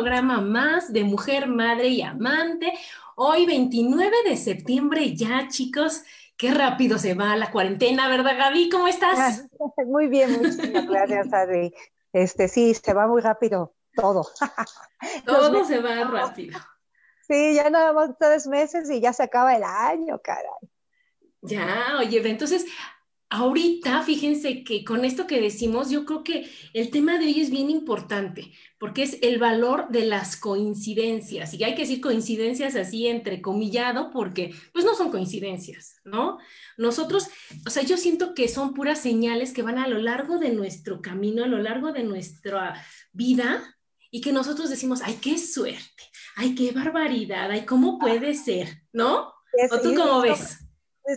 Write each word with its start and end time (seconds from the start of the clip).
programa 0.00 0.40
más 0.40 0.94
de 0.94 1.04
Mujer, 1.04 1.46
Madre 1.46 1.88
y 1.88 2.00
Amante. 2.00 2.72
Hoy 3.16 3.44
29 3.44 4.16
de 4.24 4.38
septiembre 4.38 5.14
ya, 5.14 5.46
chicos. 5.48 6.04
Qué 6.38 6.54
rápido 6.54 6.96
se 6.96 7.12
va 7.12 7.36
la 7.36 7.50
cuarentena, 7.50 8.08
¿verdad, 8.08 8.38
Gaby? 8.38 8.70
¿Cómo 8.70 8.88
estás? 8.88 9.44
Muy 9.84 10.06
bien, 10.06 10.40
muchas 10.40 10.86
gracias, 10.88 11.30
Adri. 11.34 11.74
Este, 12.14 12.48
sí, 12.48 12.72
se 12.72 12.94
va 12.94 13.06
muy 13.08 13.20
rápido 13.20 13.74
todo. 13.94 14.26
Todo 15.26 15.66
se 15.66 15.82
va 15.82 16.02
rápido. 16.04 16.58
Sí, 17.28 17.54
ya 17.54 17.68
nada 17.68 17.92
más 17.92 18.12
tres 18.18 18.46
meses 18.46 18.88
y 18.90 19.02
ya 19.02 19.12
se 19.12 19.22
acaba 19.22 19.54
el 19.54 19.64
año, 19.64 20.18
caray. 20.24 20.70
Ya, 21.42 21.98
oye, 21.98 22.26
entonces 22.26 22.64
Ahorita, 23.32 24.02
fíjense 24.02 24.64
que 24.64 24.84
con 24.84 25.04
esto 25.04 25.28
que 25.28 25.40
decimos, 25.40 25.88
yo 25.88 26.04
creo 26.04 26.24
que 26.24 26.50
el 26.72 26.90
tema 26.90 27.16
de 27.16 27.26
hoy 27.26 27.40
es 27.40 27.50
bien 27.50 27.70
importante, 27.70 28.52
porque 28.76 29.04
es 29.04 29.18
el 29.22 29.38
valor 29.38 29.86
de 29.90 30.04
las 30.04 30.36
coincidencias. 30.36 31.54
Y 31.54 31.62
hay 31.62 31.76
que 31.76 31.82
decir 31.82 32.00
coincidencias 32.00 32.74
así 32.74 33.06
entrecomillado, 33.06 34.10
porque 34.10 34.52
pues 34.72 34.84
no 34.84 34.96
son 34.96 35.12
coincidencias, 35.12 36.00
¿no? 36.02 36.38
Nosotros, 36.76 37.28
o 37.64 37.70
sea, 37.70 37.84
yo 37.84 37.96
siento 37.96 38.34
que 38.34 38.48
son 38.48 38.74
puras 38.74 39.00
señales 39.00 39.52
que 39.52 39.62
van 39.62 39.78
a 39.78 39.86
lo 39.86 39.98
largo 39.98 40.38
de 40.38 40.50
nuestro 40.50 41.00
camino, 41.00 41.44
a 41.44 41.46
lo 41.46 41.58
largo 41.58 41.92
de 41.92 42.02
nuestra 42.02 42.84
vida, 43.12 43.76
y 44.10 44.22
que 44.22 44.32
nosotros 44.32 44.70
decimos, 44.70 45.02
ay, 45.04 45.18
qué 45.22 45.38
suerte, 45.38 46.02
ay, 46.34 46.56
qué 46.56 46.72
barbaridad, 46.72 47.48
ay, 47.48 47.64
¿cómo 47.64 47.96
puede 48.00 48.34
ser? 48.34 48.82
¿No? 48.92 49.32
¿O 49.70 49.80
tú 49.80 49.94
cómo 49.94 50.20
ves? 50.20 50.58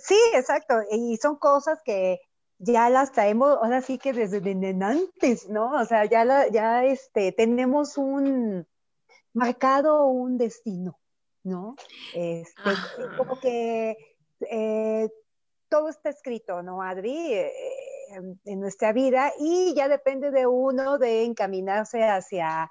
Sí, 0.02 0.18
exacto. 0.34 0.76
Y 0.92 1.18
son 1.18 1.38
cosas 1.38 1.80
que 1.84 2.20
ya 2.58 2.90
las 2.90 3.12
traemos, 3.12 3.58
ahora 3.62 3.82
sí 3.82 3.98
que 3.98 4.14
desde, 4.14 4.40
antes, 4.84 5.50
¿no? 5.50 5.72
O 5.80 5.86
sea, 5.86 6.06
ya, 6.06 6.48
ya 6.50 6.86
este, 6.86 7.32
tenemos 7.32 7.98
un 7.98 8.66
marcado 9.34 10.06
un 10.06 10.38
destino, 10.38 11.00
¿no? 11.44 11.76
Este, 12.14 12.72
como 13.18 13.40
que 13.40 13.98
eh, 14.50 15.10
todo 15.68 15.90
está 15.90 16.10
escrito, 16.10 16.62
¿no, 16.64 16.82
Adri? 16.82 17.34
Eh, 17.34 17.52
en 18.46 18.60
nuestra 18.60 18.94
vida 18.94 19.32
y 19.40 19.74
ya 19.76 19.88
depende 19.88 20.32
de 20.32 20.46
uno 20.46 20.98
de 20.98 21.24
encaminarse 21.24 22.04
hacia, 22.04 22.70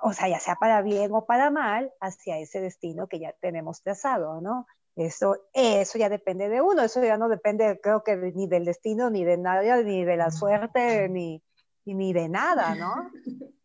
o 0.00 0.12
sea, 0.12 0.28
ya 0.28 0.38
sea 0.38 0.56
para 0.56 0.82
bien 0.82 1.12
o 1.14 1.24
para 1.24 1.50
mal, 1.50 1.92
hacia 2.00 2.38
ese 2.38 2.60
destino 2.60 3.06
que 3.06 3.18
ya 3.20 3.32
tenemos 3.40 3.82
trazado, 3.82 4.40
¿no? 4.40 4.66
Eso, 4.96 5.36
eso 5.52 5.98
ya 5.98 6.08
depende 6.08 6.48
de 6.48 6.60
uno, 6.60 6.82
eso 6.82 7.02
ya 7.02 7.16
no 7.16 7.28
depende, 7.28 7.78
creo 7.82 8.02
que 8.04 8.16
ni 8.16 8.46
del 8.46 8.64
destino, 8.64 9.08
ni 9.08 9.24
de 9.24 9.38
nada, 9.38 9.82
ni 9.82 10.04
de 10.04 10.16
la 10.16 10.30
suerte, 10.30 11.08
ni, 11.08 11.42
ni 11.84 12.12
de 12.12 12.28
nada, 12.28 12.74
¿no? 12.74 13.10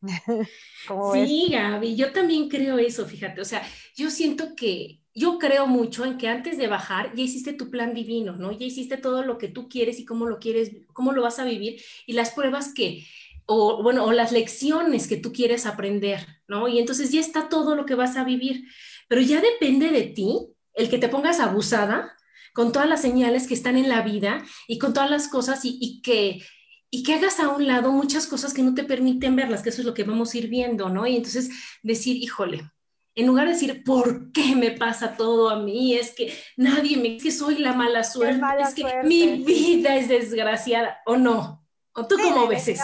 sí, 1.13 1.49
Gaby, 1.51 1.95
yo 1.95 2.11
también 2.13 2.47
creo 2.47 2.77
eso, 2.77 3.05
fíjate, 3.05 3.41
o 3.41 3.45
sea, 3.45 3.67
yo 3.95 4.09
siento 4.11 4.55
que, 4.55 5.01
yo 5.13 5.39
creo 5.39 5.65
mucho 5.65 6.05
en 6.05 6.17
que 6.17 6.27
antes 6.27 6.57
de 6.57 6.67
bajar 6.67 7.15
ya 7.15 7.23
hiciste 7.23 7.53
tu 7.53 7.71
plan 7.71 7.93
divino, 7.93 8.35
¿no? 8.35 8.51
Ya 8.51 8.65
hiciste 8.65 8.97
todo 8.97 9.23
lo 9.23 9.37
que 9.37 9.47
tú 9.47 9.69
quieres 9.69 9.99
y 9.99 10.05
cómo 10.05 10.25
lo 10.25 10.39
quieres, 10.39 10.71
cómo 10.91 11.13
lo 11.13 11.21
vas 11.21 11.39
a 11.39 11.45
vivir 11.45 11.81
y 12.05 12.13
las 12.13 12.31
pruebas 12.31 12.73
que, 12.73 13.05
o 13.45 13.81
bueno, 13.81 14.03
o 14.03 14.11
las 14.11 14.33
lecciones 14.33 15.07
que 15.07 15.15
tú 15.15 15.31
quieres 15.31 15.65
aprender, 15.65 16.27
¿no? 16.47 16.67
Y 16.67 16.79
entonces 16.79 17.11
ya 17.11 17.21
está 17.21 17.47
todo 17.47 17.75
lo 17.75 17.85
que 17.85 17.95
vas 17.95 18.17
a 18.17 18.25
vivir, 18.25 18.65
pero 19.07 19.21
ya 19.21 19.39
depende 19.39 19.89
de 19.89 20.03
ti 20.03 20.54
el 20.75 20.89
que 20.89 20.97
te 20.97 21.09
pongas 21.09 21.39
abusada 21.39 22.15
con 22.53 22.71
todas 22.71 22.87
las 22.87 23.01
señales 23.01 23.47
que 23.47 23.53
están 23.53 23.75
en 23.75 23.89
la 23.89 24.01
vida 24.01 24.43
y 24.67 24.79
con 24.79 24.93
todas 24.93 25.09
las 25.09 25.27
cosas 25.27 25.61
y, 25.63 26.01
que 26.01 26.41
y 26.89 27.03
que 27.03 27.15
hagas 27.15 27.41
a 27.41 27.49
un 27.49 27.67
lado 27.67 27.91
muchas 27.91 28.27
cosas 28.27 28.53
que 28.53 28.63
no 28.63 28.73
te 28.73 28.85
permiten 28.85 29.35
verlas, 29.35 29.61
que 29.61 29.69
eso 29.69 29.81
es 29.81 29.85
lo 29.85 29.93
que 29.93 30.05
vamos 30.05 30.33
a 30.33 30.37
ir 30.37 30.47
viendo, 30.47 30.87
¿no? 30.87 31.05
Y 31.05 31.17
entonces 31.17 31.49
decir, 31.83 32.15
híjole, 32.15 32.71
en 33.13 33.27
lugar 33.27 33.47
de 33.47 33.53
decir, 33.53 33.83
¿por 33.83 34.31
qué 34.31 34.55
me 34.55 34.71
pasa 34.71 35.17
todo 35.17 35.49
a 35.49 35.59
mí? 35.59 35.95
Es 35.95 36.11
que 36.11 36.33
nadie 36.55 36.95
me, 36.95 37.17
es 37.17 37.23
que 37.23 37.31
soy 37.31 37.57
la 37.57 37.73
mala 37.73 38.05
suerte, 38.05 38.41
es 38.61 38.73
que 38.73 39.03
mi 39.03 39.43
vida 39.43 39.97
es 39.97 40.07
desgraciada, 40.07 40.99
¿o 41.05 41.17
no? 41.17 41.65
¿O 41.93 42.07
tú 42.07 42.15
cómo 42.21 42.47
ves 42.47 42.69
eso? 42.69 42.83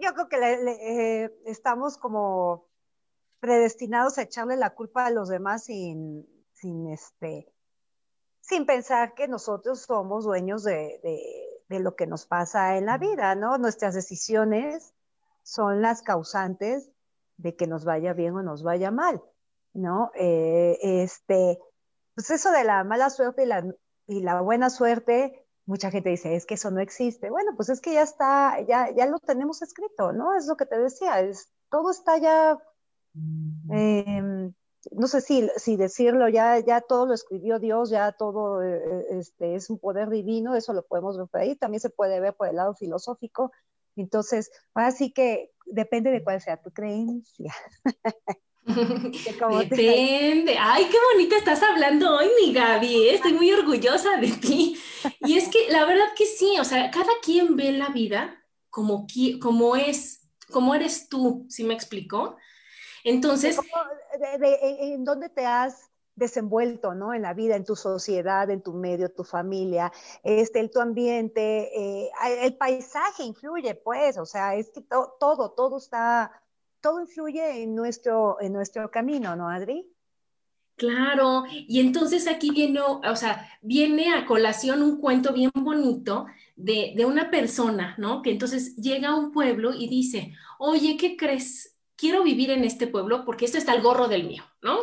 Yo 0.00 0.12
creo 0.14 0.28
que 0.28 0.36
eh, 0.36 1.30
estamos 1.46 1.98
como 1.98 2.68
predestinados 3.38 4.18
a 4.18 4.22
echarle 4.22 4.56
la 4.56 4.70
culpa 4.70 5.06
a 5.06 5.10
los 5.10 5.28
demás 5.28 5.64
sin, 5.64 6.26
sin, 6.64 6.90
este, 6.90 7.52
sin 8.40 8.64
pensar 8.64 9.12
que 9.14 9.28
nosotros 9.28 9.82
somos 9.82 10.24
dueños 10.24 10.64
de, 10.64 10.98
lo 11.68 11.94
que 11.94 12.06
nos 12.06 12.24
pasa 12.24 12.78
en 12.78 12.86
la 12.86 12.98
vida, 12.98 13.34
¿no? 13.34 13.58
Nuestras 13.58 13.94
decisiones 13.94 14.94
son 15.42 15.82
las 15.82 16.02
causantes 16.02 16.90
de 17.36 17.54
que 17.56 17.66
nos 17.66 17.84
vaya 17.84 18.12
bien 18.14 18.34
o 18.36 18.42
nos 18.42 18.62
vaya 18.62 18.90
mal, 18.90 19.20
¿no? 19.74 20.10
Eh, 20.14 20.78
este, 20.80 21.58
pues 22.14 22.30
eso 22.30 22.50
de 22.50 22.64
la 22.64 22.84
mala 22.84 23.10
suerte 23.10 23.42
y 23.42 23.46
la, 23.46 23.64
y 24.06 24.20
la 24.20 24.40
buena 24.40 24.70
suerte, 24.70 25.46
mucha 25.66 25.90
gente 25.90 26.10
dice, 26.10 26.36
es 26.36 26.46
que 26.46 26.54
eso 26.54 26.70
no 26.70 26.80
existe. 26.80 27.28
Bueno, 27.28 27.52
pues 27.56 27.68
es 27.68 27.80
que 27.80 27.92
ya 27.92 28.02
está, 28.02 28.60
ya, 28.62 28.90
ya 28.90 29.06
lo 29.06 29.18
tenemos 29.18 29.60
escrito, 29.60 30.12
¿no? 30.12 30.36
Es 30.36 30.46
lo 30.46 30.56
que 30.56 30.66
te 30.66 30.78
decía, 30.78 31.20
es, 31.20 31.52
todo 31.68 31.90
está 31.90 32.16
ya 32.18 32.58
no 34.92 35.06
sé 35.06 35.20
si, 35.20 35.48
si 35.56 35.76
decirlo, 35.76 36.28
ya, 36.28 36.58
ya 36.58 36.80
todo 36.80 37.06
lo 37.06 37.14
escribió 37.14 37.58
Dios, 37.58 37.90
ya 37.90 38.12
todo 38.12 38.62
eh, 38.62 38.76
eh, 38.76 39.06
este, 39.18 39.54
es 39.54 39.70
un 39.70 39.78
poder 39.78 40.10
divino, 40.10 40.54
eso 40.54 40.72
lo 40.72 40.82
podemos 40.82 41.16
ver 41.16 41.26
por 41.28 41.40
ahí, 41.40 41.56
también 41.56 41.80
se 41.80 41.90
puede 41.90 42.20
ver 42.20 42.34
por 42.34 42.48
el 42.48 42.56
lado 42.56 42.74
filosófico. 42.74 43.52
Entonces, 43.96 44.50
ahora 44.74 44.90
sí 44.90 45.12
que 45.12 45.52
depende 45.66 46.10
de 46.10 46.22
cuál 46.22 46.40
sea 46.40 46.60
tu 46.60 46.70
creencia. 46.70 47.54
Depende. 48.66 50.56
Ay, 50.58 50.86
qué 50.90 50.96
bonita 51.12 51.36
estás 51.36 51.62
hablando 51.62 52.16
hoy, 52.16 52.28
mi 52.40 52.52
Gaby. 52.52 53.08
¿eh? 53.08 53.14
Estoy 53.14 53.34
muy 53.34 53.52
orgullosa 53.52 54.16
de 54.16 54.28
ti. 54.28 54.78
Y 55.20 55.36
es 55.36 55.48
que 55.48 55.70
la 55.70 55.84
verdad 55.84 56.06
que 56.16 56.24
sí, 56.24 56.56
o 56.58 56.64
sea, 56.64 56.90
cada 56.90 57.12
quien 57.22 57.56
ve 57.56 57.72
la 57.72 57.90
vida 57.90 58.42
como, 58.70 59.06
como 59.40 59.76
es, 59.76 60.28
como 60.50 60.74
eres 60.74 61.08
tú, 61.08 61.46
¿sí 61.48 61.62
me 61.62 61.74
explicó? 61.74 62.36
Entonces... 63.04 63.58
¿En 64.40 65.04
dónde 65.04 65.28
te 65.28 65.46
has 65.46 65.90
desenvuelto, 66.16 66.94
¿no? 66.94 67.12
En 67.12 67.22
la 67.22 67.34
vida, 67.34 67.56
en 67.56 67.64
tu 67.64 67.76
sociedad, 67.76 68.48
en 68.50 68.62
tu 68.62 68.72
medio, 68.72 69.10
tu 69.10 69.24
familia, 69.24 69.92
este, 70.22 70.60
el, 70.60 70.70
tu 70.70 70.80
ambiente, 70.80 71.70
eh, 71.76 72.10
el 72.40 72.56
paisaje 72.56 73.24
influye, 73.24 73.74
pues, 73.74 74.16
o 74.18 74.26
sea, 74.26 74.54
es 74.54 74.70
que 74.70 74.80
todo, 74.80 75.50
todo 75.50 75.78
está, 75.78 76.30
todo 76.80 77.00
influye 77.00 77.62
en 77.62 77.74
nuestro, 77.74 78.40
en 78.40 78.52
nuestro 78.52 78.90
camino, 78.90 79.34
¿no, 79.34 79.48
Adri? 79.48 79.90
Claro, 80.76 81.44
y 81.50 81.78
entonces 81.78 82.26
aquí 82.26 82.50
viene, 82.50 82.80
o 82.80 83.16
sea, 83.16 83.48
viene 83.62 84.12
a 84.12 84.26
colación 84.26 84.82
un 84.82 85.00
cuento 85.00 85.32
bien 85.32 85.52
bonito 85.54 86.26
de, 86.56 86.94
de 86.96 87.04
una 87.04 87.30
persona, 87.30 87.94
¿no? 87.96 88.22
Que 88.22 88.32
entonces 88.32 88.74
llega 88.76 89.10
a 89.10 89.14
un 89.14 89.30
pueblo 89.30 89.72
y 89.72 89.88
dice, 89.88 90.32
oye, 90.58 90.96
¿qué 90.96 91.16
crees? 91.16 91.73
Quiero 91.96 92.22
vivir 92.22 92.50
en 92.50 92.64
este 92.64 92.86
pueblo 92.86 93.24
porque 93.24 93.44
esto 93.44 93.58
está 93.58 93.72
al 93.72 93.82
gorro 93.82 94.08
del 94.08 94.24
mío, 94.24 94.44
¿no? 94.62 94.78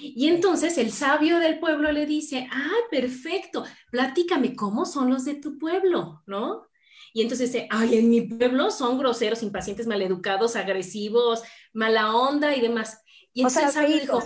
Y 0.00 0.28
entonces 0.28 0.78
el 0.78 0.92
sabio 0.92 1.38
del 1.38 1.58
pueblo 1.58 1.92
le 1.92 2.06
dice, 2.06 2.48
ay, 2.50 2.80
perfecto, 2.90 3.64
platícame, 3.90 4.56
¿cómo 4.56 4.86
son 4.86 5.10
los 5.10 5.24
de 5.26 5.34
tu 5.34 5.58
pueblo? 5.58 6.22
¿No? 6.26 6.66
Y 7.12 7.22
entonces 7.22 7.52
dice, 7.52 7.66
ay, 7.70 7.98
en 7.98 8.08
mi 8.08 8.22
pueblo 8.22 8.70
son 8.70 8.98
groseros, 8.98 9.42
impacientes, 9.42 9.86
maleducados, 9.86 10.56
agresivos, 10.56 11.42
mala 11.72 12.14
onda 12.14 12.54
y 12.56 12.60
demás. 12.60 13.02
Y 13.32 13.42
entonces 13.42 13.64
el 13.64 13.72
sabio 13.72 14.00
dijo, 14.00 14.22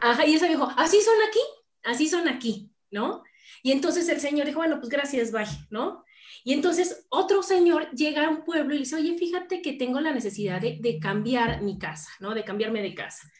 ajá, 0.00 0.26
y 0.26 0.34
el 0.34 0.40
sabio 0.40 0.56
dijo, 0.56 0.72
así 0.76 1.00
son 1.00 1.16
aquí, 1.28 1.40
así 1.84 2.08
son 2.08 2.28
aquí, 2.28 2.72
¿no? 2.90 3.22
Y 3.62 3.72
entonces 3.72 4.08
el 4.08 4.20
señor 4.20 4.46
dijo, 4.46 4.58
bueno, 4.58 4.78
pues 4.78 4.88
gracias, 4.88 5.32
bye, 5.32 5.44
¿no? 5.70 6.04
Y 6.44 6.52
entonces 6.52 7.06
otro 7.10 7.42
señor 7.42 7.90
llega 7.90 8.26
a 8.26 8.30
un 8.30 8.44
pueblo 8.44 8.72
y 8.72 8.78
le 8.78 8.84
dice, 8.84 8.96
oye, 8.96 9.16
fíjate 9.18 9.62
que 9.62 9.74
tengo 9.74 10.00
la 10.00 10.12
necesidad 10.12 10.60
de, 10.60 10.98
cambiar 11.00 11.62
mi 11.62 11.78
casa, 11.78 12.10
¿no? 12.20 12.34
De 12.34 12.44
cambiarme 12.44 12.82
de 12.82 12.94
casa. 12.94 13.30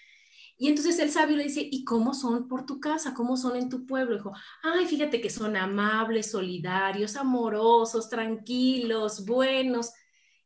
Y 0.59 0.69
entonces 0.69 0.99
el 0.99 1.11
sabio 1.11 1.37
le 1.37 1.45
dice, 1.45 1.67
¿y 1.71 1.85
cómo 1.85 2.13
son 2.13 2.47
por 2.47 2.67
tu 2.67 2.81
casa? 2.81 3.15
¿Cómo 3.15 3.37
son 3.37 3.57
en 3.57 3.71
tu 3.71 3.87
pueblo? 3.87 4.17
dijo, 4.17 4.33
ay, 4.63 4.87
fíjate 4.87 5.21
que 5.21 5.31
son 5.31 5.57
amables, 5.57 6.31
solidarios, 6.31 7.17
amorosos, 7.17 8.11
tranquilos, 8.11 9.25
buenos. 9.25 9.91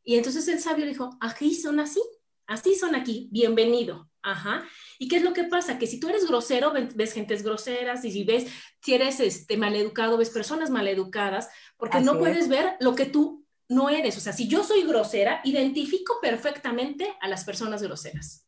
Y 0.03 0.15
entonces 0.15 0.47
el 0.47 0.59
sabio 0.59 0.85
le 0.85 0.91
dijo, 0.91 1.17
aquí 1.19 1.53
son 1.53 1.81
así, 1.81 2.01
así 2.47 2.75
son 2.75 2.95
aquí, 2.95 3.27
bienvenido. 3.31 4.09
Ajá. 4.21 4.63
¿Y 4.99 5.07
qué 5.07 5.17
es 5.17 5.23
lo 5.23 5.33
que 5.33 5.43
pasa? 5.43 5.77
Que 5.77 5.87
si 5.87 5.99
tú 5.99 6.09
eres 6.09 6.27
grosero, 6.27 6.73
ves 6.95 7.13
gentes 7.13 7.43
groseras 7.43 8.03
y 8.05 8.11
si 8.11 8.23
ves, 8.23 8.45
si 8.81 8.93
eres 8.93 9.19
este, 9.19 9.57
maleducado, 9.57 10.17
ves 10.17 10.29
personas 10.29 10.69
maleducadas, 10.69 11.49
porque 11.77 12.01
no 12.01 12.17
puedes 12.17 12.47
ver 12.47 12.75
lo 12.79 12.95
que 12.95 13.05
tú 13.05 13.45
no 13.67 13.89
eres. 13.89 14.17
O 14.17 14.19
sea, 14.19 14.33
si 14.33 14.47
yo 14.47 14.63
soy 14.63 14.83
grosera, 14.83 15.41
identifico 15.43 16.19
perfectamente 16.21 17.15
a 17.21 17.27
las 17.27 17.43
personas 17.43 17.81
groseras. 17.81 18.47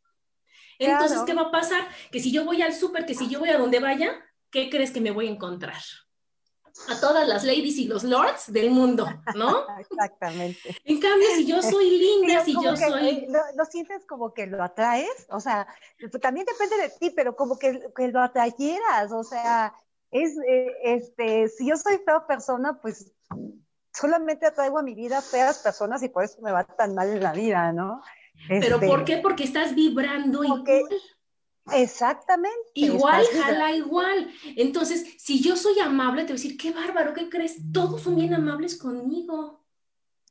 Entonces, 0.80 1.20
¿qué 1.26 1.34
va 1.34 1.44
a 1.44 1.52
pasar? 1.52 1.88
Que 2.12 2.20
si 2.20 2.32
yo 2.32 2.46
voy 2.46 2.62
al 2.62 2.74
súper, 2.74 3.06
que 3.06 3.16
si 3.16 3.28
yo 3.30 3.40
voy 3.40 3.50
a 3.50 3.58
donde 3.58 3.80
vaya, 3.80 4.24
¿qué 4.52 4.70
crees 4.70 4.92
que 4.92 5.02
me 5.02 5.12
voy 5.12 5.28
a 5.28 5.32
encontrar? 5.32 5.82
A 6.90 7.00
todas 7.00 7.28
las 7.28 7.44
ladies 7.44 7.78
y 7.78 7.88
los 7.88 8.04
lords 8.04 8.52
del 8.52 8.72
mundo, 8.72 9.08
¿no? 9.36 9.66
Exactamente. 9.80 10.78
En 10.84 11.00
cambio, 11.00 11.28
si 11.36 11.46
yo 11.46 11.62
soy 11.62 11.90
linda, 12.22 12.44
si 12.44 12.54
yo 12.54 12.76
soy... 12.76 13.28
Lo, 13.56 13.66
sientes 13.66 14.06
como 14.06 14.34
que 14.34 14.48
lo 14.48 14.64
atraes? 14.64 15.28
O 15.30 15.40
sea, 15.40 15.68
pues, 16.00 16.12
también 16.22 16.46
depende 16.46 16.78
de 16.78 16.90
ti, 16.90 17.14
pero 17.16 17.36
como 17.36 17.58
que, 17.58 17.82
que 17.96 18.08
lo 18.10 18.22
atrayeras, 18.22 19.12
o 19.12 19.24
sea, 19.24 19.74
es, 20.12 20.38
eh, 20.48 20.72
este, 20.84 21.50
si 21.50 21.68
yo 21.68 21.76
soy 21.76 21.98
fea 22.06 22.26
persona, 22.28 22.80
pues 22.82 23.12
solamente 23.94 24.46
atraigo 24.46 24.80
a 24.80 24.84
mi 24.84 24.94
vida 24.94 25.22
feas 25.22 25.60
personas 25.60 26.04
y 26.04 26.10
por 26.10 26.24
eso 26.24 26.40
me 26.42 26.52
va 26.52 26.64
tan 26.64 26.94
mal 26.94 27.10
en 27.10 27.24
la 27.24 27.34
vida, 27.34 27.74
¿no? 27.74 28.02
¿Pero 28.48 28.80
por 28.80 29.00
este, 29.00 29.16
qué? 29.16 29.18
Porque 29.18 29.44
estás 29.44 29.74
vibrando 29.74 30.44
igual. 30.44 30.64
Exactamente. 31.74 32.70
Igual, 32.74 33.26
jala 33.34 33.74
igual. 33.74 34.32
Entonces, 34.56 35.16
si 35.18 35.42
yo 35.42 35.56
soy 35.56 35.80
amable, 35.80 36.24
te 36.24 36.34
voy 36.34 36.40
a 36.40 36.42
decir, 36.42 36.58
qué 36.58 36.72
bárbaro, 36.72 37.14
¿qué 37.14 37.30
crees? 37.30 37.58
Todos 37.72 38.02
son 38.02 38.16
bien 38.16 38.34
amables 38.34 38.78
conmigo. 38.78 39.66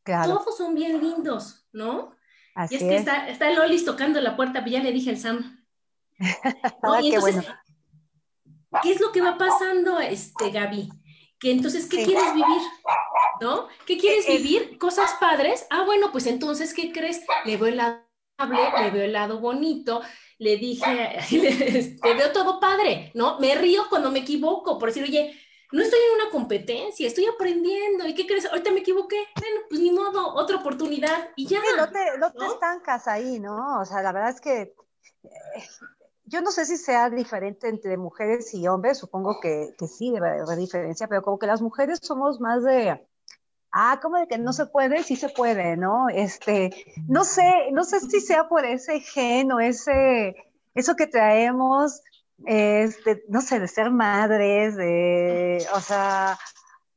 Claro. 0.02 0.38
Todos 0.38 0.56
son 0.56 0.74
bien 0.74 1.00
lindos, 1.00 1.66
¿no? 1.72 2.14
Así 2.54 2.74
y 2.74 2.78
es 2.78 2.82
que 2.84 2.96
Está, 2.96 3.28
está 3.28 3.50
Lolis 3.50 3.84
tocando 3.84 4.20
la 4.20 4.36
puerta, 4.36 4.64
ya 4.66 4.82
le 4.82 4.92
dije 4.92 5.10
al 5.10 5.18
Sam. 5.18 5.64
Ah, 6.82 7.00
qué 7.02 7.18
bueno. 7.18 7.42
¿Qué 8.82 8.92
es 8.92 9.00
lo 9.00 9.12
que 9.12 9.20
va 9.20 9.36
pasando, 9.36 10.00
este, 10.00 10.50
Gaby? 10.50 10.88
Que 11.38 11.50
entonces, 11.50 11.86
¿qué 11.86 12.04
quieres 12.04 12.32
vivir? 12.34 12.62
¿no? 13.40 13.68
¿Qué 13.86 13.98
quieres 13.98 14.26
eh, 14.28 14.34
eh, 14.34 14.38
vivir? 14.38 14.78
¿Cosas 14.78 15.14
padres? 15.20 15.66
Ah, 15.70 15.84
bueno, 15.84 16.10
pues 16.12 16.26
entonces, 16.26 16.74
¿qué 16.74 16.92
crees? 16.92 17.22
Le 17.44 17.54
el 17.54 17.76
lado 17.76 17.96
amable, 17.96 18.05
le 18.38 18.90
veo 18.90 19.04
el 19.04 19.12
lado 19.12 19.40
bonito, 19.40 20.02
le 20.38 20.56
dije, 20.56 21.18
te 22.02 22.14
veo 22.14 22.32
todo 22.32 22.60
padre, 22.60 23.10
¿no? 23.14 23.38
Me 23.38 23.54
río 23.54 23.84
cuando 23.88 24.10
me 24.10 24.20
equivoco, 24.20 24.78
por 24.78 24.88
decir, 24.88 25.02
oye, 25.02 25.34
no 25.72 25.82
estoy 25.82 25.98
en 25.98 26.22
una 26.22 26.30
competencia, 26.30 27.06
estoy 27.06 27.26
aprendiendo. 27.26 28.06
¿Y 28.06 28.14
qué 28.14 28.26
crees? 28.26 28.46
Ahorita 28.46 28.70
me 28.70 28.80
equivoqué. 28.80 29.16
Bueno, 29.38 29.60
pues 29.68 29.80
ni 29.80 29.90
modo, 29.90 30.34
otra 30.34 30.56
oportunidad 30.56 31.30
y 31.34 31.46
ya. 31.46 31.60
no, 31.76 31.90
te, 31.90 32.18
no, 32.18 32.32
te, 32.32 32.46
estancas 32.46 33.08
ahí, 33.08 33.40
¿no? 33.40 33.80
O 33.80 33.84
sea, 33.84 34.02
la 34.02 34.12
verdad 34.12 34.30
es 34.30 34.40
que 34.40 34.60
eh, 34.60 35.68
yo 36.24 36.40
no 36.40 36.52
sé 36.52 36.66
si 36.66 36.76
sea 36.76 37.10
diferente 37.10 37.68
entre 37.68 37.96
mujeres 37.96 38.54
y 38.54 38.68
hombres, 38.68 38.98
supongo 38.98 39.40
que, 39.40 39.74
que 39.78 39.86
sí, 39.88 40.12
debe 40.12 40.40
haber 40.40 40.58
diferencia, 40.58 41.08
pero 41.08 41.22
como 41.22 41.38
que 41.38 41.46
las 41.46 41.62
mujeres 41.62 41.98
somos 42.02 42.40
más 42.40 42.62
de, 42.62 43.00
ah, 43.78 44.00
como 44.00 44.16
de 44.16 44.26
que 44.26 44.38
no 44.38 44.54
se 44.54 44.64
puede, 44.66 45.02
sí 45.02 45.16
se 45.16 45.28
puede, 45.28 45.76
¿no? 45.76 46.08
Este, 46.08 46.70
no 47.08 47.24
sé, 47.24 47.70
no 47.72 47.84
sé 47.84 48.00
si 48.00 48.20
sea 48.20 48.48
por 48.48 48.64
ese 48.64 49.00
gen 49.00 49.52
o 49.52 49.60
ese, 49.60 50.34
eso 50.74 50.96
que 50.96 51.06
traemos, 51.06 52.00
este, 52.46 53.22
no 53.28 53.42
sé, 53.42 53.60
de 53.60 53.68
ser 53.68 53.90
madres, 53.90 54.76
de, 54.76 55.66
o 55.74 55.80
sea, 55.80 56.38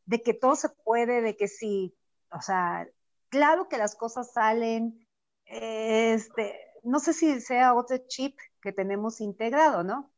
de 0.06 0.22
que 0.22 0.34
todo 0.34 0.56
se 0.56 0.70
puede, 0.70 1.22
de 1.22 1.36
que 1.36 1.50
sí, 1.50 1.94
o 2.32 2.42
sea, 2.42 2.88
claro 3.28 3.68
que 3.68 3.78
las 3.78 3.96
cosas 3.96 4.32
salen, 4.32 5.06
este, 5.46 6.58
no 6.84 7.00
sé 7.00 7.12
si 7.12 7.42
sea 7.42 7.74
otro 7.74 7.98
chip 8.08 8.38
que 8.62 8.72
tenemos 8.72 9.20
integrado, 9.20 9.84
¿no? 9.84 10.10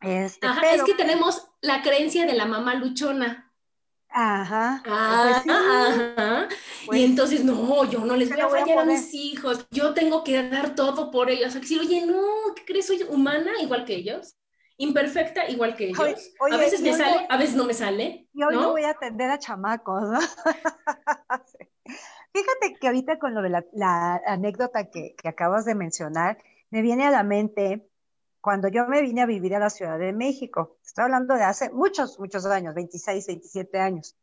Este, 0.00 0.46
Ajá, 0.46 0.72
es 0.72 0.84
que 0.84 0.94
tenemos 0.94 1.50
la 1.60 1.82
creencia 1.82 2.24
de 2.24 2.32
la 2.32 2.46
mamá 2.46 2.76
luchona. 2.76 3.47
Ajá. 4.10 4.82
Ah, 4.86 5.42
pues 5.44 5.56
ajá. 5.56 6.48
y 6.82 6.86
pues 6.86 7.00
entonces, 7.00 7.44
no, 7.44 7.84
yo 7.84 8.00
no 8.00 8.16
les 8.16 8.30
voy 8.30 8.40
a 8.40 8.48
fallar 8.48 8.78
a, 8.78 8.84
mis 8.84 9.12
hijos, 9.14 9.66
yo 9.70 9.94
tengo 9.94 10.24
que 10.24 10.42
dar 10.48 10.74
todo 10.74 11.10
por 11.10 11.30
ellos. 11.30 11.48
O 11.48 11.50
sea, 11.52 11.60
que 11.60 11.78
oye, 11.78 12.06
no, 12.06 12.22
¿qué 12.56 12.64
crees? 12.64 12.86
Soy 12.86 13.02
humana 13.08 13.52
igual 13.60 13.84
que 13.84 13.96
ellos, 13.96 14.36
imperfecta 14.76 15.48
igual 15.48 15.76
que 15.76 15.90
ellos. 15.90 16.32
a 16.50 16.56
veces 16.56 16.80
me 16.80 16.94
sale, 16.94 17.26
a 17.28 17.36
veces 17.36 17.54
no 17.54 17.64
me 17.64 17.74
sale. 17.74 18.28
Y 18.32 18.42
hoy 18.42 18.54
¿no? 18.54 18.70
voy 18.70 18.84
a 18.84 18.90
atender 18.90 19.30
a 19.30 19.38
chamacos, 19.38 20.02
¿no? 20.02 20.20
Fíjate 22.32 22.76
que 22.80 22.86
ahorita 22.86 23.18
con 23.18 23.34
lo 23.34 23.42
de 23.42 23.50
la, 23.72 24.20
anécdota 24.26 24.90
que, 24.90 25.14
que 25.20 25.28
acabas 25.28 25.64
de 25.64 25.74
mencionar, 25.74 26.38
me 26.70 26.82
viene 26.82 27.06
a 27.06 27.10
la 27.10 27.22
mente 27.24 27.87
cuando 28.48 28.68
yo 28.68 28.86
me 28.86 29.02
vine 29.02 29.20
a 29.20 29.26
vivir 29.26 29.54
a 29.54 29.58
la 29.58 29.68
Ciudad 29.68 29.98
de 29.98 30.14
México. 30.14 30.78
Estoy 30.82 31.04
hablando 31.04 31.34
de 31.34 31.42
hace 31.42 31.68
muchos, 31.68 32.18
muchos 32.18 32.46
años, 32.46 32.74
26, 32.74 33.26
27 33.26 33.78
años. 33.78 34.16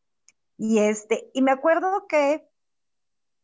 Y, 0.58 0.80
este, 0.80 1.30
y 1.36 1.44
me 1.44 1.52
acuerdo 1.52 2.08
que 2.08 2.50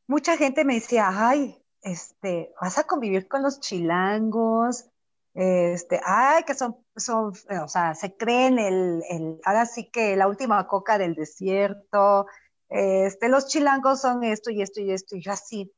mucha 0.07 0.37
gente 0.37 0.65
me 0.65 0.73
decía, 0.73 1.11
ay, 1.13 1.63
este, 1.83 2.51
vas 2.59 2.79
a 2.79 2.85
convivir 2.85 3.27
con 3.27 3.43
los 3.43 3.59
chilangos, 3.59 4.89
este, 5.35 6.01
ay, 6.03 6.45
que 6.45 6.55
son, 6.55 6.83
son, 6.95 7.31
o 7.61 7.67
sea, 7.67 7.93
se 7.93 8.17
creen 8.17 8.57
el, 8.57 9.03
el, 9.07 9.39
ahora 9.45 9.67
sí 9.67 9.87
que 9.91 10.15
la 10.15 10.27
última 10.27 10.65
coca 10.67 10.97
del 10.97 11.13
desierto, 11.13 12.25
este, 12.69 13.29
los 13.29 13.45
chilangos 13.45 14.01
son 14.01 14.23
esto 14.23 14.49
y 14.49 14.63
esto 14.63 14.81
y 14.81 14.91
esto, 14.91 15.15
y 15.15 15.21
yo 15.21 15.31
así, 15.31 15.71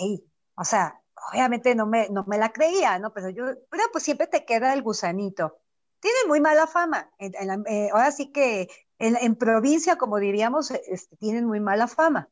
ay, 0.00 0.28
o 0.56 0.64
sea, 0.64 1.00
obviamente 1.30 1.74
no 1.74 1.86
me, 1.86 2.08
no 2.08 2.24
me 2.26 2.38
la 2.38 2.52
creía, 2.52 2.98
¿no? 2.98 3.12
Pero 3.12 3.30
yo, 3.30 3.44
pero 3.70 3.84
pues 3.92 4.04
siempre 4.04 4.26
te 4.26 4.44
queda 4.44 4.72
el 4.72 4.82
gusanito. 4.82 5.58
Tiene 6.00 6.18
muy 6.26 6.40
mala 6.40 6.66
fama. 6.66 7.10
Eh, 7.18 7.90
ahora 7.92 8.10
sí 8.10 8.32
que 8.32 8.68
en, 8.98 9.36
provincia, 9.36 9.96
como 9.96 10.18
diríamos, 10.18 10.70
este, 10.70 11.16
tienen 11.16 11.46
muy 11.46 11.60
mala 11.60 11.86
fama. 11.86 12.28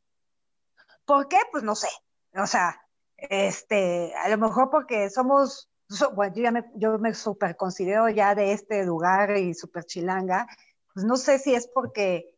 ¿Por 1.05 1.27
qué? 1.27 1.37
Pues 1.51 1.63
no 1.63 1.75
sé. 1.75 1.89
O 2.35 2.47
sea, 2.47 2.81
este, 3.17 4.13
a 4.15 4.29
lo 4.29 4.37
mejor 4.37 4.69
porque 4.69 5.09
somos, 5.09 5.69
bueno, 6.13 6.33
yo, 6.35 6.43
ya 6.43 6.51
me, 6.51 6.71
yo 6.75 6.97
me 6.99 7.13
super 7.13 7.55
considero 7.55 8.09
ya 8.09 8.35
de 8.35 8.53
este 8.53 8.85
lugar 8.85 9.37
y 9.37 9.53
super 9.53 9.83
chilanga, 9.85 10.47
pues 10.93 11.05
no 11.05 11.17
sé 11.17 11.39
si 11.39 11.53
es 11.55 11.67
porque 11.67 12.37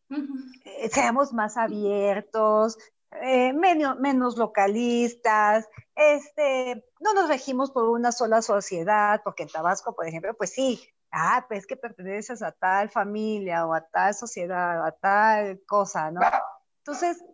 eh, 0.64 0.88
seamos 0.90 1.32
más 1.32 1.56
abiertos, 1.56 2.78
eh, 3.22 3.52
menos, 3.52 3.98
menos 3.98 4.36
localistas, 4.36 5.68
este, 5.94 6.84
no 7.00 7.14
nos 7.14 7.28
regimos 7.28 7.70
por 7.70 7.88
una 7.88 8.12
sola 8.12 8.42
sociedad, 8.42 9.20
porque 9.22 9.44
en 9.44 9.48
Tabasco, 9.48 9.94
por 9.94 10.06
ejemplo, 10.06 10.34
pues 10.34 10.50
sí, 10.50 10.82
ah, 11.12 11.44
pues 11.48 11.66
que 11.66 11.76
perteneces 11.76 12.42
a 12.42 12.52
tal 12.52 12.90
familia 12.90 13.66
o 13.66 13.74
a 13.74 13.82
tal 13.82 14.14
sociedad, 14.14 14.84
a 14.84 14.92
tal 14.92 15.62
cosa, 15.66 16.10
¿no? 16.10 16.20
Entonces, 16.78 17.24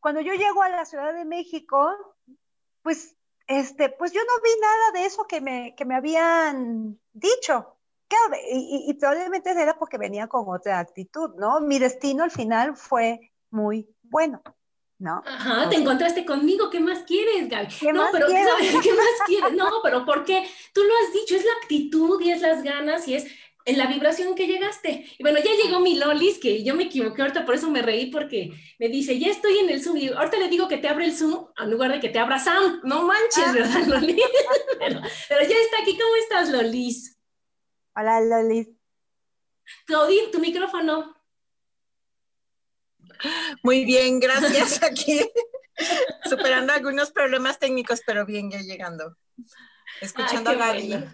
cuando 0.00 0.20
yo 0.20 0.34
llego 0.34 0.62
a 0.62 0.68
la 0.68 0.84
Ciudad 0.84 1.12
de 1.12 1.24
México, 1.24 1.90
pues, 2.82 3.16
este, 3.46 3.88
pues 3.90 4.12
yo 4.12 4.20
no 4.20 4.42
vi 4.42 4.50
nada 4.60 4.92
de 4.92 5.06
eso 5.06 5.26
que 5.26 5.40
me, 5.40 5.74
que 5.74 5.84
me 5.84 5.96
habían 5.96 6.98
dicho. 7.12 7.74
y, 8.50 8.86
y 8.88 8.94
probablemente 8.94 9.50
era 9.50 9.78
porque 9.78 9.98
venía 9.98 10.28
con 10.28 10.48
otra 10.48 10.78
actitud, 10.78 11.34
¿no? 11.36 11.60
Mi 11.60 11.78
destino 11.78 12.24
al 12.24 12.30
final 12.30 12.76
fue 12.76 13.32
muy 13.50 13.94
bueno. 14.02 14.42
¿No? 14.98 15.22
Ajá, 15.24 15.68
te 15.68 15.76
encontraste 15.76 16.24
conmigo, 16.24 16.70
¿qué 16.70 16.80
más 16.80 17.04
quieres, 17.04 17.48
Gaby? 17.48 17.68
¿Qué 17.80 17.92
no, 17.92 18.08
pero 18.10 18.28
¿sabes 18.28 18.76
qué 18.82 18.92
más 18.92 19.26
quieres? 19.26 19.52
No, 19.52 19.70
pero 19.82 20.04
¿por 20.04 20.24
qué? 20.24 20.48
Tú 20.72 20.82
lo 20.82 20.92
has 21.02 21.12
dicho, 21.12 21.36
es 21.36 21.44
la 21.44 21.52
actitud 21.62 22.20
y 22.20 22.30
es 22.30 22.40
las 22.40 22.62
ganas 22.62 23.06
y 23.06 23.14
es 23.14 23.26
en 23.64 23.76
la 23.76 23.86
vibración 23.86 24.34
que 24.34 24.46
llegaste. 24.46 25.06
Y 25.18 25.22
bueno, 25.22 25.38
ya 25.38 25.50
llegó 25.62 25.78
mi 25.80 25.96
Lolis, 25.96 26.38
que 26.38 26.64
yo 26.64 26.74
me 26.74 26.84
equivoqué 26.84 27.20
ahorita, 27.20 27.44
por 27.44 27.54
eso 27.54 27.70
me 27.70 27.82
reí, 27.82 28.06
porque 28.06 28.50
me 28.78 28.88
dice, 28.88 29.18
ya 29.18 29.28
estoy 29.28 29.58
en 29.58 29.68
el 29.68 29.82
Zoom. 29.82 29.98
Y 29.98 30.08
ahorita 30.08 30.38
le 30.38 30.48
digo 30.48 30.68
que 30.68 30.78
te 30.78 30.88
abre 30.88 31.04
el 31.04 31.14
Zoom 31.14 31.48
en 31.56 31.70
lugar 31.70 31.92
de 31.92 32.00
que 32.00 32.08
te 32.08 32.18
abra 32.18 32.38
Sam. 32.38 32.80
No 32.84 33.06
manches, 33.06 33.44
ah. 33.46 33.52
¿verdad, 33.52 33.84
Lolis? 33.86 34.16
pero, 34.78 35.00
pero, 35.28 35.42
ya 35.42 35.56
está 35.56 35.82
aquí. 35.82 35.98
¿Cómo 35.98 36.16
estás, 36.16 36.48
Lolis? 36.48 37.18
Hola, 37.94 38.22
Lolis. 38.22 38.68
Claudine, 39.84 40.28
tu 40.28 40.38
micrófono. 40.38 41.17
Muy 43.62 43.84
bien, 43.84 44.20
gracias. 44.20 44.82
Aquí 44.82 45.20
superando 46.28 46.72
algunos 46.72 47.10
problemas 47.10 47.58
técnicos, 47.58 48.00
pero 48.04 48.26
bien, 48.26 48.50
ya 48.50 48.60
llegando. 48.60 49.16
Escuchando 50.00 50.50
a 50.50 50.54
Gaby. 50.54 51.04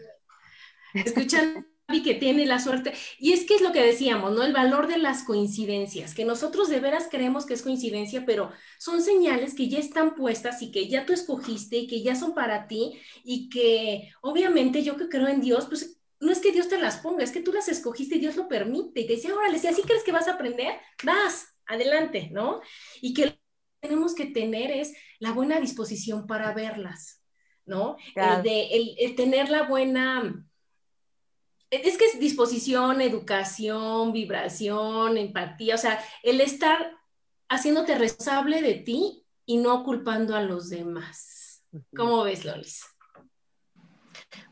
Escuchando 0.95 1.61
a 1.61 1.65
Gaby 1.89 2.03
que 2.03 2.15
tiene 2.15 2.47
la 2.47 2.61
suerte. 2.61 2.95
Y 3.19 3.33
es 3.33 3.45
que 3.45 3.57
es 3.57 3.61
lo 3.61 3.73
que 3.73 3.83
decíamos, 3.83 4.33
¿no? 4.33 4.43
El 4.43 4.53
valor 4.53 4.87
de 4.87 4.99
las 4.99 5.23
coincidencias, 5.25 6.15
que 6.15 6.25
nosotros 6.25 6.69
de 6.69 6.81
veras 6.81 7.09
creemos 7.11 7.47
que 7.47 7.55
es 7.55 7.63
coincidencia, 7.63 8.25
pero 8.25 8.53
son 8.79 9.03
señales 9.03 9.55
que 9.55 9.69
ya 9.69 9.79
están 9.79 10.15
puestas 10.15 10.63
y 10.63 10.71
que 10.71 10.89
ya 10.89 11.05
tú 11.05 11.13
escogiste 11.13 11.77
y 11.77 11.87
que 11.87 12.03
ya 12.03 12.15
son 12.15 12.35
para 12.35 12.67
ti 12.67 12.99
y 13.23 13.49
que 13.49 14.13
obviamente 14.23 14.83
yo 14.83 14.97
que 14.97 15.09
creo 15.09 15.29
en 15.29 15.41
Dios, 15.41 15.67
pues 15.67 16.01
no 16.21 16.33
es 16.33 16.39
que 16.39 16.53
Dios 16.53 16.69
te 16.69 16.79
las 16.79 16.99
ponga, 16.99 17.23
es 17.23 17.33
que 17.33 17.43
tú 17.43 17.53
las 17.53 17.69
escogiste 17.69 18.17
y 18.17 18.21
Dios 18.21 18.37
lo 18.37 18.49
permite 18.49 19.01
y 19.01 19.07
te 19.07 19.15
dice, 19.15 19.33
órale, 19.33 19.59
si 19.59 19.67
así 19.67 19.83
crees 19.83 20.03
que 20.05 20.13
vas 20.13 20.27
a 20.27 20.33
aprender, 20.35 20.75
vas, 21.03 21.54
adelante, 21.67 22.29
¿no? 22.33 22.61
Y 23.01 23.15
que 23.15 23.39
tenemos 23.81 24.15
que 24.15 24.27
tener 24.27 24.71
es 24.71 24.95
la 25.19 25.33
buena 25.33 25.61
disposición 25.61 26.27
para 26.27 26.53
verlas, 26.55 27.23
¿no? 27.67 27.97
El, 28.15 28.43
de, 28.43 28.95
el, 28.99 29.15
tener 29.15 29.51
la 29.51 29.65
buena... 29.65 30.45
Es 31.71 31.99
que 31.99 32.07
es 32.07 32.21
disposición, 32.21 33.01
educación, 33.01 34.13
vibración, 34.13 35.19
empatía, 35.19 35.75
o 35.75 35.79
sea, 35.79 36.03
el 36.23 36.41
estar 36.41 36.97
haciéndote 37.49 37.97
responsable 37.97 38.63
de 38.63 38.75
ti 38.75 39.25
y 39.45 39.57
no 39.57 39.83
culpando 39.85 40.37
a 40.37 40.43
los 40.43 40.71
demás. 40.71 41.65
¿Cómo 41.97 42.23
ves, 42.23 42.45
Lolis? 42.45 42.85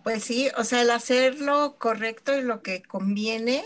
Pues 0.03 0.25
sí, 0.25 0.49
o 0.57 0.65
sea, 0.65 0.83
el 0.83 0.91
hacer 0.91 1.41
lo 1.41 1.79
correcto 1.79 2.37
y 2.37 2.43
lo 2.43 2.63
que 2.63 2.83
conviene 2.83 3.63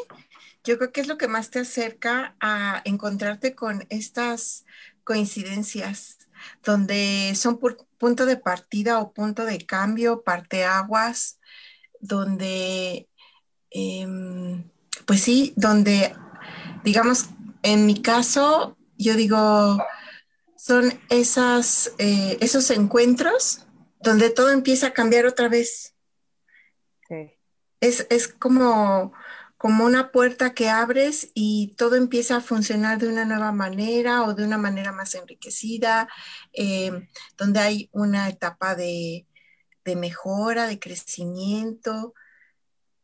yo 0.66 0.78
creo 0.78 0.92
que 0.92 1.00
es 1.00 1.06
lo 1.06 1.16
que 1.16 1.28
más 1.28 1.50
te 1.50 1.60
acerca 1.60 2.34
a 2.40 2.82
encontrarte 2.84 3.54
con 3.54 3.86
estas 3.88 4.66
coincidencias, 5.04 6.18
donde 6.64 7.32
son 7.36 7.60
punto 7.98 8.26
de 8.26 8.36
partida 8.36 8.98
o 8.98 9.12
punto 9.12 9.44
de 9.44 9.64
cambio, 9.64 10.22
parteaguas, 10.24 11.38
donde, 12.00 13.08
em, 13.70 14.68
pues 15.06 15.22
sí, 15.22 15.54
donde, 15.56 16.12
digamos, 16.82 17.26
en 17.62 17.86
mi 17.86 18.02
caso, 18.02 18.76
yo 18.98 19.14
digo, 19.14 19.78
son 20.56 21.00
esas, 21.10 21.92
eh, 21.98 22.38
esos 22.40 22.70
encuentros 22.70 23.66
donde 24.00 24.30
todo 24.30 24.50
empieza 24.50 24.88
a 24.88 24.92
cambiar 24.92 25.26
otra 25.26 25.48
vez. 25.48 25.94
Es, 27.80 28.06
es 28.10 28.26
como 28.26 29.12
como 29.66 29.84
una 29.84 30.12
puerta 30.12 30.54
que 30.54 30.70
abres 30.70 31.32
y 31.34 31.74
todo 31.76 31.96
empieza 31.96 32.36
a 32.36 32.40
funcionar 32.40 33.00
de 33.00 33.08
una 33.08 33.24
nueva 33.24 33.50
manera 33.50 34.22
o 34.22 34.32
de 34.32 34.44
una 34.44 34.58
manera 34.58 34.92
más 34.92 35.16
enriquecida, 35.16 36.06
eh, 36.52 37.08
donde 37.36 37.58
hay 37.58 37.90
una 37.90 38.28
etapa 38.28 38.76
de, 38.76 39.26
mejora, 39.84 40.68
de 40.68 40.78
crecimiento. 40.78 42.14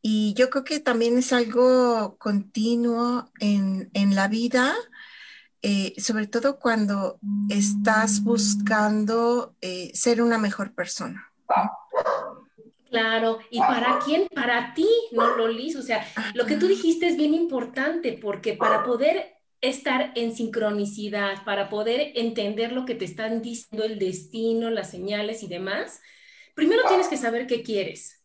Y 0.03 0.35
yo 0.35 0.51
creo 0.51 0.63
que 0.63 0.79
también 0.79 1.19
es 1.19 1.33
algo 1.33 2.17
continuo 2.17 3.29
en, 3.41 3.91
la 4.15 4.29
vida, 4.29 4.73
eh, 5.63 5.95
sobre 6.01 6.29
todo 6.29 6.61
cuando 6.61 7.19
estás 7.49 8.23
buscando 8.23 9.57
eh, 9.63 9.91
ser 9.95 10.23
una 10.23 10.39
mejor 10.39 10.77
persona. 10.77 11.33
Claro, 12.93 13.39
¿y 13.51 13.59
para 13.59 13.99
quién? 14.05 14.29
Para 14.35 14.75
ti, 14.75 14.87
no 15.13 15.35
Lolis. 15.35 15.77
O 15.77 15.83
sea, 15.83 16.07
lo 16.35 16.45
que 16.45 16.57
tú 16.57 16.67
dijiste 16.67 17.09
es 17.09 17.17
bien 17.17 17.33
importante 17.33 18.13
porque 18.13 18.53
para 18.53 18.85
poder 18.85 19.39
estar 19.63 20.13
en 20.15 20.37
sincronicidad, 20.37 21.43
para 21.47 21.71
poder 21.71 22.13
entender 22.17 22.73
lo 22.73 22.85
que 22.85 22.95
te 22.95 23.07
están 23.07 23.41
diciendo 23.41 23.87
el 23.87 23.99
destino, 23.99 24.69
las 24.69 24.91
señales 24.91 25.43
y 25.43 25.47
demás, 25.47 26.03
primero 26.55 26.83
tienes 26.87 27.09
que 27.09 27.17
saber 27.17 27.47
qué 27.47 27.63
quieres. 27.63 28.23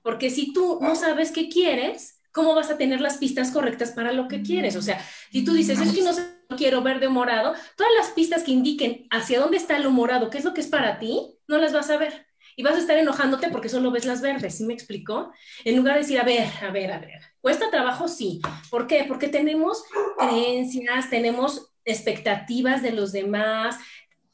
Porque 0.00 0.30
si 0.30 0.54
tú 0.54 0.78
no 0.80 0.96
sabes 0.96 1.30
qué 1.30 1.50
quieres, 1.50 2.22
¿cómo 2.32 2.54
vas 2.54 2.70
a 2.70 2.78
tener 2.78 3.02
las 3.02 3.18
pistas 3.18 3.50
correctas 3.50 3.90
para 3.90 4.12
lo 4.12 4.26
que 4.26 4.40
quieres? 4.40 4.74
O 4.76 4.80
sea, 4.80 5.04
si 5.30 5.44
tú 5.44 5.52
dices, 5.52 5.78
es 5.80 5.92
que 5.92 6.02
no 6.02 6.56
quiero 6.56 6.80
verde 6.80 7.08
o 7.08 7.10
morado, 7.10 7.52
todas 7.76 7.92
las 7.98 8.08
pistas 8.12 8.42
que 8.42 8.52
indiquen 8.52 9.06
hacia 9.10 9.38
dónde 9.38 9.58
está 9.58 9.78
lo 9.78 9.90
morado, 9.90 10.30
qué 10.30 10.38
es 10.38 10.44
lo 10.46 10.54
que 10.54 10.62
es 10.62 10.68
para 10.68 10.98
ti, 10.98 11.38
no 11.46 11.58
las 11.58 11.74
vas 11.74 11.90
a 11.90 11.98
ver 11.98 12.27
y 12.58 12.64
vas 12.64 12.74
a 12.74 12.78
estar 12.78 12.98
enojándote 12.98 13.50
porque 13.50 13.68
solo 13.68 13.92
ves 13.92 14.04
las 14.04 14.20
verdes, 14.20 14.56
¿sí 14.56 14.64
me 14.64 14.74
explicó? 14.74 15.32
En 15.64 15.76
lugar 15.76 15.94
de 15.94 16.00
decir, 16.00 16.18
a 16.18 16.24
ver, 16.24 16.48
a 16.60 16.72
ver, 16.72 16.90
a 16.90 16.98
ver, 16.98 17.20
¿cuesta 17.40 17.70
trabajo? 17.70 18.08
Sí. 18.08 18.40
¿Por 18.68 18.88
qué? 18.88 19.04
Porque 19.06 19.28
tenemos 19.28 19.84
creencias, 20.18 21.08
tenemos 21.08 21.70
expectativas 21.84 22.82
de 22.82 22.90
los 22.90 23.12
demás, 23.12 23.76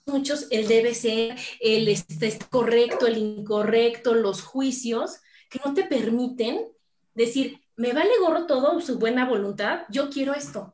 muchos 0.07 0.47
el 0.51 0.67
debe 0.69 0.95
ser, 0.95 1.37
el 1.61 1.87
este, 1.87 2.39
correcto, 2.49 3.07
el 3.07 3.19
incorrecto, 3.19 4.15
los 4.15 4.41
juicios 4.41 5.21
que 5.51 5.61
no 5.63 5.75
te 5.75 5.85
permiten 5.85 6.65
decir, 7.13 7.61
me 7.77 7.93
vale 7.93 8.11
gorro 8.21 8.47
todo 8.47 8.81
su 8.81 8.99
buena 8.99 9.27
voluntad, 9.27 9.83
yo 9.91 10.09
quiero 10.09 10.33
esto. 10.33 10.73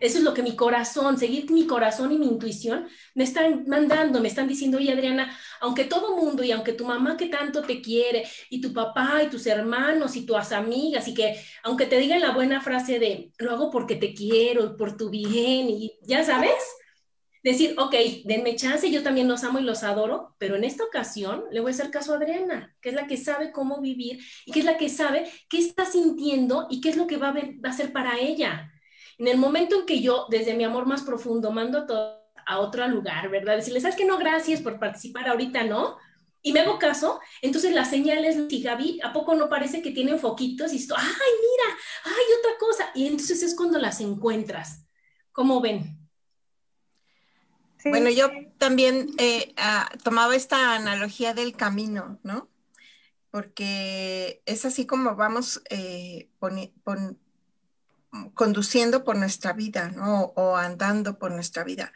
Eso 0.00 0.18
es 0.18 0.24
lo 0.24 0.34
que 0.34 0.42
mi 0.42 0.56
corazón, 0.56 1.18
seguir 1.18 1.50
mi 1.50 1.66
corazón 1.66 2.10
y 2.10 2.18
mi 2.18 2.26
intuición 2.26 2.88
me 3.14 3.24
están 3.24 3.64
mandando, 3.68 4.20
me 4.20 4.28
están 4.28 4.48
diciendo, 4.48 4.78
oye 4.78 4.92
Adriana, 4.92 5.36
aunque 5.60 5.84
todo 5.84 6.16
mundo 6.16 6.42
y 6.42 6.50
aunque 6.52 6.72
tu 6.72 6.86
mamá 6.86 7.16
que 7.16 7.26
tanto 7.26 7.62
te 7.62 7.82
quiere 7.82 8.26
y 8.48 8.60
tu 8.60 8.72
papá 8.72 9.22
y 9.22 9.28
tus 9.28 9.46
hermanos 9.46 10.16
y 10.16 10.26
tus 10.26 10.52
amigas 10.52 11.06
y 11.06 11.14
que 11.14 11.40
aunque 11.62 11.86
te 11.86 11.98
digan 11.98 12.20
la 12.20 12.32
buena 12.32 12.60
frase 12.60 12.98
de, 12.98 13.30
lo 13.38 13.52
hago 13.52 13.70
porque 13.70 13.96
te 13.96 14.14
quiero 14.14 14.64
y 14.64 14.76
por 14.76 14.96
tu 14.96 15.10
bien 15.10 15.68
y 15.68 15.98
ya 16.02 16.24
sabes, 16.24 16.54
decir, 17.42 17.74
ok, 17.78 17.94
denme 18.24 18.56
chance, 18.56 18.90
yo 18.90 19.02
también 19.02 19.28
los 19.28 19.44
amo 19.44 19.58
y 19.58 19.62
los 19.62 19.82
adoro, 19.82 20.34
pero 20.38 20.56
en 20.56 20.64
esta 20.64 20.84
ocasión 20.84 21.44
le 21.50 21.60
voy 21.60 21.72
a 21.72 21.74
hacer 21.74 21.90
caso 21.90 22.12
a 22.12 22.16
Adriana, 22.16 22.74
que 22.80 22.90
es 22.90 22.94
la 22.94 23.06
que 23.06 23.16
sabe 23.16 23.52
cómo 23.52 23.80
vivir 23.80 24.20
y 24.44 24.52
que 24.52 24.60
es 24.60 24.64
la 24.64 24.76
que 24.76 24.88
sabe 24.88 25.30
qué 25.48 25.58
está 25.58 25.86
sintiendo 25.86 26.66
y 26.70 26.80
qué 26.80 26.90
es 26.90 26.96
lo 26.96 27.06
que 27.06 27.16
va 27.16 27.28
a, 27.28 27.32
va 27.32 27.70
a 27.70 27.72
ser 27.72 27.92
para 27.92 28.18
ella. 28.18 28.72
En 29.20 29.28
el 29.28 29.38
momento 29.38 29.76
en 29.76 29.86
que 29.86 30.00
yo, 30.00 30.26
desde 30.30 30.54
mi 30.54 30.64
amor 30.64 30.86
más 30.86 31.02
profundo, 31.02 31.52
mando 31.52 31.78
a 31.78 32.20
a 32.46 32.58
otro 32.58 32.86
lugar, 32.88 33.28
¿verdad? 33.28 33.56
Decirle, 33.56 33.80
¿sabes 33.80 33.96
qué? 33.96 34.04
No, 34.04 34.18
gracias 34.18 34.60
por 34.60 34.80
participar 34.80 35.28
ahorita, 35.28 35.64
¿no? 35.64 35.98
Y 36.42 36.52
me 36.52 36.60
hago 36.60 36.78
caso, 36.78 37.20
entonces 37.42 37.72
las 37.72 37.90
señales, 37.90 38.36
y 38.48 38.62
Gaby, 38.62 39.00
¿a 39.04 39.12
poco 39.12 39.34
no 39.34 39.48
parece 39.48 39.82
que 39.82 39.90
tienen 39.90 40.18
foquitos? 40.18 40.72
Y 40.72 40.76
esto, 40.76 40.94
ay, 40.96 41.04
mira, 41.06 41.78
ay, 42.04 42.24
otra 42.38 42.52
cosa. 42.58 42.90
Y 42.94 43.06
entonces 43.06 43.42
es 43.42 43.54
cuando 43.54 43.78
las 43.78 44.00
encuentras. 44.00 44.86
¿Cómo 45.32 45.60
ven? 45.60 45.98
Bueno, 47.84 48.10
yo 48.10 48.30
también 48.58 49.10
eh, 49.18 49.52
ah, 49.56 49.90
tomaba 50.02 50.34
esta 50.34 50.74
analogía 50.74 51.34
del 51.34 51.54
camino, 51.54 52.18
¿no? 52.22 52.48
Porque 53.30 54.42
es 54.44 54.64
así 54.64 54.86
como 54.86 55.14
vamos 55.14 55.62
eh, 55.70 56.30
conduciendo 58.34 59.04
por 59.04 59.16
nuestra 59.16 59.52
vida, 59.52 59.90
¿no? 59.90 60.32
O 60.36 60.56
andando 60.56 61.18
por 61.18 61.32
nuestra 61.32 61.64
vida. 61.64 61.92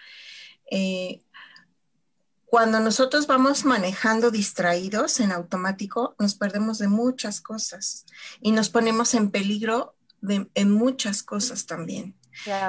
Eh, 0.70 1.22
cuando 2.46 2.78
nosotros 2.78 3.26
vamos 3.26 3.64
manejando 3.64 4.30
distraídos 4.30 5.18
en 5.18 5.32
automático, 5.32 6.14
nos 6.20 6.36
perdemos 6.36 6.78
de 6.78 6.86
muchas 6.86 7.40
cosas 7.40 8.06
y 8.40 8.52
nos 8.52 8.70
ponemos 8.70 9.14
en 9.14 9.32
peligro 9.32 9.96
de, 10.20 10.48
en 10.54 10.70
muchas 10.70 11.24
cosas 11.24 11.66
también. 11.66 12.14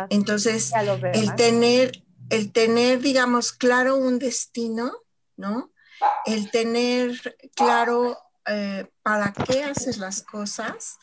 Entonces, 0.10 0.72
el 1.14 1.36
tener, 1.36 2.04
el 2.30 2.52
tener, 2.52 3.00
digamos, 3.00 3.52
claro 3.52 3.96
un 3.98 4.18
destino, 4.18 4.92
¿no? 5.38 5.72
El 6.26 6.50
tener 6.50 7.38
claro 7.56 8.18
eh, 8.48 8.88
para 9.04 9.34
qué 9.34 9.64
haces 9.64 9.98
las 9.98 10.24
cosas, 10.24 10.98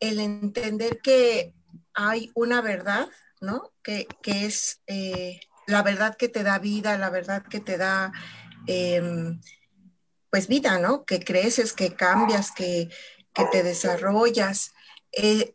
el 0.00 0.18
entender 0.18 1.00
que 1.02 1.54
hay 1.94 2.30
una 2.34 2.60
verdad, 2.60 3.08
¿no? 3.40 3.72
Que, 3.82 4.06
es 4.24 4.80
eh, 4.86 5.40
la 5.66 5.82
verdad 5.82 6.16
que 6.16 6.28
te 6.28 6.42
da 6.42 6.58
vida, 6.58 6.98
la 6.98 7.10
verdad 7.10 7.44
que 7.44 7.60
te 7.60 7.76
da, 7.76 8.12
em, 8.66 9.40
pues 10.30 10.48
vida, 10.48 10.78
¿no? 10.78 11.04
Que 11.04 11.20
creces, 11.20 11.72
que 11.72 11.94
cambias, 11.94 12.52
que, 12.52 12.90
te 13.50 13.62
desarrollas. 13.64 14.72
Eh, 15.10 15.54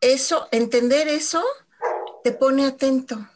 eso, 0.00 0.48
entender 0.50 1.06
eso, 1.06 1.44
te 2.24 2.32
pone 2.32 2.66
atento, 2.66 3.28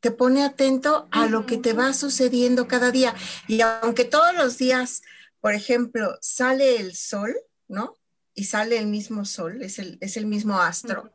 te 0.00 0.10
pone 0.10 0.42
atento 0.42 1.06
a 1.10 1.26
lo 1.26 1.44
que 1.44 1.58
te 1.58 1.74
va 1.74 1.92
sucediendo 1.92 2.66
cada 2.68 2.90
día. 2.90 3.14
Y 3.46 3.60
aunque 3.60 4.04
todos 4.04 4.34
los 4.34 4.56
días, 4.56 5.02
por 5.40 5.52
ejemplo, 5.52 6.16
sale 6.22 6.76
el 6.76 6.94
sol, 6.94 7.34
¿no? 7.68 7.98
y 8.34 8.44
sale 8.44 8.78
el 8.78 8.86
mismo 8.86 9.24
sol, 9.24 9.62
es 9.62 9.78
el, 9.78 9.98
es 10.00 10.16
el 10.16 10.26
mismo 10.26 10.58
astro. 10.58 11.10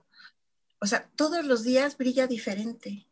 O 0.79 0.85
sea, 0.85 1.09
todos 1.15 1.45
los 1.45 1.63
días 1.63 1.97
brilla 1.97 2.27
diferente. 2.27 3.07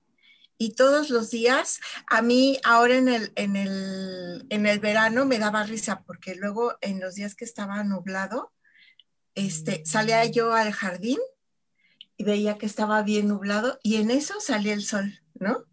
Y 0.58 0.76
todos 0.76 1.10
los 1.10 1.32
días, 1.32 1.82
a 2.08 2.22
mí 2.22 2.60
ahora 2.64 2.96
en 2.96 3.10
el, 3.10 3.34
en 3.36 3.58
el, 3.58 4.46
en 4.50 4.66
el 4.66 4.80
verano 4.80 5.26
me 5.26 5.38
daba 5.38 5.64
risa, 5.64 6.04
porque 6.04 6.36
luego 6.36 6.78
en 6.80 7.02
los 7.02 7.16
días 7.16 7.36
que 7.36 7.44
estaba 7.44 7.84
nublado, 7.84 8.54
este, 9.34 9.86
salía 9.86 10.24
yo 10.26 10.54
al 10.54 10.72
jardín 10.72 11.20
y 12.16 12.24
veía 12.24 12.58
que 12.58 12.66
estaba 12.66 13.02
bien 13.04 13.28
nublado 13.28 13.80
y 13.84 13.98
en 13.98 14.12
eso 14.12 14.40
salía 14.40 14.74
el 14.74 14.86
sol, 14.86 15.20
¿no? 15.34 15.66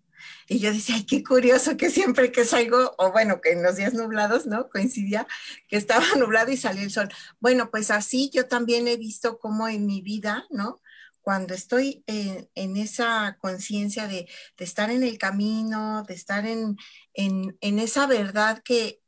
Y 0.48 0.58
yo 0.58 0.72
decía, 0.72 0.96
ay, 0.96 1.04
qué 1.04 1.22
curioso 1.22 1.76
que 1.76 1.88
siempre 1.88 2.32
que 2.32 2.44
salgo, 2.44 2.94
o 2.98 3.12
bueno, 3.12 3.40
que 3.40 3.52
en 3.52 3.62
los 3.62 3.76
días 3.76 3.94
nublados, 3.94 4.46
¿no? 4.46 4.68
Coincidía 4.68 5.26
que 5.68 5.76
estaba 5.76 6.04
nublado 6.18 6.50
y 6.50 6.56
salía 6.56 6.82
el 6.82 6.90
sol. 6.90 7.08
Bueno, 7.38 7.70
pues 7.70 7.90
así 7.90 8.30
yo 8.34 8.46
también 8.46 8.88
he 8.88 8.96
visto 8.96 9.38
cómo 9.38 9.68
en 9.68 9.86
mi 9.86 10.02
vida, 10.02 10.44
¿no? 10.50 10.81
Cuando 11.22 11.54
estoy 11.54 12.04
en, 12.06 12.76
esa 12.76 13.38
conciencia 13.40 14.08
de, 14.08 14.28
estar 14.58 14.90
en 14.90 15.02
el 15.02 15.18
camino, 15.18 16.02
de 16.02 16.14
estar 16.14 16.44
en, 16.46 16.76
esa 17.60 18.06
verdad 18.06 18.62
que, 18.62 19.00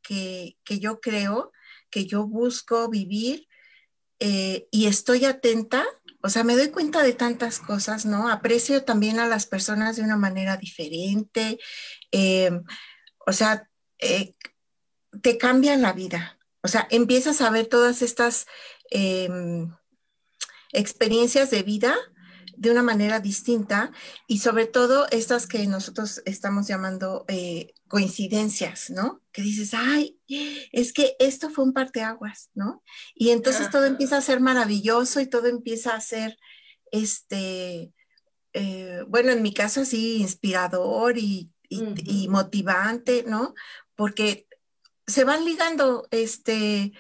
yo 0.68 1.00
creo, 1.00 1.52
que 1.90 2.06
yo 2.06 2.26
busco 2.26 2.88
vivir 2.88 3.47
eh, 4.21 4.68
y 4.71 4.87
estoy 4.87 5.25
atenta, 5.25 5.85
o 6.23 6.30
sea, 6.30 6.44
me 6.44 6.56
doy 6.56 6.71
cuenta 6.71 7.02
de 7.02 7.12
tantas 7.12 7.59
cosas, 7.59 8.06
¿no? 8.06 8.30
Aprecio 8.30 8.85
también 8.85 9.18
a 9.18 9.26
las 9.26 9.44
personas 9.44 9.97
de 9.97 10.02
una 10.02 10.16
manera 10.16 10.56
diferente. 10.56 11.59
Eh, 12.12 12.50
o 13.26 13.33
sea, 13.33 13.68
eh, 13.99 14.35
te 15.21 15.37
cambian 15.37 15.83
la 15.83 15.92
vida. 15.92 16.38
O 16.62 16.68
sea, 16.68 16.87
empiezas 16.90 17.40
a 17.40 17.50
ver 17.50 17.66
todas 17.66 18.00
estas 18.00 18.47
em, 18.90 19.71
experiencias 20.75 21.50
de 21.50 21.62
vida 21.62 21.97
de 22.57 22.71
una 22.71 22.83
manera 22.83 23.21
distinta 23.21 23.93
y 24.26 24.38
sobre 24.38 24.66
todo 24.66 25.07
estas 25.11 25.47
que 25.47 25.66
nosotros 25.66 26.23
estamos 26.25 26.66
llamando 26.66 27.25
eh, 27.28 27.73
coincidencias, 27.88 28.90
¿no? 28.90 29.23
Que 29.33 29.43
dices, 29.43 29.73
ay, 29.75 30.19
es 30.73 30.93
que 30.93 31.16
esto 31.19 31.50
fue 31.50 31.64
un 31.64 31.73
parteaguas, 31.73 32.50
¿no? 32.54 32.83
Y 33.14 33.31
entonces 33.31 33.71
todo 33.71 33.85
empieza 33.85 34.16
a 34.16 34.23
ser 34.23 34.40
maravilloso 34.40 35.21
y 35.21 35.26
todo 35.26 35.47
empieza 35.47 35.95
a 35.95 36.00
ser, 36.00 36.38
este, 36.90 37.93
eh, 38.52 39.04
bueno, 39.09 39.33
en 39.33 39.43
mi 39.43 39.52
caso 39.52 39.81
así, 39.83 40.16
inspirador 40.16 41.19
y, 41.19 41.50
y 41.69 42.28
motivante, 42.28 43.25
¿no? 43.26 43.54
Porque 43.97 44.47
se 45.07 45.25
van 45.25 45.45
ligando, 45.45 46.07
este, 46.11 46.93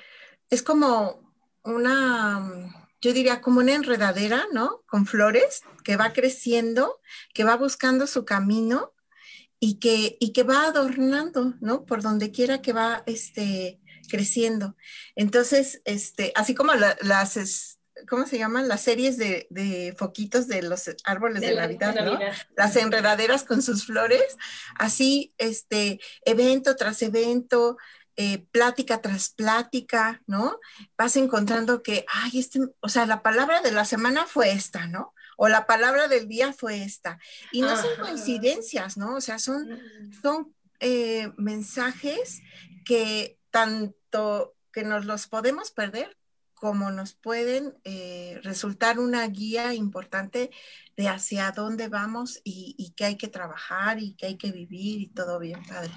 es 0.50 0.62
como 0.62 1.32
una 1.62 2.83
yo 3.04 3.12
diría 3.12 3.42
como 3.42 3.60
una 3.60 3.74
enredadera, 3.74 4.46
¿no? 4.50 4.82
Con 4.86 5.04
flores 5.04 5.60
que 5.84 5.96
va 5.96 6.14
creciendo, 6.14 7.02
que 7.34 7.44
va 7.44 7.54
buscando 7.54 8.06
su 8.06 8.24
camino 8.24 8.94
y 9.60 9.78
que, 9.78 10.16
y 10.20 10.32
que 10.32 10.42
va 10.42 10.64
adornando, 10.64 11.52
¿no? 11.60 11.84
Por 11.84 12.00
donde 12.00 12.30
quiera 12.30 12.62
que 12.62 12.72
va 12.72 13.02
este, 13.04 13.78
creciendo. 14.08 14.74
Entonces, 15.16 15.82
este, 15.84 16.32
así 16.34 16.54
como 16.54 16.72
las, 16.72 17.78
¿cómo 18.08 18.26
se 18.26 18.38
llaman? 18.38 18.68
Las 18.68 18.80
series 18.80 19.18
de, 19.18 19.94
foquitos 19.98 20.48
de 20.48 20.62
los 20.62 20.84
árboles 21.04 21.42
de, 21.42 21.56
Navidad, 21.56 21.94
¿no? 22.06 22.18
Las 22.56 22.74
enredaderas 22.76 23.44
con 23.44 23.60
sus 23.60 23.84
flores, 23.84 24.38
así, 24.76 25.34
este, 25.36 26.00
evento 26.24 26.74
tras 26.74 27.02
evento, 27.02 27.76
eh, 28.16 28.46
plática 28.52 29.00
tras 29.00 29.30
plática, 29.30 30.22
¿no? 30.26 30.60
Vas 30.96 31.16
encontrando 31.16 31.82
que, 31.82 32.04
ay, 32.08 32.38
este, 32.38 32.60
o 32.80 32.88
sea, 32.88 33.06
la 33.06 33.22
palabra 33.22 33.60
de 33.60 33.72
la 33.72 33.84
semana 33.84 34.24
fue 34.24 34.52
esta, 34.52 34.86
¿no? 34.86 35.14
O 35.36 35.48
la 35.48 35.66
palabra 35.66 36.06
del 36.06 36.28
día 36.28 36.52
fue 36.52 36.84
esta. 36.84 37.18
Y 37.50 37.62
no 37.62 37.76
son 37.76 37.90
coincidencias, 38.00 38.96
¿no? 38.96 39.16
O 39.16 39.20
sea, 39.20 39.40
son, 39.40 39.80
son 40.22 40.54
eh, 40.78 41.32
mensajes 41.36 42.40
que 42.84 43.36
tanto 43.50 44.54
que 44.72 44.84
nos 44.84 45.06
los 45.06 45.26
podemos 45.26 45.72
perder 45.72 46.16
como 46.54 46.90
nos 46.92 47.14
pueden 47.14 47.74
eh, 47.82 48.40
resultar 48.44 48.98
una 48.98 49.26
guía 49.26 49.74
importante 49.74 50.50
de 50.96 51.08
hacia 51.08 51.50
dónde 51.50 51.88
vamos 51.88 52.40
y, 52.44 52.76
y 52.78 52.92
qué 52.92 53.06
hay 53.06 53.16
que 53.16 53.28
trabajar 53.28 54.00
y 54.00 54.14
qué 54.14 54.26
hay 54.26 54.36
que 54.36 54.52
vivir 54.52 55.00
y 55.00 55.08
todo 55.08 55.40
bien, 55.40 55.64
padre. 55.66 55.92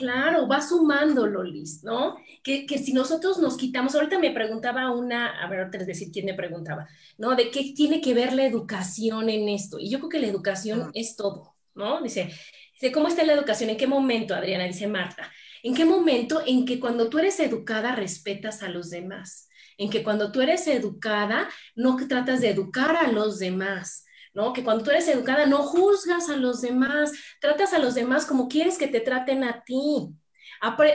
Claro, 0.00 0.48
va 0.48 0.62
sumando, 0.62 1.26
Lolis, 1.26 1.84
¿no? 1.84 2.16
Que, 2.42 2.66
si 2.78 2.94
nosotros 2.94 3.38
nos 3.38 3.58
quitamos, 3.58 3.94
ahorita 3.94 4.18
me 4.18 4.30
preguntaba 4.30 4.90
una, 4.92 5.42
a 5.42 5.46
ver, 5.46 5.58
ahorita 5.58 5.76
les 5.76 5.88
decir 5.88 6.10
quién 6.10 6.24
me 6.24 6.32
preguntaba, 6.32 6.88
¿no? 7.18 7.36
De 7.36 7.50
qué 7.50 7.74
tiene 7.76 8.00
que 8.00 8.14
ver 8.14 8.32
la 8.32 8.46
educación 8.46 9.28
en 9.28 9.50
esto. 9.50 9.78
Y 9.78 9.90
yo 9.90 9.98
creo 9.98 10.08
que 10.08 10.20
la 10.20 10.26
educación 10.28 10.90
es 10.94 11.16
todo, 11.16 11.54
¿no? 11.74 12.00
Dice, 12.00 12.30
dice, 12.72 12.92
¿cómo 12.92 13.08
está 13.08 13.24
la 13.24 13.34
educación? 13.34 13.68
¿En 13.68 13.76
qué 13.76 13.86
momento, 13.86 14.34
Adriana? 14.34 14.64
Dice 14.64 14.86
Marta. 14.86 15.30
¿En 15.62 15.74
qué 15.74 15.84
momento? 15.84 16.40
En 16.46 16.64
que 16.64 16.80
cuando 16.80 17.10
tú 17.10 17.18
eres 17.18 17.38
educada 17.38 17.94
respetas 17.94 18.62
a 18.62 18.70
los 18.70 18.88
demás. 18.88 19.50
En 19.76 19.90
que 19.90 20.02
cuando 20.02 20.32
tú 20.32 20.40
eres 20.40 20.66
educada 20.66 21.46
no 21.74 21.98
tratas 22.08 22.40
de 22.40 22.48
educar 22.48 22.96
a 22.96 23.12
los 23.12 23.38
demás 23.38 24.06
¿no? 24.32 24.52
Que 24.52 24.64
cuando 24.64 24.84
tú 24.84 24.90
eres 24.90 25.08
educada 25.08 25.46
no 25.46 25.58
juzgas 25.62 26.28
a 26.28 26.36
los 26.36 26.60
demás, 26.60 27.12
tratas 27.40 27.72
a 27.72 27.78
los 27.78 27.94
demás 27.94 28.26
como 28.26 28.48
quieres 28.48 28.78
que 28.78 28.88
te 28.88 29.00
traten 29.00 29.44
a 29.44 29.64
ti. 29.64 30.14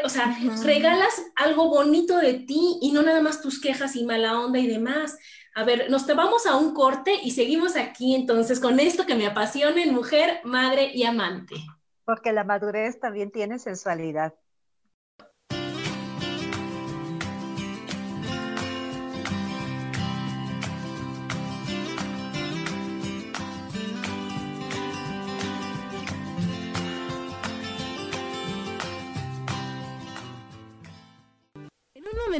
o 0.03 0.09
sea, 0.09 0.37
regalas 0.63 1.23
algo 1.35 1.69
bonito 1.69 2.17
de 2.17 2.35
ti 2.35 2.79
y 2.81 2.91
no 2.91 3.01
nada 3.01 3.21
más 3.21 3.41
tus 3.41 3.59
quejas 3.59 3.95
y 3.95 4.05
mala 4.05 4.39
onda 4.39 4.59
y 4.59 4.67
demás. 4.67 5.17
A 5.55 5.63
ver, 5.63 5.89
nos 5.89 6.05
te 6.05 6.13
vamos 6.13 6.45
a 6.45 6.57
un 6.57 6.73
corte 6.73 7.13
y 7.23 7.31
seguimos 7.31 7.75
aquí 7.75 8.13
entonces 8.13 8.59
con 8.59 8.79
esto 8.79 9.05
que 9.05 9.15
me 9.15 9.25
apasiona 9.25 9.81
en 9.81 9.93
mujer, 9.93 10.41
madre 10.43 10.91
y 10.93 11.03
amante. 11.03 11.55
Porque 12.03 12.33
la 12.33 12.43
madurez 12.43 12.99
también 12.99 13.31
tiene 13.31 13.57
sensualidad. 13.57 14.33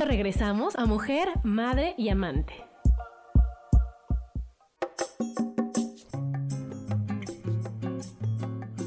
Regresamos 0.04 0.76
a 0.76 0.86
Mujer, 0.86 1.30
Madre 1.44 1.96
y 1.98 2.10
Amante. 2.10 2.54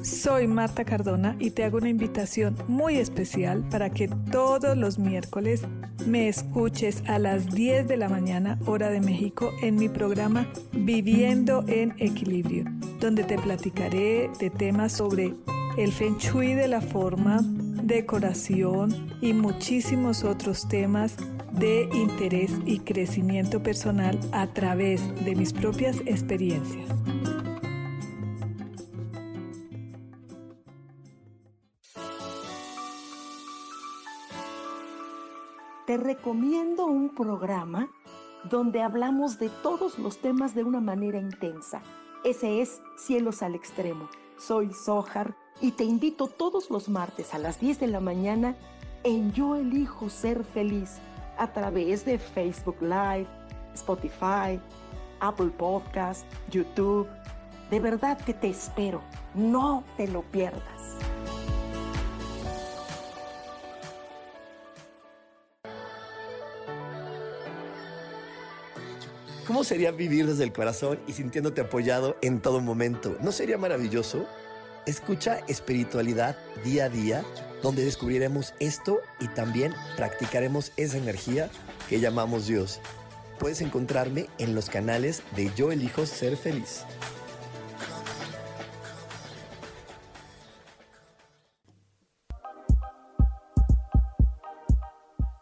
Soy 0.03 0.47
Marta 0.47 0.85
Cardona 0.85 1.37
y 1.39 1.51
te 1.51 1.65
hago 1.65 1.79
una 1.79 1.89
invitación 1.89 2.57
muy 2.69 2.97
especial 2.97 3.65
para 3.71 3.91
que 3.91 4.09
todos 4.31 4.77
los 4.77 4.99
miércoles 4.99 5.63
me 6.07 6.29
escuches 6.29 7.03
a 7.07 7.19
las 7.19 7.51
10 7.51 7.89
de 7.89 7.97
la 7.97 8.09
mañana 8.09 8.59
hora 8.67 8.91
de 8.91 9.01
México 9.01 9.53
en 9.63 9.77
mi 9.77 9.89
programa 9.89 10.47
Viviendo 10.73 11.65
en 11.67 11.95
Equilibrio, 11.99 12.65
donde 13.01 13.25
te 13.25 13.39
platicaré 13.39 14.31
de 14.39 14.51
temas 14.51 14.93
sobre 14.93 15.35
el 15.79 15.93
feng 15.93 16.19
shui 16.19 16.55
de 16.55 16.69
la 16.69 16.81
forma, 16.81 17.41
decoración 17.83 18.91
y 19.21 19.33
muchísimos 19.33 20.25
otros 20.25 20.69
temas 20.69 21.17
de 21.53 21.89
interés 21.93 22.53
y 22.67 22.81
crecimiento 22.81 23.63
personal 23.63 24.19
a 24.33 24.47
través 24.49 25.03
de 25.25 25.35
mis 25.35 25.53
propias 25.53 25.99
experiencias. 26.07 26.89
Te 35.87 35.97
recomiendo 35.97 36.87
un 36.87 37.15
programa 37.15 37.89
donde 38.51 38.83
hablamos 38.83 39.39
de 39.39 39.49
todos 39.63 39.99
los 39.99 40.19
temas 40.19 40.55
de 40.55 40.63
una 40.63 40.81
manera 40.81 41.19
intensa. 41.19 41.81
Ese 42.25 42.61
es 42.61 42.83
Cielos 42.97 43.43
al 43.43 43.55
Extremo. 43.55 44.09
Soy 44.37 44.73
Sohar 44.75 45.35
y 45.61 45.73
te 45.73 45.85
invito 45.85 46.29
todos 46.29 46.71
los 46.71 46.89
martes 46.89 47.35
a 47.35 47.39
las 47.39 47.61
10 47.61 47.81
de 47.81 47.89
la 47.89 48.01
mañana 48.01 48.55
en 49.05 49.33
Yo 49.33 49.57
elijo 49.57 50.09
ser 50.09 50.45
feliz 50.45 50.99
a 51.37 51.53
través 51.53 52.05
de 52.05 52.19
Facebook 52.19 52.77
Live, 52.81 53.27
Spotify, 53.75 54.61
Apple 55.21 55.51
Podcast, 55.57 56.25
YouTube. 56.51 57.09
De 57.71 57.81
verdad 57.81 58.19
que 58.19 58.35
te 58.35 58.49
espero, 58.49 59.03
no 59.35 59.85
te 59.97 60.09
lo 60.09 60.23
pierdas. 60.23 60.63
¿Cómo 69.47 69.65
sería 69.65 69.93
vivir 69.93 70.27
desde 70.27 70.45
el 70.45 70.53
corazón 70.53 71.01
y 71.07 71.15
sintiéndote 71.15 71.63
apoyado 71.63 72.17
en 72.21 72.41
todo 72.41 72.61
momento? 72.61 73.17
¿No 73.23 73.33
sería 73.33 73.57
maravilloso? 73.57 74.27
Escucha 74.89 75.41
espiritualidad 75.49 76.35
día 76.65 76.87
a 76.87 76.89
día, 76.89 77.23
donde 77.63 77.85
descubriremos 77.85 78.55
esto 78.59 79.01
y 79.21 79.29
también 79.29 79.75
practicaremos 79.99 80.73
esa 80.79 80.97
energía 80.97 81.51
que 81.91 82.01
llamamos 82.01 82.47
Dios. 82.47 82.81
puedes 83.39 83.61
encontrarme 83.61 84.29
en 84.39 84.55
los 84.55 84.71
canales 84.71 85.23
de 85.37 85.53
Yo 85.55 85.73
Elijo 85.73 86.07
Ser 86.07 86.39
Feliz. 86.39 86.87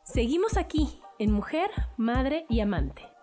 Seguimos 0.02 0.56
aquí 0.56 1.00
en 1.20 1.30
Mujer, 1.30 1.70
Madre 1.96 2.46
y 2.48 2.58
Amante. 2.58 3.15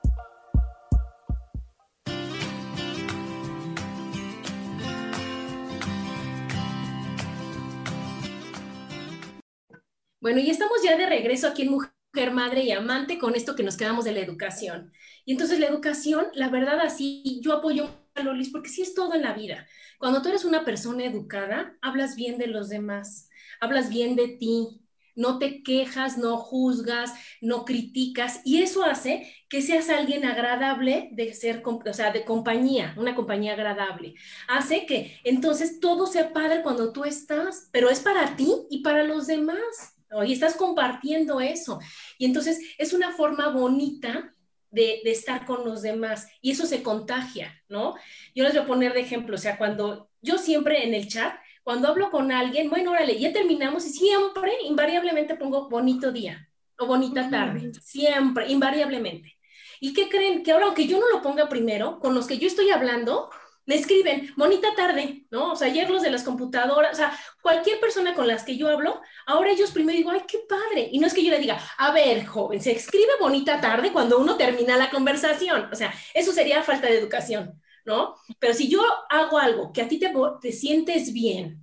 Bueno, 10.24 10.40
y 10.40 10.50
estamos 10.50 10.82
ya 10.82 10.96
de 10.96 11.06
regreso 11.06 11.50
aquí 11.50 11.64
en 11.64 11.72
Mujer, 11.72 12.32
Madre 12.32 12.64
y 12.64 12.72
Amante 12.72 13.20
con 13.20 13.36
esto 13.36 13.58
que 13.58 13.64
nos 13.64 13.76
quedamos 13.76 14.06
de 14.06 14.14
la 14.14 14.22
educación. 14.22 14.94
Y 15.26 15.34
entonces 15.34 15.60
la 15.60 15.68
educación, 15.68 16.28
la 16.34 16.48
verdad 16.48 16.80
así, 16.80 17.42
yo 17.44 17.52
apoyo 17.52 17.90
a 18.16 18.24
Lolis 18.24 18.50
porque 18.50 18.70
sí 18.70 18.82
es 18.82 18.96
todo 18.96 19.16
en 19.16 19.24
la 19.24 19.34
vida. 19.34 19.68
Cuando 20.00 20.22
tú 20.22 20.30
eres 20.30 20.46
una 20.46 20.64
persona 20.64 21.04
educada, 21.04 21.78
hablas 21.82 22.16
bien 22.16 22.38
de 22.38 22.48
los 22.48 22.70
demás, 22.70 23.28
hablas 23.60 23.90
bien 23.90 24.16
de 24.16 24.30
ti, 24.30 24.80
no 25.14 25.40
te 25.40 25.62
quejas, 25.62 26.18
no 26.18 26.38
juzgas, 26.38 27.12
no 27.42 27.66
criticas 27.66 28.40
y 28.46 28.64
eso 28.64 28.86
hace 28.86 29.30
que 29.50 29.62
seas 29.62 29.90
alguien 29.90 30.24
agradable 30.24 31.10
de 31.12 31.34
ser, 31.34 31.62
o 31.66 31.94
sea, 31.94 32.14
de 32.14 32.24
compañía, 32.24 32.94
una 32.96 33.14
compañía 33.14 33.56
agradable. 33.56 34.14
Hace 34.48 34.86
que 34.86 35.20
entonces 35.26 35.82
todo 35.82 36.08
sea 36.08 36.32
padre 36.32 36.62
cuando 36.64 36.94
tú 36.94 37.04
estás, 37.04 37.68
pero 37.74 37.90
es 37.90 38.00
para 38.00 38.38
ti 38.38 38.50
y 38.70 38.84
para 38.84 39.04
los 39.04 39.28
demás. 39.28 39.93
Y 40.26 40.34
estás 40.34 40.56
compartiendo 40.56 41.42
eso. 41.42 41.80
Y 42.18 42.26
entonces 42.26 42.60
es 42.78 42.94
una 42.94 43.12
forma 43.12 43.50
bonita 43.50 44.34
de, 44.74 45.02
estar 45.06 45.46
con 45.46 45.64
los 45.64 45.82
demás 45.82 46.28
y 46.42 46.52
eso 46.52 46.66
se 46.66 46.84
contagia, 46.84 47.62
¿no? 47.70 47.96
Yo 48.34 48.44
les 48.44 48.54
voy 48.54 48.64
a 48.64 48.68
poner 48.68 48.94
de 48.94 49.02
ejemplo, 49.02 49.36
o 49.36 49.38
sea, 49.40 49.58
cuando 49.58 50.10
yo 50.22 50.38
siempre 50.38 50.86
en 50.86 50.94
el 50.94 51.08
chat, 51.08 51.36
cuando 51.64 51.88
hablo 51.88 52.10
con 52.10 52.32
alguien, 52.32 52.70
bueno, 52.70 52.92
órale, 52.92 53.20
ya 53.20 53.32
terminamos 53.32 53.86
y 53.86 53.92
siempre, 53.92 54.52
invariablemente 54.64 55.36
pongo 55.36 55.70
bonito 55.70 56.12
día 56.12 56.50
o 56.78 56.88
bonita 56.88 57.30
tarde, 57.30 57.72
siempre, 57.82 58.52
invariablemente. 58.52 59.38
¿Y 59.80 59.94
qué 59.94 60.10
creen? 60.10 60.44
Que 60.44 60.52
ahora, 60.52 60.66
aunque 60.66 60.88
yo 60.88 61.00
no 61.00 61.10
lo 61.10 61.22
ponga 61.22 61.48
primero, 61.48 62.00
con 62.00 62.16
los 62.16 62.26
que 62.26 62.38
yo 62.38 62.48
estoy 62.48 62.70
hablando, 62.72 63.30
me 63.66 63.76
escriben, 63.76 64.34
bonita 64.36 64.76
tarde, 64.76 65.26
¿no? 65.32 65.54
O 65.54 65.56
sea, 65.56 65.68
ayer 65.68 65.90
los 65.90 66.02
de 66.02 66.12
las 66.12 66.24
computadoras, 66.24 66.94
o 66.94 66.96
sea, 66.96 67.18
cualquier 67.42 67.80
persona 67.80 68.14
con 68.14 68.28
las 68.28 68.44
que 68.44 68.58
yo 68.58 68.68
hablo, 68.68 69.02
ahora 69.26 69.52
ellos 69.52 69.72
primero 69.72 69.98
digo, 69.98 70.12
ay, 70.12 70.24
qué 70.28 70.40
padre. 70.48 70.90
Y 70.92 71.00
no 71.00 71.08
es 71.08 71.14
que 71.14 71.24
yo 71.24 71.32
le 71.32 71.40
diga, 71.40 71.58
a 71.78 71.94
ver, 71.94 72.26
joven, 72.26 72.62
se 72.62 72.74
escribe 72.74 73.12
bonita 73.20 73.62
tarde 73.62 73.92
cuando 73.92 74.20
uno 74.20 74.36
termina 74.36 74.76
la 74.78 74.90
conversación. 74.90 75.70
O 75.72 75.76
sea, 75.76 75.94
eso 76.14 76.32
sería 76.34 76.64
falta 76.64 76.88
de 76.88 76.98
educación, 76.98 77.62
¿no? 77.86 78.16
Pero 78.40 78.54
si 78.54 78.68
yo 78.70 78.82
hago 79.10 79.38
algo 79.38 79.72
que 79.72 79.82
a 79.82 79.88
ti 79.88 79.98
te, 79.98 80.12
te 80.42 80.52
sientes 80.52 81.14
bien, 81.14 81.60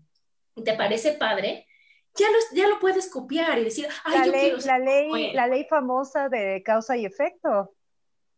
te 0.65 0.75
parece 0.75 1.13
padre, 1.13 1.67
ya 2.15 2.27
lo, 2.31 2.39
ya 2.53 2.69
lo 2.69 2.81
puedes 2.81 3.09
copiar 3.11 3.59
y 3.59 3.65
decir, 3.65 3.87
ay, 4.05 4.19
la 4.19 4.27
yo 4.27 4.33
ley, 4.33 4.41
quiero... 4.41 4.59
La 4.67 4.79
ley, 4.79 5.33
la 5.33 5.47
ley 5.47 5.67
famosa 5.69 6.29
de 6.29 6.63
causa 6.65 6.97
y 6.97 7.05
efecto. 7.05 7.75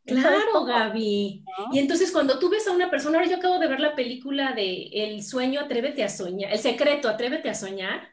Claro, 0.04 0.64
Gaby. 0.64 1.44
Y 1.72 1.78
entonces 1.78 2.10
cuando 2.10 2.38
tú 2.38 2.48
ves 2.48 2.66
a 2.66 2.72
una 2.72 2.90
persona, 2.90 3.18
ahora 3.18 3.30
yo 3.30 3.36
acabo 3.36 3.58
de 3.58 3.68
ver 3.68 3.80
la 3.80 3.94
película 3.94 4.52
de 4.52 4.88
El 4.92 5.22
sueño, 5.22 5.60
atrévete 5.60 6.02
a 6.02 6.08
soñar, 6.08 6.52
El 6.52 6.58
secreto, 6.58 7.08
atrévete 7.08 7.48
a 7.48 7.54
soñar. 7.54 8.08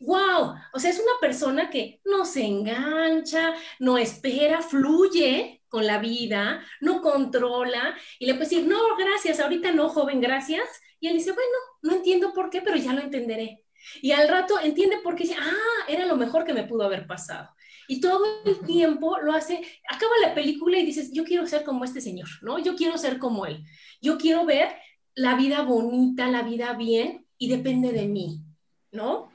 ¡Wow! 0.00 0.54
O 0.72 0.78
sea, 0.78 0.90
es 0.90 0.98
una 0.98 1.18
persona 1.20 1.68
que 1.70 2.00
no 2.04 2.24
se 2.24 2.44
engancha, 2.44 3.54
no 3.78 3.98
espera, 3.98 4.62
fluye 4.62 5.62
con 5.68 5.86
la 5.86 5.98
vida, 5.98 6.64
no 6.80 7.00
controla 7.02 7.96
y 8.18 8.26
le 8.26 8.34
puedes 8.34 8.50
decir, 8.50 8.66
no, 8.66 8.96
gracias, 8.96 9.40
ahorita 9.40 9.72
no, 9.72 9.88
joven, 9.88 10.20
gracias. 10.20 10.66
Y 11.00 11.08
él 11.08 11.14
dice, 11.14 11.32
bueno, 11.32 11.56
no 11.82 11.94
entiendo 11.94 12.32
por 12.34 12.50
qué, 12.50 12.60
pero 12.62 12.76
ya 12.76 12.92
lo 12.92 13.00
entenderé. 13.00 13.64
Y 14.02 14.12
al 14.12 14.28
rato 14.28 14.58
entiende 14.60 14.98
por 15.02 15.14
qué 15.14 15.24
dice, 15.24 15.36
ah, 15.40 15.84
era 15.88 16.06
lo 16.06 16.16
mejor 16.16 16.44
que 16.44 16.54
me 16.54 16.64
pudo 16.64 16.84
haber 16.84 17.06
pasado. 17.06 17.50
Y 17.90 18.00
todo 18.00 18.24
el 18.44 18.60
tiempo 18.60 19.18
lo 19.18 19.32
hace, 19.32 19.60
acaba 19.88 20.12
la 20.22 20.32
película 20.32 20.78
y 20.78 20.86
dices, 20.86 21.10
yo 21.12 21.24
quiero 21.24 21.44
ser 21.48 21.64
como 21.64 21.82
este 21.82 22.00
señor, 22.00 22.28
¿no? 22.40 22.60
Yo 22.60 22.76
quiero 22.76 22.96
ser 22.96 23.18
como 23.18 23.46
él. 23.46 23.64
Yo 24.00 24.16
quiero 24.16 24.46
ver 24.46 24.68
la 25.16 25.34
vida 25.34 25.62
bonita, 25.62 26.28
la 26.28 26.42
vida 26.42 26.72
bien 26.74 27.26
y 27.36 27.48
depende 27.48 27.90
de 27.90 28.06
mí, 28.06 28.44
¿no? 28.92 29.32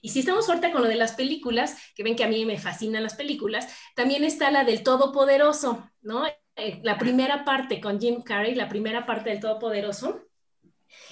Y 0.00 0.08
si 0.08 0.20
estamos 0.20 0.48
ahorita 0.48 0.72
con 0.72 0.80
lo 0.80 0.88
de 0.88 0.94
las 0.94 1.12
películas, 1.12 1.76
que 1.94 2.02
ven 2.02 2.16
que 2.16 2.24
a 2.24 2.28
mí 2.28 2.46
me 2.46 2.56
fascinan 2.56 3.02
las 3.02 3.14
películas, 3.14 3.68
también 3.94 4.24
está 4.24 4.50
la 4.50 4.64
del 4.64 4.82
Todopoderoso, 4.82 5.90
¿no? 6.00 6.26
Eh, 6.56 6.80
la 6.84 6.96
primera 6.96 7.44
parte 7.44 7.78
con 7.78 8.00
Jim 8.00 8.22
Carrey, 8.22 8.54
la 8.54 8.70
primera 8.70 9.04
parte 9.04 9.28
del 9.28 9.40
Todopoderoso. 9.40 10.22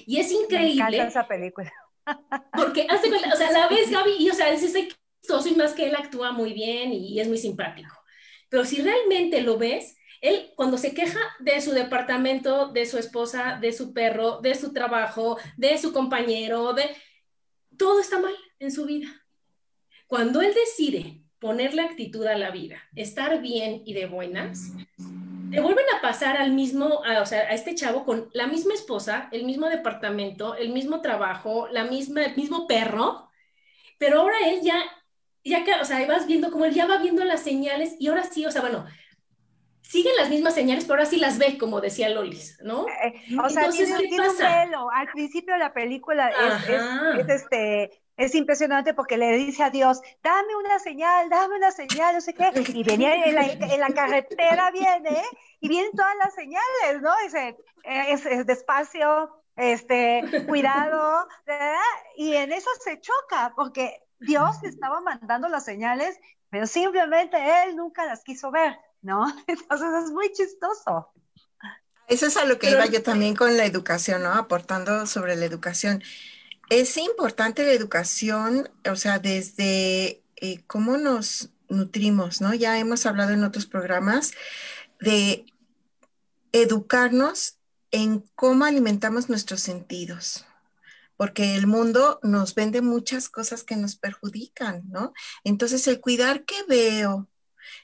Y 0.06 0.16
es 0.16 0.32
increíble. 0.32 0.82
Me 0.82 0.96
encanta 0.96 1.08
esa 1.08 1.28
película. 1.28 1.70
Porque, 2.56 2.86
hace, 2.88 3.14
o 3.14 3.36
sea, 3.36 3.50
la 3.50 3.68
ves, 3.68 3.90
Gaby, 3.90 4.12
y 4.18 4.30
o 4.30 4.34
sea, 4.34 4.50
dices, 4.50 4.72
soy 5.26 5.54
más 5.54 5.72
que 5.72 5.86
él 5.86 5.96
actúa 5.96 6.32
muy 6.32 6.52
bien 6.52 6.92
y 6.92 7.20
es 7.20 7.28
muy 7.28 7.38
simpático. 7.38 7.94
Pero 8.48 8.64
si 8.64 8.80
realmente 8.80 9.42
lo 9.42 9.58
ves, 9.58 9.96
él 10.20 10.50
cuando 10.56 10.78
se 10.78 10.94
queja 10.94 11.20
de 11.40 11.60
su 11.60 11.72
departamento, 11.72 12.68
de 12.68 12.86
su 12.86 12.98
esposa, 12.98 13.58
de 13.60 13.72
su 13.72 13.92
perro, 13.92 14.40
de 14.40 14.54
su 14.54 14.72
trabajo, 14.72 15.38
de 15.56 15.78
su 15.78 15.92
compañero, 15.92 16.72
de 16.72 16.84
todo 17.76 18.00
está 18.00 18.18
mal 18.18 18.34
en 18.58 18.72
su 18.72 18.86
vida. 18.86 19.08
Cuando 20.06 20.40
él 20.40 20.54
decide 20.54 21.22
ponerle 21.38 21.82
actitud 21.82 22.24
a 22.26 22.38
la 22.38 22.50
vida, 22.50 22.82
estar 22.94 23.40
bien 23.40 23.82
y 23.84 23.92
de 23.92 24.06
buenas, 24.06 24.72
le 25.50 25.60
vuelven 25.60 25.84
a 25.96 26.00
pasar 26.00 26.36
al 26.36 26.52
mismo, 26.52 27.02
o 27.20 27.26
sea, 27.26 27.40
a 27.40 27.54
este 27.54 27.74
chavo 27.74 28.04
con 28.04 28.30
la 28.32 28.46
misma 28.46 28.74
esposa, 28.74 29.28
el 29.32 29.44
mismo 29.44 29.68
departamento, 29.68 30.54
el 30.56 30.70
mismo 30.70 31.00
trabajo, 31.02 31.68
la 31.68 31.84
misma, 31.84 32.24
el 32.24 32.36
mismo 32.36 32.66
perro, 32.66 33.30
pero 33.98 34.20
ahora 34.20 34.36
él 34.46 34.60
ya 34.62 34.82
ya 35.50 35.64
que, 35.64 35.74
o 35.74 35.84
sea, 35.84 36.06
vas 36.06 36.26
viendo 36.26 36.50
como 36.50 36.64
él 36.64 36.74
ya 36.74 36.86
va 36.86 36.98
viendo 36.98 37.24
las 37.24 37.42
señales 37.42 37.96
y 37.98 38.08
ahora 38.08 38.24
sí, 38.24 38.44
o 38.46 38.50
sea, 38.50 38.60
bueno, 38.60 38.84
siguen 39.82 40.16
las 40.16 40.28
mismas 40.28 40.54
señales, 40.54 40.84
pero 40.84 40.94
ahora 40.94 41.06
sí 41.08 41.16
las 41.18 41.38
ve, 41.38 41.58
como 41.58 41.80
decía 41.80 42.08
Lolis, 42.08 42.58
¿no? 42.62 42.86
Eh, 42.88 43.14
eh, 43.30 43.36
o 43.42 43.48
sea, 43.48 43.64
Entonces, 43.64 43.96
tiene, 43.96 44.10
¿qué 44.10 44.16
pasa? 44.16 44.62
Un 44.64 44.70
velo. 44.70 44.90
Al 44.90 45.08
principio 45.08 45.54
de 45.54 45.60
la 45.60 45.72
película 45.72 46.30
es, 46.30 47.28
este, 47.28 48.02
es 48.16 48.34
impresionante 48.34 48.94
porque 48.94 49.16
le 49.16 49.36
dice 49.36 49.62
a 49.62 49.70
Dios, 49.70 50.00
dame 50.22 50.56
una 50.56 50.78
señal, 50.78 51.28
dame 51.28 51.56
una 51.56 51.70
señal, 51.70 52.14
no 52.14 52.20
sé 52.20 52.34
qué, 52.34 52.50
y 52.74 52.82
venía 52.82 53.14
en 53.24 53.34
la, 53.34 53.42
en 53.44 53.80
la 53.80 53.90
carretera, 53.90 54.70
viene, 54.70 55.22
y 55.60 55.68
vienen 55.68 55.92
todas 55.92 56.16
las 56.16 56.34
señales, 56.34 57.02
¿no? 57.02 57.12
Dice, 57.24 57.56
eh, 57.84 58.04
es, 58.08 58.26
es 58.26 58.46
despacio, 58.46 59.30
este, 59.56 60.22
cuidado, 60.48 61.26
¿verdad? 61.46 61.76
y 62.16 62.34
en 62.34 62.52
eso 62.52 62.68
se 62.84 63.00
choca, 63.00 63.52
porque 63.56 64.02
Dios 64.20 64.56
estaba 64.62 65.00
mandando 65.00 65.48
las 65.48 65.64
señales, 65.64 66.18
pero 66.50 66.66
simplemente 66.66 67.36
él 67.64 67.76
nunca 67.76 68.04
las 68.06 68.22
quiso 68.22 68.50
ver, 68.50 68.76
¿no? 69.02 69.26
Entonces 69.46 70.04
es 70.04 70.10
muy 70.10 70.32
chistoso. 70.32 71.12
Eso 72.08 72.26
es 72.26 72.36
a 72.36 72.44
lo 72.44 72.58
que 72.58 72.70
iba 72.70 72.86
yo 72.86 73.02
también 73.02 73.34
con 73.34 73.56
la 73.56 73.64
educación, 73.64 74.22
¿no? 74.22 74.32
Aportando 74.32 75.06
sobre 75.06 75.34
la 75.34 75.44
educación. 75.44 76.02
Es 76.70 76.96
importante 76.96 77.64
la 77.64 77.72
educación, 77.72 78.70
o 78.88 78.96
sea, 78.96 79.18
desde 79.18 80.22
eh, 80.36 80.62
cómo 80.66 80.98
nos 80.98 81.50
nutrimos, 81.68 82.40
¿no? 82.40 82.54
Ya 82.54 82.78
hemos 82.78 83.06
hablado 83.06 83.32
en 83.32 83.42
otros 83.42 83.66
programas 83.66 84.32
de 85.00 85.46
educarnos 86.52 87.58
en 87.90 88.20
cómo 88.34 88.64
alimentamos 88.64 89.28
nuestros 89.28 89.60
sentidos, 89.60 90.45
porque 91.16 91.56
el 91.56 91.66
mundo 91.66 92.20
nos 92.22 92.54
vende 92.54 92.82
muchas 92.82 93.28
cosas 93.28 93.64
que 93.64 93.76
nos 93.76 93.96
perjudican, 93.96 94.82
¿no? 94.88 95.12
Entonces, 95.44 95.86
el 95.86 96.00
cuidar 96.00 96.44
qué 96.44 96.56
veo, 96.68 97.28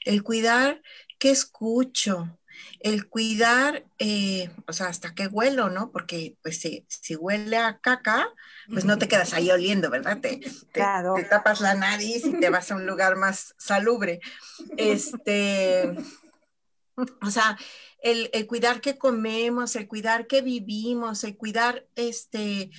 el 0.05 0.23
cuidar 0.23 0.81
qué 1.19 1.31
escucho, 1.31 2.39
el 2.79 3.07
cuidar, 3.07 3.85
eh, 3.97 4.51
o 4.67 4.73
sea, 4.73 4.87
hasta 4.87 5.15
qué 5.15 5.27
huelo, 5.27 5.69
¿no? 5.69 5.91
Porque, 5.91 6.37
pues, 6.43 6.59
si, 6.59 6.85
si, 6.87 7.15
huele 7.15 7.57
a 7.57 7.79
caca, 7.79 8.27
pues 8.69 8.85
no 8.85 8.97
te 8.97 9.07
quedas 9.07 9.33
ahí 9.33 9.49
oliendo, 9.49 9.89
¿verdad? 9.89 10.19
Te, 10.19 10.41
te, 10.71 11.23
tapas 11.29 11.61
la 11.61 11.75
nariz 11.75 12.25
y 12.25 12.39
te 12.39 12.49
vas 12.49 12.71
a 12.71 12.75
un 12.75 12.85
lugar 12.85 13.15
más 13.15 13.55
salubre. 13.57 14.19
Este, 14.77 15.95
o 16.95 17.31
sea, 17.31 17.57
el, 18.01 18.29
el 18.33 18.47
cuidar 18.47 18.81
qué 18.81 18.97
comemos, 18.97 19.75
el 19.75 19.87
cuidar 19.87 20.27
qué 20.27 20.41
vivimos, 20.41 21.23
el 21.23 21.37
cuidar, 21.37 21.85
este, 21.95 22.69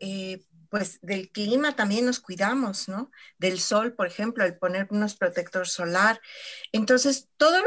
eh, 0.00 0.44
pues 0.70 0.98
del 1.00 1.30
clima 1.30 1.76
también 1.76 2.04
nos 2.04 2.20
cuidamos, 2.20 2.88
¿no? 2.88 3.10
Del 3.38 3.58
sol, 3.58 3.94
por 3.94 4.06
ejemplo, 4.06 4.44
el 4.44 4.56
ponernos 4.56 5.14
protector 5.16 5.66
solar. 5.66 6.20
Entonces, 6.72 7.28
todo 7.36 7.62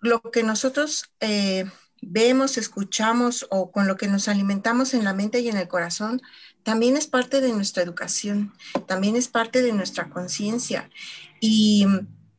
lo 0.00 0.20
que 0.22 0.42
nosotros 0.42 1.12
eh, 1.20 1.64
vemos, 2.00 2.58
escuchamos 2.58 3.46
o 3.50 3.72
con 3.72 3.86
lo 3.86 3.96
que 3.96 4.08
nos 4.08 4.28
alimentamos 4.28 4.94
en 4.94 5.04
la 5.04 5.14
mente 5.14 5.40
y 5.40 5.48
en 5.48 5.56
el 5.56 5.68
corazón, 5.68 6.22
también 6.62 6.96
es 6.96 7.06
parte 7.06 7.40
de 7.40 7.52
nuestra 7.52 7.82
educación, 7.82 8.52
también 8.86 9.16
es 9.16 9.28
parte 9.28 9.62
de 9.62 9.72
nuestra 9.72 10.10
conciencia. 10.10 10.90
Y 11.40 11.86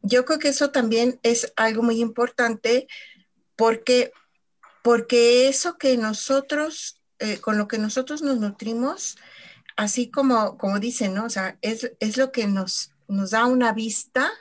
yo 0.01 0.25
creo 0.25 0.39
que 0.39 0.49
eso 0.49 0.71
también 0.71 1.19
es 1.23 1.51
algo 1.55 1.83
muy 1.83 1.99
importante 1.99 2.87
porque, 3.55 4.11
porque 4.83 5.47
eso 5.47 5.77
que 5.77 5.97
nosotros, 5.97 7.01
eh, 7.25 7.41
con 7.41 7.57
lo 7.57 7.67
que 7.67 7.77
nosotros 7.77 8.21
nos 8.21 8.37
nutrimos, 8.39 9.17
así 9.75 10.09
como, 10.09 10.57
como 10.57 10.79
dicen, 10.79 11.13
¿no? 11.13 11.25
O 11.25 11.29
sea, 11.29 11.57
es, 11.61 11.91
es 11.99 12.17
lo 12.17 12.31
que 12.31 12.47
nos, 12.47 12.91
nos 13.07 13.31
da 13.31 13.45
una 13.45 13.73
vista 13.73 14.31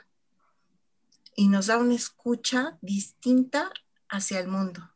y 1.35 1.49
nos 1.49 1.67
da 1.67 1.77
una 1.77 1.95
escucha 1.95 2.77
distinta 2.81 3.71
hacia 4.09 4.39
el 4.39 4.47
mundo. 4.47 4.91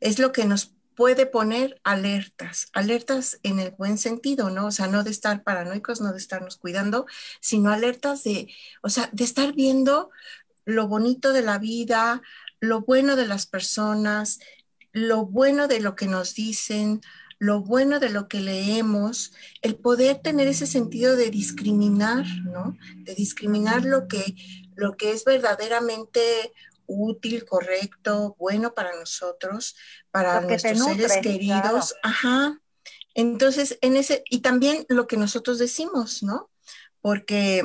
Es 0.00 0.18
lo 0.18 0.32
que 0.32 0.46
nos 0.46 0.74
puede 0.96 1.26
poner 1.26 1.80
alertas, 1.82 2.68
alertas 2.72 3.38
en 3.42 3.58
el 3.58 3.70
buen 3.70 3.96
sentido, 3.96 4.50
¿no? 4.50 4.66
O 4.66 4.70
sea, 4.70 4.86
no 4.86 5.02
de 5.02 5.10
estar 5.10 5.42
paranoicos, 5.42 6.00
no 6.00 6.12
de 6.12 6.18
estarnos 6.18 6.56
cuidando, 6.56 7.06
sino 7.40 7.70
alertas 7.70 8.22
de, 8.24 8.52
o 8.82 8.90
sea, 8.90 9.08
de 9.12 9.24
estar 9.24 9.54
viendo 9.54 10.10
lo 10.64 10.88
bonito 10.88 11.32
de 11.32 11.42
la 11.42 11.58
vida, 11.58 12.22
lo 12.60 12.82
bueno 12.82 13.16
de 13.16 13.26
las 13.26 13.46
personas, 13.46 14.40
lo 14.92 15.26
bueno 15.26 15.68
de 15.68 15.80
lo 15.80 15.94
que 15.94 16.06
nos 16.06 16.34
dicen, 16.34 17.00
lo 17.38 17.62
bueno 17.62 18.00
de 18.00 18.10
lo 18.10 18.28
que 18.28 18.40
leemos, 18.40 19.32
el 19.62 19.76
poder 19.76 20.18
tener 20.18 20.46
ese 20.46 20.66
sentido 20.66 21.16
de 21.16 21.30
discriminar, 21.30 22.26
¿no? 22.44 22.76
De 22.96 23.14
discriminar 23.14 23.84
lo 23.84 24.08
que, 24.08 24.34
lo 24.74 24.96
que 24.96 25.12
es 25.12 25.24
verdaderamente 25.24 26.52
útil, 26.86 27.44
correcto, 27.44 28.36
bueno 28.38 28.74
para 28.74 28.94
nosotros, 28.94 29.76
para 30.10 30.40
nuestros 30.42 30.78
seres 30.84 31.18
queridos. 31.22 31.94
Ajá. 32.02 32.60
Entonces, 33.14 33.78
en 33.80 33.96
ese, 33.96 34.22
y 34.28 34.40
también 34.40 34.84
lo 34.88 35.06
que 35.06 35.16
nosotros 35.16 35.58
decimos, 35.58 36.22
¿no? 36.22 36.50
Porque 37.00 37.62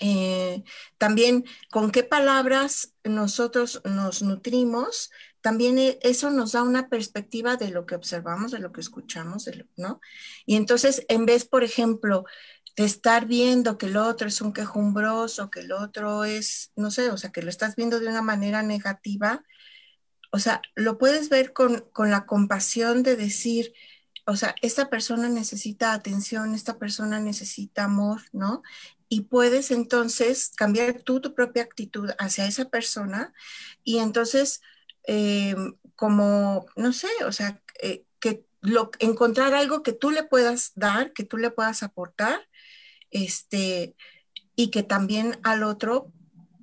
eh, 0.00 0.64
también 0.98 1.44
con 1.70 1.92
qué 1.92 2.02
palabras 2.02 2.94
nosotros 3.04 3.80
nos 3.84 4.22
nutrimos, 4.22 5.10
también 5.44 5.76
e, 5.76 5.98
eso 6.00 6.30
nos 6.30 6.52
da 6.52 6.62
una 6.62 6.88
perspectiva 6.88 7.56
de 7.56 7.68
lo 7.68 7.84
que 7.84 7.94
observamos, 7.94 8.50
de 8.50 8.60
lo 8.60 8.72
que 8.72 8.80
escuchamos, 8.80 9.46
¿no? 9.76 10.00
Y 10.46 10.56
entonces, 10.56 11.04
en 11.08 11.26
vez, 11.26 11.44
por 11.44 11.64
ejemplo, 11.64 12.24
de 12.76 12.84
estar 12.84 13.26
viendo 13.26 13.76
que 13.76 13.84
el 13.84 13.98
otro 13.98 14.26
es 14.26 14.40
un 14.40 14.54
quejumbroso, 14.54 15.50
que 15.50 15.60
el 15.60 15.72
otro 15.72 16.24
es, 16.24 16.72
no 16.76 16.90
sé, 16.90 17.10
o 17.10 17.18
sea, 17.18 17.30
que 17.30 17.42
lo 17.42 17.50
estás 17.50 17.76
viendo 17.76 18.00
de 18.00 18.08
una 18.08 18.22
manera 18.22 18.62
negativa, 18.62 19.44
o 20.32 20.38
sea, 20.38 20.62
lo 20.76 20.96
puedes 20.96 21.28
ver 21.28 21.52
con, 21.52 21.84
la 21.98 22.24
compasión 22.24 23.02
de 23.02 23.14
decir, 23.16 23.74
o 24.24 24.36
sea, 24.36 24.54
esta 24.62 24.88
persona 24.88 25.28
necesita 25.28 25.92
atención, 25.92 26.54
esta 26.54 26.78
persona 26.78 27.20
necesita 27.20 27.84
amor, 27.84 28.22
¿no? 28.32 28.62
Y 29.10 29.22
puedes 29.22 29.70
entonces 29.70 30.52
cambiar 30.56 31.02
tú 31.02 31.20
tu 31.20 31.34
propia 31.34 31.64
actitud 31.64 32.12
hacia 32.18 32.46
esa 32.46 32.70
persona 32.70 33.34
y 33.84 33.98
entonces, 33.98 34.62
eh, 35.06 35.54
como, 35.96 36.66
no 36.76 36.92
sé, 36.92 37.08
o 37.26 37.32
sea, 37.32 37.60
eh, 37.80 38.04
que 38.20 38.44
lo, 38.60 38.90
encontrar 38.98 39.54
algo 39.54 39.82
que 39.82 39.92
tú 39.92 40.10
le 40.10 40.24
puedas 40.24 40.72
dar, 40.74 41.12
que 41.12 41.24
tú 41.24 41.36
le 41.36 41.50
puedas 41.50 41.82
aportar 41.82 42.48
este, 43.10 43.94
y 44.56 44.70
que 44.70 44.82
también 44.82 45.38
al 45.42 45.62
otro, 45.62 46.12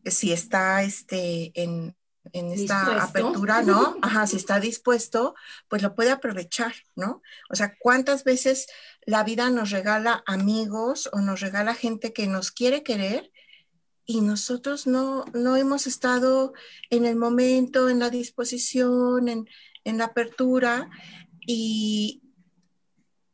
si 0.06 0.32
está 0.32 0.84
este, 0.84 1.51
en, 1.56 1.95
esta 2.34 3.04
apertura, 3.04 3.62
¿no? 3.63 3.97
Ajá, 4.01 4.27
si 4.27 4.38
está 4.38 4.60
dispuesto, 4.60 5.34
pues 5.67 5.82
lo 5.82 5.95
puede 5.95 6.12
aprovechar, 6.12 6.73
¿no? 6.95 7.21
O 7.49 7.56
sea, 7.56 7.75
¿cuántas 7.80 8.23
veces 8.23 8.67
la 9.06 9.23
vida 9.23 9.49
nos 9.49 9.71
regala 9.71 10.23
amigos 10.27 11.10
o 11.12 11.19
nos 11.19 11.39
regala 11.41 11.73
gente 11.73 12.13
que 12.13 12.27
nos 12.27 12.51
quiere 12.51 12.84
querer 12.84 13.32
y 14.12 14.19
nosotros 14.19 14.88
no, 14.88 15.24
no 15.34 15.56
hemos 15.56 15.88
estado 15.88 16.52
en 16.89 17.06
el 17.06 17.15
momento, 17.15 17.88
en 17.88 18.00
la 18.00 18.10
disposición, 18.10 19.30
en, 19.30 19.47
en 19.86 19.97
la 19.97 20.06
apertura 20.06 20.89
y, 21.47 22.21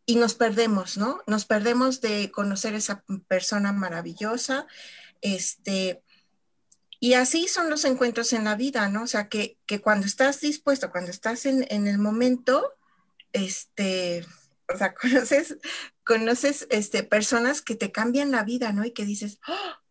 y 0.05 0.17
nos 0.17 0.35
perdemos, 0.35 0.95
¿no? 0.97 1.21
Nos 1.25 1.45
perdemos 1.45 1.99
de 1.99 2.29
conocer 2.29 2.75
esa 2.75 3.03
persona 3.27 3.73
maravillosa, 3.73 4.67
este, 5.21 6.03
y 6.99 7.13
así 7.13 7.47
son 7.47 7.71
los 7.71 7.83
encuentros 7.83 8.31
en 8.33 8.43
la 8.43 8.55
vida, 8.55 8.87
¿no? 8.87 9.03
O 9.03 9.07
sea, 9.07 9.29
que, 9.29 9.57
cuando 9.81 10.05
estás 10.05 10.41
dispuesto, 10.41 10.91
cuando 10.91 11.09
estás 11.09 11.47
en, 11.47 11.65
en, 11.69 11.87
el 11.87 11.97
momento, 11.97 12.75
este, 13.33 14.23
o 14.71 14.77
sea, 14.77 14.93
conoces, 15.01 15.57
conoces, 16.05 16.67
este, 16.69 17.01
personas 17.01 17.63
que 17.63 17.73
te 17.73 17.91
cambian 17.91 18.29
la 18.29 18.43
vida, 18.43 18.73
¿no? 18.73 18.85
Y 18.85 18.91
que 18.91 19.05
dices, 19.05 19.39
¡Oh! 19.47 19.86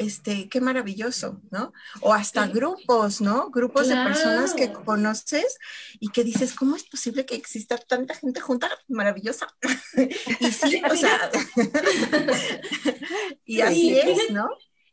Este, 0.00 0.48
qué 0.48 0.62
maravilloso, 0.62 1.42
¿no? 1.50 1.74
O 2.00 2.14
hasta 2.14 2.46
grupos, 2.46 3.20
¿no? 3.20 3.50
Grupos 3.50 3.86
de 3.86 3.96
personas 3.96 4.54
que 4.54 4.72
conoces 4.72 5.58
y 6.00 6.08
que 6.08 6.24
dices, 6.24 6.54
¿cómo 6.54 6.74
es 6.74 6.84
posible 6.84 7.26
que 7.26 7.34
exista 7.34 7.76
tanta 7.76 8.14
gente 8.14 8.40
junta 8.40 8.70
maravillosa? 8.88 9.46
y 10.40 10.50
sí, 10.52 10.80
o 10.90 10.96
sea, 10.96 11.30
y 13.44 13.60
así 13.60 13.98
es, 13.98 14.30
¿no? 14.30 14.48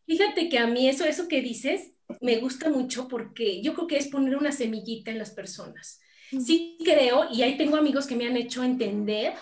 Fíjate 0.05 0.49
que 0.49 0.59
a 0.59 0.67
mí 0.67 0.89
eso, 0.89 1.05
eso 1.05 1.29
que 1.29 1.41
dices, 1.41 1.93
me 2.19 2.39
gusta 2.39 2.69
mucho 2.69 3.07
porque 3.07 3.61
yo 3.61 3.75
creo 3.75 3.87
que 3.87 3.97
es 3.97 4.07
poner 4.07 4.35
una 4.35 4.51
semillita 4.51 5.09
en 5.09 5.19
las 5.19 5.31
personas. 5.31 6.01
Sí 6.45 6.77
creo, 6.83 7.29
y 7.31 7.43
ahí 7.43 7.57
tengo 7.57 7.77
amigos 7.77 8.07
que 8.07 8.17
me 8.17 8.27
han 8.27 8.35
hecho 8.35 8.61
entender 8.61 9.35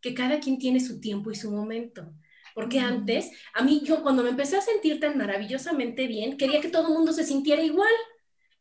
que 0.00 0.14
cada 0.14 0.40
quien 0.40 0.58
tiene 0.58 0.80
su 0.80 1.00
tiempo 1.00 1.30
y 1.30 1.36
su 1.36 1.52
momento. 1.52 2.12
Porque 2.54 2.80
antes, 2.80 3.30
a 3.54 3.62
mí, 3.62 3.82
yo 3.84 4.02
cuando 4.02 4.22
me 4.22 4.30
empecé 4.30 4.56
a 4.56 4.62
sentir 4.62 5.00
tan 5.00 5.16
maravillosamente 5.16 6.06
bien, 6.06 6.36
quería 6.36 6.60
que 6.60 6.68
todo 6.68 6.88
el 6.88 6.94
mundo 6.94 7.12
se 7.12 7.24
sintiera 7.24 7.62
igual. 7.62 7.92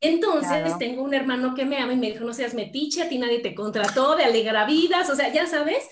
Entonces, 0.04 0.77
tengo 0.80 1.04
un 1.04 1.13
hermano 1.13 1.54
que 1.54 1.63
me 1.63 1.77
ama 1.77 1.93
y 1.93 1.97
me 1.97 2.12
dijo, 2.12 2.25
no 2.25 2.34
seas 2.34 2.56
metiche, 2.56 3.04
a 3.04 3.10
ti 3.10 3.19
nadie 3.19 3.39
te 3.39 3.54
contrató 3.54 4.15
de 4.15 4.23
alegra 4.23 4.65
vidas, 4.65 5.10
o 5.12 5.15
sea, 5.15 5.32
ya 5.32 5.45
sabes. 5.45 5.88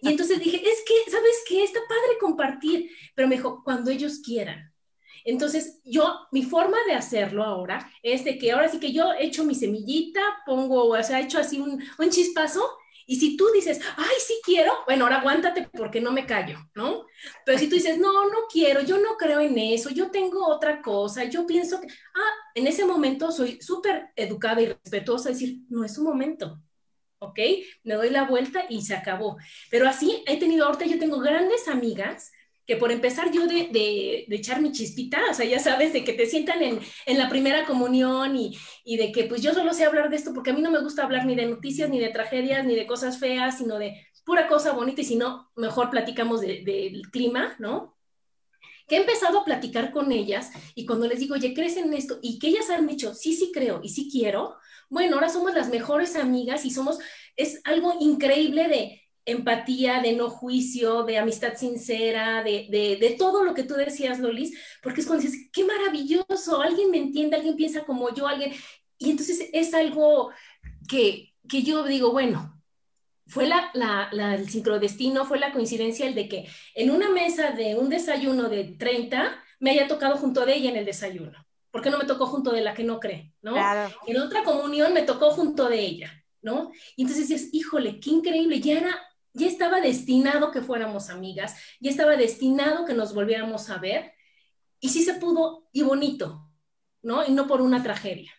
Y 0.00 0.08
entonces 0.08 0.38
dije, 0.40 0.56
es 0.56 0.82
que, 0.86 1.10
¿sabes 1.10 1.44
qué? 1.46 1.62
Está 1.62 1.80
padre 1.86 2.18
compartir, 2.18 2.90
pero 3.14 3.28
me 3.28 3.36
dijo, 3.36 3.62
cuando 3.62 3.90
ellos 3.90 4.20
quieran. 4.24 4.72
Entonces, 5.24 5.82
yo, 5.84 6.10
mi 6.32 6.42
forma 6.42 6.78
de 6.86 6.94
hacerlo 6.94 7.44
ahora 7.44 7.92
es 8.02 8.24
de 8.24 8.38
que 8.38 8.52
ahora 8.52 8.68
sí 8.68 8.80
que 8.80 8.92
yo 8.92 9.12
echo 9.18 9.44
mi 9.44 9.54
semillita, 9.54 10.20
pongo, 10.46 10.86
o 10.86 11.02
sea, 11.02 11.20
hecho 11.20 11.38
así 11.38 11.60
un, 11.60 11.82
un 11.98 12.10
chispazo 12.10 12.66
y 13.10 13.16
si 13.16 13.36
tú 13.36 13.48
dices, 13.52 13.80
ay, 13.96 14.16
sí 14.24 14.34
quiero, 14.44 14.72
bueno, 14.86 15.02
ahora 15.02 15.18
aguántate 15.18 15.68
porque 15.72 16.00
no 16.00 16.12
me 16.12 16.26
callo, 16.26 16.60
¿no? 16.76 17.06
Pero 17.44 17.58
si 17.58 17.68
tú 17.68 17.74
dices, 17.74 17.98
no, 17.98 18.12
no 18.30 18.46
quiero, 18.48 18.82
yo 18.82 18.98
no 18.98 19.16
creo 19.18 19.40
en 19.40 19.58
eso, 19.58 19.90
yo 19.90 20.12
tengo 20.12 20.46
otra 20.46 20.80
cosa, 20.80 21.24
yo 21.24 21.44
pienso 21.44 21.80
que, 21.80 21.88
ah, 21.88 22.32
en 22.54 22.68
ese 22.68 22.84
momento 22.84 23.32
soy 23.32 23.60
súper 23.60 24.10
educada 24.14 24.62
y 24.62 24.66
respetuosa, 24.66 25.30
decir, 25.30 25.58
no 25.68 25.82
es 25.82 25.98
un 25.98 26.04
momento, 26.04 26.62
¿ok? 27.18 27.40
Me 27.82 27.94
doy 27.94 28.10
la 28.10 28.28
vuelta 28.28 28.66
y 28.68 28.82
se 28.82 28.94
acabó. 28.94 29.38
Pero 29.72 29.88
así 29.88 30.22
he 30.28 30.38
tenido, 30.38 30.66
ahorita 30.66 30.86
yo 30.86 31.00
tengo 31.00 31.18
grandes 31.18 31.66
amigas 31.66 32.30
que 32.70 32.76
por 32.76 32.92
empezar 32.92 33.32
yo 33.32 33.48
de, 33.48 33.66
de, 33.72 34.36
echar 34.36 34.62
mi 34.62 34.70
chispita, 34.70 35.20
o 35.28 35.34
sea, 35.34 35.44
ya 35.44 35.58
sabes, 35.58 35.92
de 35.92 36.04
que 36.04 36.12
te 36.12 36.24
sientan 36.24 36.62
en, 36.62 36.78
en 37.04 37.18
la 37.18 37.28
primera 37.28 37.66
comunión 37.66 38.36
y, 38.36 38.56
y, 38.84 38.96
de 38.96 39.10
que 39.10 39.24
pues 39.24 39.42
yo 39.42 39.52
solo 39.52 39.74
sé 39.74 39.84
hablar 39.84 40.08
de 40.08 40.14
esto 40.14 40.32
porque 40.32 40.50
a 40.50 40.52
mí 40.52 40.62
no 40.62 40.70
me 40.70 40.80
gusta 40.80 41.02
hablar 41.02 41.26
ni 41.26 41.34
de 41.34 41.46
noticias, 41.46 41.90
ni 41.90 41.98
de 41.98 42.10
tragedias, 42.10 42.64
ni 42.64 42.76
de 42.76 42.86
cosas 42.86 43.18
feas, 43.18 43.58
sino 43.58 43.76
de 43.76 44.06
pura 44.24 44.46
cosa 44.46 44.70
bonita 44.70 45.00
y 45.00 45.04
si 45.04 45.16
no, 45.16 45.50
mejor 45.56 45.90
platicamos 45.90 46.42
del 46.42 47.02
clima, 47.10 47.56
¿no? 47.58 47.98
Que 48.86 48.98
he 48.98 49.00
empezado 49.00 49.40
a 49.40 49.44
platicar 49.44 49.90
con 49.90 50.12
ellas 50.12 50.52
y 50.76 50.86
cuando 50.86 51.08
les 51.08 51.18
digo, 51.18 51.34
oye, 51.34 51.52
¿crees 51.52 51.76
en 51.76 51.92
esto? 51.92 52.20
Y 52.22 52.38
que 52.38 52.50
ellas 52.50 52.70
han 52.70 52.86
dicho, 52.86 53.14
sí, 53.14 53.32
sí 53.32 53.50
creo 53.52 53.80
y 53.82 53.88
sí 53.88 54.08
quiero, 54.08 54.54
bueno, 54.88 55.16
ahora 55.16 55.28
somos 55.28 55.54
las 55.54 55.70
mejores 55.70 56.14
amigas 56.14 56.64
y 56.64 56.70
somos, 56.70 57.00
es 57.34 57.60
algo 57.64 57.96
increíble 57.98 58.68
de 58.68 58.99
empatía, 59.24 60.00
de 60.00 60.12
no 60.12 60.30
juicio, 60.30 61.04
de 61.04 61.18
amistad 61.18 61.54
sincera, 61.56 62.42
de, 62.42 62.66
de, 63.00 63.16
todo 63.18 63.44
lo 63.44 63.54
que 63.54 63.62
tú 63.62 63.74
decías, 63.74 64.18
Lolis, 64.18 64.56
porque 64.82 65.00
es 65.00 65.06
cuando 65.06 65.24
dices, 65.24 65.48
qué 65.52 65.64
maravilloso, 65.64 66.60
alguien 66.60 66.90
me 66.90 66.98
entiende, 66.98 67.36
alguien 67.36 67.56
piensa 67.56 67.84
como 67.84 68.12
yo, 68.14 68.26
alguien, 68.26 68.52
y 68.98 69.10
entonces 69.10 69.48
es 69.52 69.74
algo 69.74 70.30
que, 70.88 71.34
que 71.48 71.62
yo 71.62 71.84
digo, 71.84 72.12
bueno, 72.12 72.60
fue 73.26 73.46
la, 73.46 73.70
la, 73.74 74.08
la, 74.12 74.34
el 74.34 74.48
sincrodestino, 74.48 75.24
fue 75.24 75.38
la 75.38 75.52
coincidencia 75.52 76.06
el 76.06 76.14
de 76.14 76.28
que 76.28 76.48
en 76.74 76.90
una 76.90 77.10
mesa 77.10 77.52
de 77.52 77.76
un 77.76 77.88
desayuno 77.88 78.48
de 78.48 78.64
30 78.64 79.40
me 79.60 79.70
haya 79.70 79.86
tocado 79.86 80.16
junto 80.16 80.44
de 80.44 80.56
ella 80.56 80.70
en 80.70 80.76
el 80.76 80.84
desayuno. 80.84 81.46
¿Por 81.70 81.82
qué 81.82 81.90
no 81.90 81.98
me 81.98 82.06
tocó 82.06 82.26
junto 82.26 82.50
de 82.50 82.62
la 82.62 82.74
que 82.74 82.82
no 82.82 82.98
cree? 82.98 83.32
¿no? 83.42 83.54
En 84.06 84.18
otra 84.18 84.42
comunión 84.42 84.92
me 84.92 85.02
tocó 85.02 85.30
junto 85.30 85.68
de 85.68 85.78
ella, 85.78 86.24
¿no? 86.42 86.72
Y 86.96 87.02
entonces 87.02 87.28
dices, 87.28 87.50
híjole, 87.52 88.00
qué 88.00 88.10
increíble, 88.10 88.60
ya 88.60 88.78
era 88.78 89.09
ya 89.32 89.46
estaba 89.46 89.80
destinado 89.80 90.50
que 90.50 90.62
fuéramos 90.62 91.10
amigas, 91.10 91.56
ya 91.80 91.90
estaba 91.90 92.16
destinado 92.16 92.84
que 92.84 92.94
nos 92.94 93.14
volviéramos 93.14 93.70
a 93.70 93.78
ver, 93.78 94.12
y 94.80 94.88
sí 94.88 95.04
se 95.04 95.14
pudo, 95.14 95.68
y 95.72 95.82
bonito, 95.82 96.50
¿no? 97.02 97.26
Y 97.26 97.32
no 97.32 97.46
por 97.46 97.60
una 97.60 97.82
tragedia. 97.82 98.32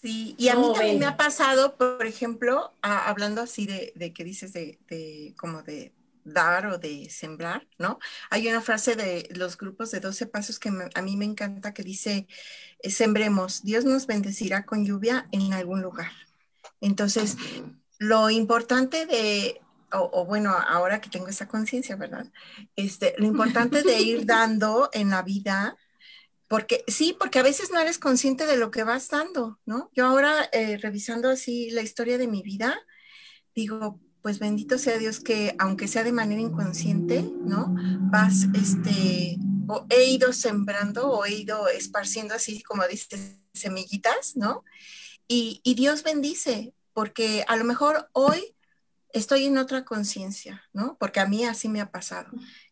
Sí, 0.00 0.36
y 0.38 0.48
a 0.48 0.54
mí 0.54 0.72
también 0.72 1.00
me 1.00 1.06
ha 1.06 1.16
pasado, 1.16 1.76
por 1.76 2.06
ejemplo, 2.06 2.72
hablando 2.82 3.40
así 3.40 3.66
de, 3.66 4.12
que 4.14 4.22
dices 4.22 4.52
de, 4.52 5.34
como 5.36 5.62
de, 5.62 5.92
dar 6.22 6.66
o 6.66 6.78
de 6.78 7.10
sembrar, 7.10 7.66
¿no? 7.78 7.98
Hay 8.30 8.46
una 8.48 8.60
frase 8.60 8.94
de 8.94 9.28
los 9.34 9.56
grupos 9.56 9.90
de 9.90 10.00
12 10.00 10.26
pasos 10.26 10.58
que 10.58 10.70
a 10.94 11.02
mí 11.02 11.16
me 11.16 11.24
encanta 11.24 11.74
que 11.74 11.82
dice, 11.82 12.28
sembremos, 12.82 13.64
Dios 13.64 13.84
nos 13.84 14.06
bendecirá 14.06 14.64
con 14.64 14.84
lluvia 14.84 15.26
en 15.32 15.52
algún 15.52 15.82
lugar. 15.82 16.12
Entonces, 16.80 17.36
lo 17.98 18.30
importante 18.30 19.06
de, 19.06 19.60
o, 19.92 20.24
bueno, 20.24 20.52
ahora 20.52 21.00
que 21.00 21.10
tengo 21.10 21.28
esa 21.28 21.48
conciencia, 21.48 21.96
¿verdad? 21.96 22.26
Este, 22.76 23.14
lo 23.18 23.26
importante 23.26 23.82
de 23.82 24.00
ir 24.00 24.24
dando 24.26 24.88
en 24.92 25.10
la 25.10 25.22
vida, 25.22 25.76
porque 26.46 26.84
sí, 26.86 27.14
porque 27.18 27.40
a 27.40 27.42
veces 27.42 27.70
no 27.70 27.78
eres 27.78 27.98
consciente 27.98 28.46
de 28.46 28.56
lo 28.56 28.70
que 28.70 28.84
vas 28.84 29.08
dando, 29.08 29.58
¿no? 29.66 29.90
Yo 29.94 30.06
ahora, 30.06 30.48
eh, 30.52 30.78
revisando 30.78 31.28
así 31.28 31.70
la 31.70 31.82
historia 31.82 32.16
de 32.16 32.28
mi 32.28 32.42
vida, 32.42 32.80
digo, 33.54 34.00
pues 34.22 34.38
bendito 34.38 34.78
sea 34.78 34.98
Dios 34.98 35.20
que 35.20 35.54
aunque 35.58 35.88
sea 35.88 36.04
de 36.04 36.12
manera 36.12 36.40
inconsciente, 36.40 37.22
¿no? 37.22 37.74
Vas, 38.10 38.46
este, 38.54 39.38
o 39.68 39.86
he 39.90 40.04
ido 40.10 40.32
sembrando 40.32 41.10
o 41.10 41.24
he 41.24 41.34
ido 41.34 41.68
esparciendo 41.68 42.34
así 42.34 42.62
como 42.62 42.86
dices, 42.86 43.38
semillitas, 43.52 44.36
¿no? 44.36 44.64
Y, 45.26 45.60
y 45.62 45.74
Dios 45.74 46.02
bendice, 46.02 46.72
porque 46.98 47.44
a 47.46 47.54
lo 47.54 47.62
mejor 47.62 48.08
hoy 48.10 48.56
estoy 49.12 49.44
en 49.44 49.56
otra 49.56 49.84
conciencia, 49.84 50.64
¿no? 50.72 50.96
Porque 50.98 51.20
a 51.20 51.26
mí 51.26 51.44
así 51.44 51.68
me 51.68 51.80
ha 51.80 51.92
pasado, 51.92 52.28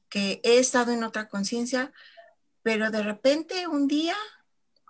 que 0.08 0.40
he 0.42 0.58
estado 0.58 0.90
en 0.90 1.04
otra 1.04 1.28
conciencia, 1.28 1.92
pero 2.64 2.90
de 2.90 3.04
repente 3.04 3.68
un 3.68 3.86
día 3.86 4.16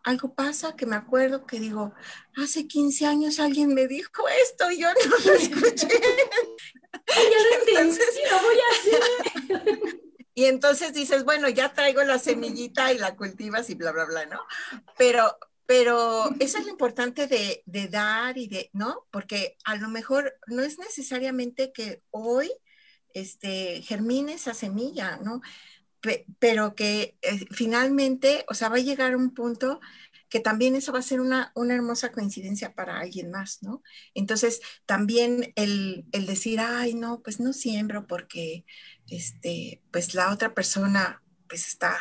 algo 0.05 0.33
pasa 0.33 0.75
que 0.75 0.87
me 0.87 0.96
acuerdo 0.96 1.44
que 1.44 1.61
digo, 1.61 1.92
hace 2.35 2.66
15 2.66 3.05
años 3.05 3.38
alguien 3.38 3.75
me 3.75 3.87
dijo 3.87 4.27
esto 4.42 4.70
y 4.70 4.81
yo 4.81 4.88
no 4.88 5.16
lo 5.27 5.35
escuché. 5.35 5.87
ya 7.07 7.83
lo 7.85 8.40
voy 8.40 8.59
a 8.59 8.70
hacer. 8.72 10.01
Y 10.38 10.44
entonces 10.44 10.92
dices, 10.92 11.25
bueno, 11.25 11.49
ya 11.49 11.72
traigo 11.72 12.03
la 12.05 12.18
semillita 12.18 12.92
y 12.92 12.99
la 12.99 13.16
cultivas 13.16 13.70
y 13.70 13.75
bla, 13.75 13.90
bla, 13.92 14.05
bla, 14.05 14.27
¿no? 14.27 14.40
Pero, 14.99 15.35
pero 15.66 16.31
eso 16.40 16.59
es 16.59 16.64
lo 16.64 16.70
importante 16.70 17.26
de, 17.26 17.62
de, 17.66 17.88
dar 17.88 18.38
y 18.38 18.46
de, 18.46 18.70
¿no? 18.72 19.07
Porque 19.11 19.57
a 19.64 19.76
lo 19.76 19.88
mejor 19.88 20.35
no 20.46 20.62
es 20.62 20.79
necesariamente 20.79 21.72
que 21.72 22.02
hoy 22.11 22.50
este, 23.14 23.83
germine 23.83 24.35
esa 24.35 24.55
semilla, 24.55 25.18
¿no? 25.18 25.40
pero 26.38 26.74
que 26.74 27.16
eh, 27.22 27.46
finalmente, 27.50 28.44
o 28.48 28.55
sea, 28.55 28.68
va 28.68 28.76
a 28.76 28.81
llegar 28.81 29.16
un 29.16 29.35
punto 29.35 29.81
que 30.29 30.40
también 30.40 30.74
eso 30.74 30.92
va 30.92 30.98
a 30.98 31.02
ser 31.02 31.20
una, 31.20 31.52
una 31.55 31.74
hermosa 31.74 32.11
coincidencia 32.12 32.74
para 32.74 32.98
alguien 32.98 33.31
más, 33.31 33.62
¿no? 33.62 33.83
Entonces, 34.14 34.61
también 34.85 35.52
el, 35.57 36.07
el, 36.12 36.26
decir, 36.26 36.61
ay, 36.61 36.94
no, 36.94 37.22
pues 37.22 37.38
no 37.38 37.52
siembro 37.52 38.07
porque, 38.07 38.64
este, 39.09 39.83
pues 39.92 40.14
la 40.14 40.33
otra 40.33 40.52
persona, 40.55 41.22
pues 41.48 41.68
está, 41.68 41.96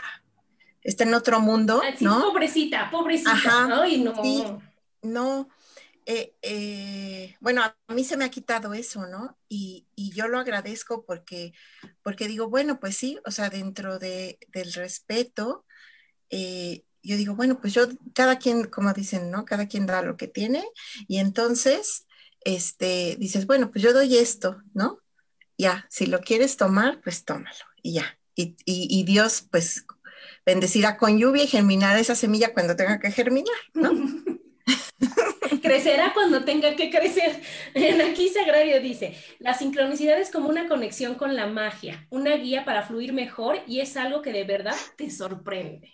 está 0.86 1.04
en 1.04 1.13
otro 1.15 1.39
mundo, 1.39 1.82
¿no? 2.00 2.21
Pobrecita, 2.21 2.89
pobrecita, 2.91 3.32
Ajá, 3.32 3.82
ay, 3.82 4.02
no. 4.02 4.24
Sí, 4.24 4.43
no, 5.02 5.50
eh, 6.06 6.36
eh, 6.43 7.36
bueno, 7.39 7.63
a 7.63 7.76
mí 7.93 8.04
se 8.04 8.15
me 8.15 8.26
ha 8.26 8.30
quitado 8.30 8.76
eso, 8.76 9.08
¿no? 9.08 9.38
Y, 9.50 9.88
y, 9.95 10.12
yo 10.12 10.28
lo 10.28 10.38
agradezco 10.38 11.04
porque, 11.04 11.54
porque 12.04 12.28
digo, 12.28 12.48
bueno, 12.48 12.80
pues 12.80 12.95
sí, 12.95 13.19
o 13.26 13.32
sea, 13.32 13.50
dentro 13.50 13.98
de, 13.98 14.38
del 14.54 14.71
respeto, 14.74 15.65
eh, 16.30 16.84
yo 17.02 17.17
digo, 17.17 17.36
bueno, 17.36 17.60
pues 17.60 17.74
yo, 17.74 17.88
cada 18.13 18.38
quien, 18.38 18.65
como 18.65 18.93
dicen, 18.93 19.32
¿no? 19.32 19.45
Cada 19.45 19.67
quien 19.67 19.88
da 19.88 20.04
lo 20.04 20.17
que 20.17 20.28
tiene 20.28 20.63
y 21.08 21.17
entonces, 21.17 22.06
este, 22.41 23.15
dices, 23.17 23.48
bueno, 23.48 23.71
pues 23.71 23.84
yo 23.84 23.91
doy 23.91 24.17
esto, 24.17 24.62
¿no? 24.76 25.00
Ya, 25.58 25.88
si 25.89 26.06
lo 26.06 26.21
quieres 26.21 26.58
tomar, 26.58 27.02
pues 27.02 27.26
tómalo 27.26 27.65
y 27.82 27.93
ya. 27.93 28.19
Y, 28.36 28.56
y, 28.65 28.88
y 29.00 29.04
Dios, 29.06 29.48
pues, 29.50 29.86
bendecirá 30.45 30.97
con 30.97 31.17
lluvia 31.17 31.43
y 31.43 31.47
germinará 31.47 31.99
esa 31.99 32.15
semilla 32.15 32.53
cuando 32.53 32.75
tenga 32.75 32.99
que 32.99 33.12
germinar, 33.12 33.55
¿no? 33.73 33.91
crecerá 35.62 36.13
cuando 36.13 36.43
tenga 36.43 36.75
que 36.75 36.89
crecer. 36.89 37.41
Aquí 38.12 38.29
Sagrario 38.29 38.79
dice, 38.81 39.15
la 39.39 39.53
sincronicidad 39.53 40.19
es 40.19 40.31
como 40.31 40.49
una 40.49 40.67
conexión 40.67 41.15
con 41.15 41.36
la 41.36 41.47
magia, 41.47 42.08
una 42.10 42.36
guía 42.36 42.65
para 42.65 42.84
fluir 42.84 43.13
mejor 43.13 43.60
y 43.67 43.79
es 43.79 43.97
algo 43.97 44.21
que 44.21 44.31
de 44.31 44.43
verdad 44.43 44.75
te 44.97 45.10
sorprende. 45.10 45.93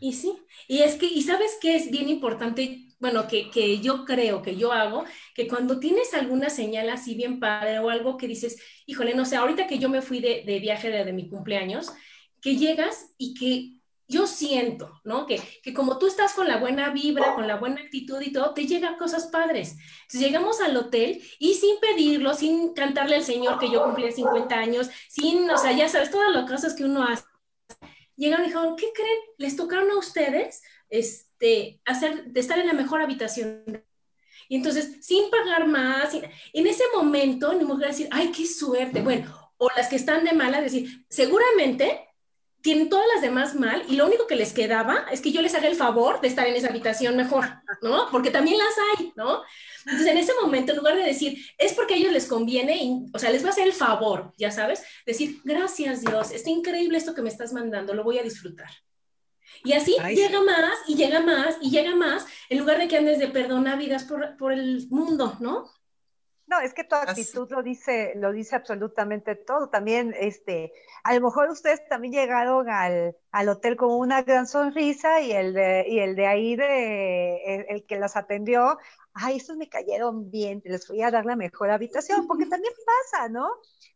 Y 0.00 0.14
sí, 0.14 0.36
y 0.66 0.80
es 0.80 0.96
que, 0.96 1.06
y 1.06 1.22
sabes 1.22 1.58
qué 1.60 1.76
es 1.76 1.90
bien 1.92 2.08
importante, 2.08 2.88
bueno, 2.98 3.28
que, 3.28 3.50
que 3.50 3.78
yo 3.78 4.04
creo 4.04 4.42
que 4.42 4.56
yo 4.56 4.72
hago, 4.72 5.04
que 5.32 5.46
cuando 5.46 5.78
tienes 5.78 6.12
alguna 6.12 6.50
señal 6.50 6.90
así 6.90 7.14
bien 7.14 7.38
padre 7.38 7.78
o 7.78 7.88
algo 7.88 8.16
que 8.16 8.26
dices, 8.26 8.60
híjole, 8.86 9.14
no 9.14 9.24
sé, 9.24 9.36
ahorita 9.36 9.68
que 9.68 9.78
yo 9.78 9.88
me 9.88 10.02
fui 10.02 10.18
de, 10.18 10.42
de 10.44 10.58
viaje 10.58 10.90
de, 10.90 11.04
de 11.04 11.12
mi 11.12 11.28
cumpleaños, 11.28 11.92
que 12.42 12.56
llegas 12.56 13.14
y 13.16 13.32
que 13.34 13.82
yo 14.08 14.26
siento, 14.26 15.00
¿no? 15.04 15.26
Que, 15.26 15.40
que, 15.62 15.72
como 15.72 15.98
tú 15.98 16.06
estás 16.06 16.34
con 16.34 16.46
la 16.46 16.58
buena 16.58 16.90
vibra, 16.90 17.34
con 17.34 17.46
la 17.46 17.56
buena 17.56 17.80
actitud 17.80 18.20
y 18.20 18.32
todo, 18.32 18.52
te 18.52 18.66
llegan 18.66 18.98
cosas 18.98 19.28
padres. 19.28 19.76
Entonces 20.02 20.20
llegamos 20.20 20.60
al 20.60 20.76
hotel 20.76 21.22
y 21.38 21.54
sin 21.54 21.80
pedirlo, 21.80 22.34
sin 22.34 22.74
cantarle 22.74 23.16
al 23.16 23.24
Señor 23.24 23.58
que 23.58 23.70
yo 23.70 23.82
cumplía 23.82 24.12
50 24.12 24.54
años, 24.54 24.90
sin, 25.08 25.48
o 25.50 25.56
sea, 25.56 25.72
ya 25.72 25.88
sabes, 25.88 26.10
todas 26.10 26.30
las 26.34 26.50
cosas 26.50 26.74
que 26.74 26.84
uno 26.84 27.04
hace. 27.04 27.24
Llegaron 28.16 28.44
y 28.44 28.48
dijeron, 28.48 28.76
¿qué 28.76 28.92
creen? 28.94 29.18
Les 29.38 29.56
tocaron 29.56 29.90
a 29.90 29.96
ustedes 29.98 30.62
este, 30.90 31.80
hacer, 31.86 32.24
de 32.26 32.40
estar 32.40 32.58
en 32.58 32.66
la 32.66 32.74
mejor 32.74 33.00
habitación. 33.00 33.82
Y 34.48 34.56
entonces, 34.56 34.98
sin 35.00 35.30
pagar 35.30 35.66
más, 35.66 36.12
en 36.14 36.66
ese 36.66 36.84
momento, 36.94 37.54
ni 37.54 37.64
mujer 37.64 37.88
decir, 37.88 38.08
ay, 38.10 38.30
qué 38.30 38.46
suerte. 38.46 39.00
Bueno, 39.00 39.34
o 39.56 39.68
las 39.74 39.88
que 39.88 39.96
están 39.96 40.24
de 40.24 40.34
mala, 40.34 40.60
decir, 40.60 41.06
seguramente 41.08 42.11
tienen 42.62 42.88
todas 42.88 43.06
las 43.12 43.22
demás 43.22 43.54
mal 43.54 43.84
y 43.88 43.96
lo 43.96 44.06
único 44.06 44.26
que 44.26 44.36
les 44.36 44.52
quedaba 44.52 45.06
es 45.10 45.20
que 45.20 45.32
yo 45.32 45.42
les 45.42 45.54
haga 45.54 45.66
el 45.66 45.74
favor 45.74 46.20
de 46.20 46.28
estar 46.28 46.46
en 46.46 46.54
esa 46.54 46.68
habitación 46.68 47.16
mejor, 47.16 47.44
¿no? 47.82 48.08
Porque 48.10 48.30
también 48.30 48.58
las 48.58 48.74
hay, 48.78 49.12
¿no? 49.16 49.42
Entonces, 49.84 50.06
en 50.06 50.16
ese 50.16 50.32
momento, 50.40 50.72
en 50.72 50.78
lugar 50.78 50.96
de 50.96 51.02
decir, 51.02 51.44
es 51.58 51.72
porque 51.72 51.94
a 51.94 51.96
ellos 51.96 52.12
les 52.12 52.26
conviene, 52.26 53.04
o 53.12 53.18
sea, 53.18 53.30
les 53.30 53.42
va 53.42 53.48
a 53.48 53.50
hacer 53.50 53.66
el 53.66 53.72
favor, 53.72 54.32
ya 54.38 54.50
sabes, 54.50 54.82
decir, 55.04 55.40
gracias 55.44 56.02
Dios, 56.02 56.30
está 56.30 56.50
increíble 56.50 56.98
esto 56.98 57.14
que 57.14 57.22
me 57.22 57.28
estás 57.28 57.52
mandando, 57.52 57.94
lo 57.94 58.04
voy 58.04 58.18
a 58.18 58.22
disfrutar. 58.22 58.70
Y 59.64 59.72
así 59.72 59.96
llega 60.14 60.40
más 60.42 60.78
y 60.86 60.94
llega 60.94 61.20
más 61.20 61.56
y 61.60 61.70
llega 61.70 61.94
más, 61.94 62.26
en 62.48 62.58
lugar 62.58 62.78
de 62.78 62.88
que 62.88 62.96
andes 62.96 63.18
de 63.18 63.28
perdona 63.28 63.76
vidas 63.76 64.04
por, 64.04 64.36
por 64.36 64.52
el 64.52 64.86
mundo, 64.88 65.36
¿no? 65.40 65.68
No, 66.46 66.60
es 66.60 66.74
que 66.74 66.84
tu 66.84 66.94
actitud 66.94 67.48
lo 67.50 67.62
dice, 67.62 68.12
lo 68.16 68.32
dice 68.32 68.56
absolutamente 68.56 69.36
todo. 69.36 69.70
También, 69.70 70.14
este, 70.18 70.72
a 71.04 71.14
lo 71.14 71.20
mejor 71.20 71.48
ustedes 71.50 71.86
también 71.88 72.12
llegaron 72.12 72.68
al, 72.68 73.16
al 73.30 73.48
hotel 73.48 73.76
con 73.76 73.92
una 73.92 74.22
gran 74.22 74.46
sonrisa 74.46 75.20
y 75.20 75.32
el 75.32 75.54
de, 75.54 75.84
y 75.88 76.00
el 76.00 76.16
de 76.16 76.26
ahí 76.26 76.56
de 76.56 77.66
el, 77.68 77.86
que 77.86 77.96
los 77.96 78.16
atendió, 78.16 78.78
ay, 79.14 79.36
estos 79.36 79.56
me 79.56 79.68
cayeron 79.68 80.30
bien, 80.30 80.60
les 80.64 80.86
voy 80.88 81.02
a 81.02 81.10
dar 81.10 81.24
la 81.24 81.36
mejor 81.36 81.70
habitación, 81.70 82.26
porque 82.26 82.46
también 82.46 82.74
pasa, 82.84 83.28
¿no? 83.28 83.48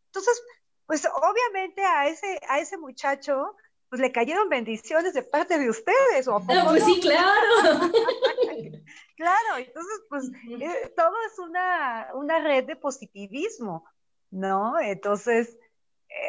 Entonces, 0.06 0.42
pues 0.86 1.06
obviamente 1.06 1.84
a 1.84 2.06
ese, 2.08 2.40
a 2.48 2.60
ese 2.60 2.78
muchacho, 2.78 3.56
pues 3.96 4.08
le 4.08 4.12
cayeron 4.12 4.50
bendiciones 4.50 5.14
de 5.14 5.22
parte 5.22 5.58
de 5.58 5.70
ustedes, 5.70 6.28
¿o 6.28 6.36
ah, 6.36 6.64
pues 6.68 6.84
sí, 6.84 7.00
claro. 7.00 7.90
Claro, 9.16 9.56
entonces, 9.56 10.00
pues 10.10 10.30
eh, 10.60 10.92
todo 10.94 11.14
es 11.32 11.38
una, 11.38 12.08
una 12.12 12.38
red 12.40 12.64
de 12.64 12.76
positivismo, 12.76 13.86
¿no? 14.30 14.78
Entonces, 14.78 15.56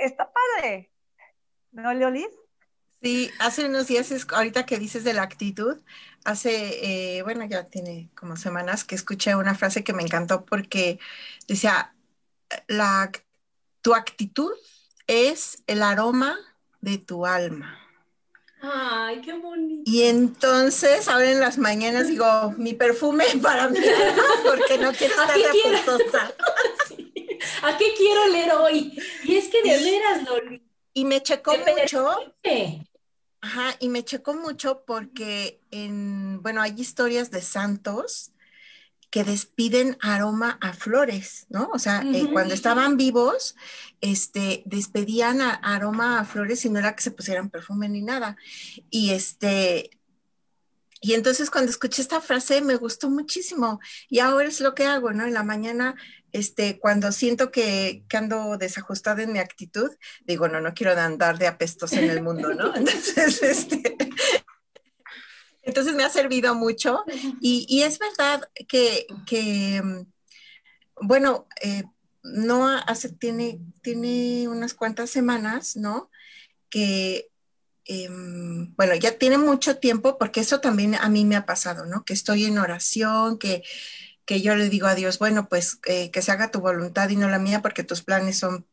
está 0.01 0.31
padre, 0.31 0.89
¿no, 1.73 1.93
Leolis? 1.93 2.29
Sí, 3.01 3.29
hace 3.39 3.65
unos 3.65 3.87
días, 3.87 4.09
ahorita 4.31 4.65
que 4.65 4.79
dices 4.79 5.03
de 5.03 5.13
la 5.13 5.23
actitud, 5.23 5.81
hace, 6.23 7.17
eh, 7.17 7.23
bueno, 7.23 7.43
ya 7.43 7.65
tiene 7.65 8.09
como 8.15 8.37
semanas 8.37 8.85
que 8.85 8.95
escuché 8.95 9.35
una 9.35 9.53
frase 9.53 9.83
que 9.83 9.91
me 9.91 10.03
encantó 10.03 10.45
porque 10.45 10.97
decía, 11.45 11.93
la, 12.67 13.11
tu 13.81 13.95
actitud 13.95 14.53
es 15.07 15.61
el 15.67 15.83
aroma 15.83 16.37
de 16.81 16.97
tu 16.97 17.25
alma. 17.25 17.79
Ay, 18.61 19.21
qué 19.21 19.33
bonito. 19.33 19.83
Y 19.85 20.03
entonces, 20.03 21.07
ahora 21.07 21.31
en 21.31 21.39
las 21.39 21.57
mañanas 21.57 22.07
digo, 22.07 22.53
mi 22.57 22.73
perfume 22.73 23.25
para 23.41 23.69
mí, 23.69 23.79
porque 24.45 24.77
no 24.77 24.91
quiero 24.93 25.13
estar 25.13 25.29
apestosa. 25.31 26.33
¿A 27.63 27.77
qué 27.77 27.93
quiero 27.95 28.27
leer 28.27 28.51
hoy? 28.53 28.97
Y 29.23 29.35
es 29.35 29.49
que 29.49 29.61
de 29.61 29.77
veras, 29.77 30.23
Loli. 30.23 30.63
Y 30.93 31.05
me 31.05 31.21
checó 31.21 31.53
mucho. 31.55 32.33
Ajá, 33.41 33.75
y 33.79 33.89
me 33.89 34.03
checó 34.03 34.33
mucho 34.33 34.83
porque 34.85 35.61
en, 35.69 36.41
bueno, 36.41 36.61
hay 36.61 36.73
historias 36.75 37.29
de 37.29 37.41
santos 37.41 38.31
que 39.09 39.23
despiden 39.23 39.97
aroma 40.01 40.57
a 40.61 40.73
flores, 40.73 41.45
¿no? 41.49 41.69
O 41.73 41.79
sea, 41.79 42.03
eh, 42.13 42.27
cuando 42.31 42.53
estaban 42.53 42.97
vivos, 42.97 43.55
este, 44.01 44.63
despedían 44.65 45.41
aroma 45.41 46.19
a 46.19 46.25
flores 46.25 46.65
y 46.65 46.69
no 46.69 46.79
era 46.79 46.95
que 46.95 47.03
se 47.03 47.11
pusieran 47.11 47.49
perfume 47.49 47.87
ni 47.87 48.01
nada. 48.01 48.35
Y 48.89 49.11
este, 49.11 49.91
y 50.99 51.13
entonces 51.13 51.49
cuando 51.49 51.71
escuché 51.71 52.01
esta 52.01 52.21
frase 52.21 52.61
me 52.61 52.75
gustó 52.75 53.09
muchísimo 53.09 53.79
y 54.09 54.19
ahora 54.19 54.49
es 54.49 54.59
lo 54.61 54.73
que 54.75 54.85
hago, 54.85 55.13
¿no? 55.13 55.25
En 55.25 55.33
la 55.33 55.43
mañana 55.43 55.95
este, 56.31 56.79
cuando 56.79 57.11
siento 57.11 57.51
que, 57.51 58.03
que, 58.09 58.17
ando 58.17 58.57
desajustada 58.57 59.23
en 59.23 59.31
mi 59.31 59.39
actitud, 59.39 59.89
digo, 60.25 60.47
no, 60.47 60.59
no 60.59 60.73
quiero 60.73 60.99
andar 60.99 61.37
de 61.37 61.47
apestos 61.47 61.93
en 61.93 62.09
el 62.09 62.21
mundo, 62.21 62.53
¿no? 62.53 62.75
Entonces, 62.75 63.41
este, 63.41 63.97
entonces 65.67 65.93
me 65.93 66.03
ha 66.03 66.09
servido 66.09 66.55
mucho 66.55 67.03
y, 67.41 67.65
y 67.69 67.83
es 67.83 67.99
verdad 67.99 68.49
que, 68.67 69.05
que 69.25 70.05
bueno, 71.01 71.45
eh, 71.61 71.83
no 72.23 72.67
hace, 72.67 73.09
tiene, 73.09 73.59
tiene 73.81 74.47
unas 74.47 74.73
cuantas 74.73 75.09
semanas, 75.09 75.75
¿no? 75.75 76.09
Que, 76.69 77.29
em, 77.85 78.73
bueno, 78.75 78.95
ya 78.95 79.17
tiene 79.17 79.37
mucho 79.37 79.77
tiempo, 79.77 80.17
porque 80.17 80.39
eso 80.39 80.59
también 80.59 80.95
a 80.95 81.09
mí 81.09 81.25
me 81.25 81.35
ha 81.35 81.45
pasado, 81.45 81.85
¿no? 81.85 82.03
Que 82.05 82.13
estoy 82.13 82.45
en 82.45 82.57
oración, 82.57 83.37
que, 83.37 83.63
que 84.25 84.41
yo 84.41 84.55
le 84.55 84.69
digo 84.69 84.87
a 84.87 84.95
Dios, 84.95 85.19
bueno, 85.19 85.47
pues 85.49 85.79
eh, 85.85 86.11
que 86.11 86.21
se 86.21 86.31
haga 86.31 86.51
tu 86.51 86.59
voluntad 86.59 87.09
y 87.09 87.15
no 87.17 87.29
la 87.29 87.39
mía, 87.39 87.61
porque 87.61 87.83
tus 87.83 88.03
planes 88.03 88.39
son 88.39 88.65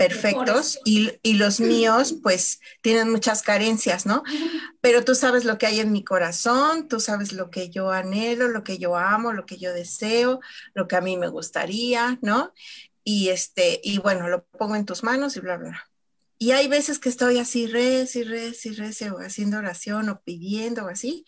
perfectos 0.00 0.78
y, 0.86 1.12
y, 1.22 1.34
los 1.34 1.60
míos 1.60 2.14
pues 2.22 2.60
tienen 2.80 3.10
muchas 3.10 3.42
carencias, 3.42 4.06
¿no? 4.06 4.22
Pero 4.80 5.04
tú 5.04 5.14
sabes 5.14 5.44
lo 5.44 5.58
que 5.58 5.66
hay 5.66 5.80
en 5.80 5.92
mi 5.92 6.02
corazón, 6.02 6.88
tú 6.88 7.00
sabes 7.00 7.34
lo 7.34 7.50
que 7.50 7.68
yo 7.68 7.90
anhelo, 7.90 8.48
lo 8.48 8.64
que 8.64 8.78
yo 8.78 8.96
amo, 8.96 9.34
lo 9.34 9.44
que 9.44 9.58
yo 9.58 9.74
deseo, 9.74 10.40
lo 10.72 10.88
que 10.88 10.96
a 10.96 11.02
mí 11.02 11.18
me 11.18 11.28
gustaría, 11.28 12.18
¿no? 12.22 12.54
Y 13.04 13.28
este, 13.28 13.78
y 13.84 13.98
bueno, 13.98 14.28
lo 14.28 14.46
pongo 14.46 14.74
en 14.74 14.86
tus 14.86 15.02
manos 15.02 15.36
y 15.36 15.40
bla, 15.40 15.58
bla. 15.58 15.90
Y 16.38 16.52
hay 16.52 16.66
veces 16.66 16.98
que 16.98 17.10
estoy 17.10 17.38
así, 17.38 17.66
res 17.66 18.16
y 18.16 18.24
res 18.24 18.64
y 18.64 18.70
res, 18.70 19.02
o 19.02 19.18
haciendo 19.18 19.58
oración 19.58 20.08
o 20.08 20.22
pidiendo 20.22 20.86
o 20.86 20.88
así. 20.88 21.26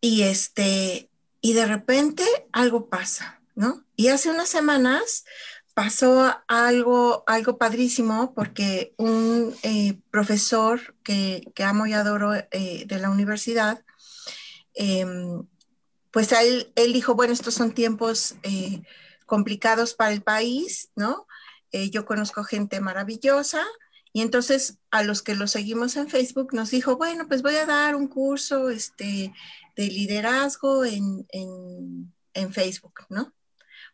Y 0.00 0.22
este, 0.22 1.10
y 1.40 1.54
de 1.54 1.66
repente 1.66 2.24
algo 2.52 2.88
pasa, 2.88 3.42
¿no? 3.56 3.84
Y 3.96 4.08
hace 4.08 4.30
unas 4.30 4.48
semanas 4.48 5.24
pasó 5.78 6.34
algo, 6.48 7.22
algo 7.28 7.56
padrísimo 7.56 8.34
porque 8.34 8.94
un 8.96 9.54
eh, 9.62 9.96
profesor 10.10 10.96
que, 11.04 11.52
amo 11.64 11.86
y 11.86 11.92
adoro 11.92 12.34
eh, 12.34 12.84
de 12.84 12.98
la 12.98 13.10
universidad, 13.10 13.84
em, 14.74 15.46
pues 16.10 16.32
él, 16.32 16.72
él, 16.74 16.92
dijo, 16.92 17.14
bueno, 17.14 17.32
estos 17.32 17.54
son 17.54 17.70
tiempos 17.74 18.34
eh, 18.42 18.82
complicados 19.24 19.94
para 19.94 20.12
el 20.12 20.20
país, 20.20 20.90
¿no? 20.96 21.28
yo 21.70 22.04
conozco 22.06 22.42
gente 22.42 22.80
maravillosa 22.80 23.64
y 24.12 24.22
entonces 24.22 24.78
a 24.90 25.04
los 25.04 25.22
que 25.22 25.36
lo 25.36 25.46
seguimos 25.46 25.94
en 25.96 26.08
Facebook 26.08 26.54
nos 26.54 26.72
dijo, 26.72 26.96
bueno, 26.96 27.28
pues 27.28 27.42
voy 27.42 27.54
a 27.54 27.66
dar 27.66 27.94
un 27.94 28.08
curso 28.08 28.68
este, 28.68 29.32
de 29.76 29.86
liderazgo 29.86 30.84
en, 30.84 31.24
en, 31.30 32.12
en 32.34 32.52
Facebook, 32.52 33.04
¿no? 33.10 33.32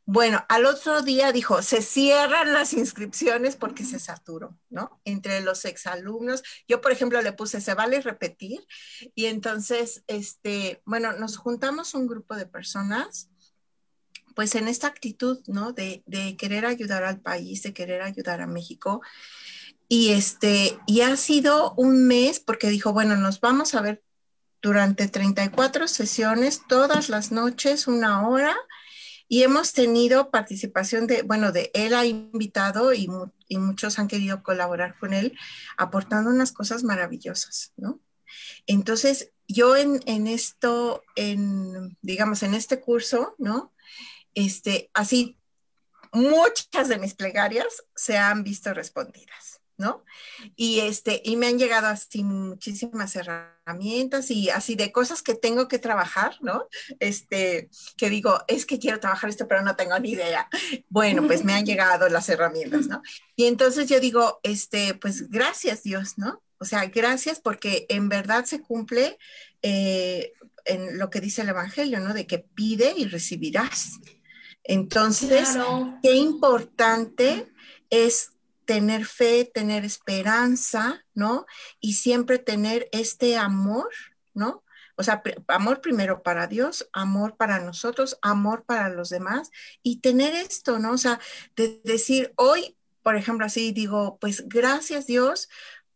Bueno, 0.06 0.44
al 0.50 0.66
otro 0.66 1.00
día 1.00 1.32
dijo, 1.32 1.62
se 1.62 1.80
cierran 1.80 2.52
las 2.52 2.74
inscripciones 2.74 3.56
porque 3.56 3.84
se 3.84 3.98
saturó, 3.98 4.58
¿no? 4.68 5.00
Entre 5.06 5.40
los 5.40 5.64
exalumnos. 5.64 6.42
Yo, 6.68 6.82
por 6.82 6.92
ejemplo, 6.92 7.22
le 7.22 7.32
puse, 7.32 7.62
se 7.62 7.72
vale 7.72 8.02
repetir. 8.02 8.66
Y 9.14 9.26
entonces, 9.26 10.04
este, 10.06 10.82
bueno, 10.84 11.14
nos 11.14 11.38
juntamos 11.38 11.94
un 11.94 12.06
grupo 12.06 12.36
de 12.36 12.44
personas, 12.44 13.30
pues 14.34 14.54
en 14.56 14.68
esta 14.68 14.88
actitud, 14.88 15.40
¿no? 15.46 15.72
De, 15.72 16.04
querer 16.38 16.66
ayudar 16.66 17.04
al 17.04 17.20
país, 17.20 17.62
de 17.62 17.72
querer 17.72 18.02
ayudar 18.02 18.42
a 18.42 18.46
México. 18.46 19.00
Y 19.88 20.12
este, 20.12 20.78
y 20.86 21.00
ha 21.00 21.16
sido 21.16 21.72
un 21.78 22.06
mes 22.06 22.40
porque 22.40 22.68
dijo, 22.68 22.92
bueno, 22.92 23.16
nos 23.16 23.40
vamos 23.40 23.74
a 23.74 23.80
ver 23.80 24.02
durante 24.60 25.08
34 25.08 25.88
sesiones, 25.88 26.60
todas 26.68 27.08
las 27.08 27.32
noches, 27.32 27.86
una 27.86 28.28
hora 28.28 28.54
y 29.28 29.42
hemos 29.42 29.72
tenido 29.72 30.30
participación 30.30 31.06
de, 31.06 31.22
bueno, 31.22 31.52
de 31.52 31.70
él 31.74 31.94
ha 31.94 32.04
invitado 32.04 32.92
y, 32.92 33.08
y 33.48 33.58
muchos 33.58 33.98
han 33.98 34.08
querido 34.08 34.42
colaborar 34.42 34.98
con 34.98 35.14
él, 35.14 35.36
aportando 35.76 36.30
unas 36.30 36.52
cosas 36.52 36.84
maravillosas, 36.84 37.72
¿no? 37.76 38.00
Entonces, 38.66 39.32
yo 39.46 39.76
en, 39.76 40.00
en, 40.06 40.26
esto, 40.26 41.02
en, 41.16 41.96
digamos, 42.02 42.42
en 42.42 42.54
este 42.54 42.80
curso, 42.80 43.34
¿no? 43.38 43.72
Este, 44.34 44.90
así, 44.94 45.38
muchas 46.12 46.88
de 46.88 46.98
mis 46.98 47.14
plegarias 47.14 47.84
se 47.94 48.16
han 48.18 48.44
visto 48.44 48.72
respondidas. 48.74 49.53
¿No? 49.76 50.04
Y 50.56 50.80
este, 50.80 51.20
y 51.24 51.36
me 51.36 51.48
han 51.48 51.58
llegado 51.58 51.88
así 51.88 52.22
muchísimas 52.22 53.16
herramientas 53.16 54.30
y 54.30 54.50
así 54.50 54.76
de 54.76 54.92
cosas 54.92 55.22
que 55.22 55.34
tengo 55.34 55.68
que 55.68 55.78
trabajar, 55.78 56.36
¿no? 56.40 56.68
Este, 57.00 57.68
que 57.96 58.10
digo, 58.10 58.40
es 58.46 58.66
que 58.66 58.78
quiero 58.78 59.00
trabajar 59.00 59.30
esto, 59.30 59.48
pero 59.48 59.62
no 59.62 59.76
tengo 59.76 59.98
ni 59.98 60.12
idea. 60.12 60.48
Bueno, 60.88 61.26
pues 61.26 61.44
me 61.44 61.54
han 61.54 61.66
llegado 61.66 62.08
las 62.08 62.28
herramientas, 62.28 62.86
¿no? 62.86 63.02
Y 63.36 63.46
entonces 63.46 63.88
yo 63.88 64.00
digo, 64.00 64.40
este, 64.42 64.94
pues 64.94 65.28
gracias 65.28 65.82
Dios, 65.82 66.18
¿no? 66.18 66.42
O 66.58 66.64
sea, 66.64 66.86
gracias 66.86 67.40
porque 67.40 67.86
en 67.88 68.08
verdad 68.08 68.44
se 68.44 68.60
cumple 68.62 69.18
eh, 69.62 70.32
en 70.64 70.98
lo 70.98 71.10
que 71.10 71.20
dice 71.20 71.42
el 71.42 71.48
Evangelio, 71.48 72.00
¿no? 72.00 72.14
De 72.14 72.26
que 72.26 72.38
pide 72.38 72.94
y 72.96 73.06
recibirás. 73.06 74.00
Entonces, 74.62 75.58
qué 76.02 76.14
importante 76.14 77.52
es 77.90 78.33
tener 78.64 79.06
fe, 79.06 79.50
tener 79.52 79.84
esperanza, 79.84 81.04
¿no? 81.14 81.46
Y 81.80 81.94
siempre 81.94 82.38
tener 82.38 82.88
este 82.92 83.36
amor, 83.36 83.90
¿no? 84.34 84.64
O 84.96 85.02
sea, 85.02 85.22
amor 85.48 85.80
primero 85.80 86.22
para 86.22 86.46
Dios, 86.46 86.88
amor 86.92 87.36
para 87.36 87.58
nosotros, 87.60 88.18
amor 88.22 88.64
para 88.64 88.88
los 88.90 89.08
demás 89.08 89.50
y 89.82 90.00
tener 90.00 90.34
esto, 90.34 90.78
¿no? 90.78 90.92
O 90.92 90.98
sea, 90.98 91.20
de 91.56 91.80
decir, 91.84 92.32
hoy, 92.36 92.76
por 93.02 93.16
ejemplo, 93.16 93.46
así 93.46 93.72
digo, 93.72 94.18
pues 94.20 94.48
gracias 94.48 95.06
Dios, 95.06 95.48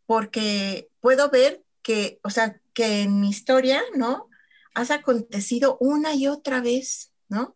porque 0.07 0.89
puedo 1.01 1.31
ver 1.31 1.63
que, 1.83 2.19
o 2.23 2.31
sea, 2.31 2.61
que 2.75 3.03
en 3.03 3.21
mi 3.21 3.31
historia, 3.31 3.83
¿no? 3.95 4.29
Has 4.75 4.91
acontecido 4.91 5.79
una 5.81 6.15
y 6.15 6.27
otra 6.27 6.61
vez, 6.61 7.13
¿no? 7.29 7.55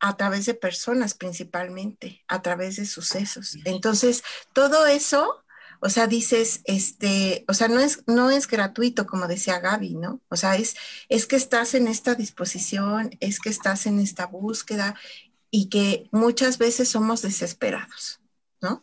A 0.00 0.16
través 0.16 0.46
de 0.46 0.54
personas 0.54 1.14
principalmente, 1.14 2.24
a 2.26 2.42
través 2.42 2.76
de 2.76 2.86
sucesos. 2.86 3.56
Entonces, 3.64 4.24
todo 4.54 4.86
eso, 4.86 5.44
o 5.80 5.90
sea, 5.90 6.06
dices, 6.06 6.62
este, 6.64 7.44
o 7.48 7.54
sea, 7.54 7.68
no 7.68 7.80
es, 7.80 8.02
no 8.06 8.30
es 8.30 8.48
gratuito, 8.48 9.06
como 9.06 9.28
decía 9.28 9.60
Gaby, 9.60 9.94
¿no? 9.94 10.20
O 10.28 10.36
sea, 10.36 10.56
es, 10.56 10.74
es 11.08 11.26
que 11.26 11.36
estás 11.36 11.74
en 11.74 11.86
esta 11.86 12.14
disposición, 12.14 13.16
es 13.20 13.40
que 13.40 13.50
estás 13.50 13.86
en 13.86 14.00
esta 14.00 14.26
búsqueda 14.26 14.94
y 15.50 15.68
que 15.68 16.08
muchas 16.12 16.58
veces 16.58 16.88
somos 16.88 17.22
desesperados, 17.22 18.20
¿no? 18.62 18.82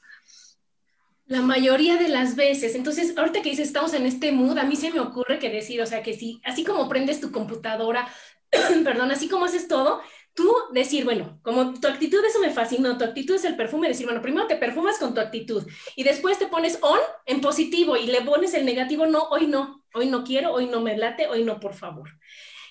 La 1.26 1.42
mayoría 1.42 1.98
de 1.98 2.08
las 2.08 2.36
veces. 2.36 2.74
Entonces, 2.76 3.18
ahorita 3.18 3.42
que 3.42 3.50
dices, 3.50 3.68
estamos 3.68 3.94
en 3.94 4.06
este 4.06 4.32
mood, 4.32 4.58
a 4.58 4.64
mí 4.64 4.78
se 4.78 4.92
me 4.92 5.02
ocurre 5.02 5.40
que 5.40 5.50
decir, 5.50 5.82
o 5.82 5.86
sea, 5.86 6.02
que 6.02 6.14
si, 6.14 6.42
así 6.46 6.64
como 6.64 6.88
prendes 6.88 7.20
tu 7.20 7.32
computadora, 7.32 8.08
perdón, 8.84 9.12
así 9.12 9.28
como 9.28 9.46
haces 9.46 9.68
todo, 9.68 10.02
tú 10.38 10.54
decir, 10.72 11.04
bueno, 11.04 11.40
como 11.42 11.74
tu 11.74 11.88
actitud, 11.88 12.24
eso 12.24 12.40
me 12.40 12.52
fascinó, 12.52 12.96
tu 12.96 13.04
actitud 13.04 13.34
es 13.34 13.44
el 13.44 13.58
perfume, 13.58 13.88
decir, 13.88 14.06
bueno, 14.06 14.22
primero 14.22 14.46
te 14.46 14.56
perfumas 14.56 15.00
con 15.00 15.16
tu 15.16 15.20
actitud 15.20 15.68
y 15.96 16.04
después 16.04 16.38
te 16.38 16.46
pones 16.46 16.78
on 16.84 17.00
en 17.26 17.42
positivo 17.42 17.98
y 17.98 18.06
le 18.06 18.22
pones 18.22 18.54
el 18.54 18.64
negativo, 18.64 19.08
no, 19.08 19.24
hoy 19.32 19.48
no, 19.48 19.84
hoy 19.96 20.06
no 20.06 20.24
quiero, 20.24 20.54
hoy 20.54 20.68
no 20.68 20.80
me 20.80 20.96
late, 20.96 21.28
hoy 21.28 21.44
no, 21.44 21.60
por 21.60 21.74
favor. 21.74 22.12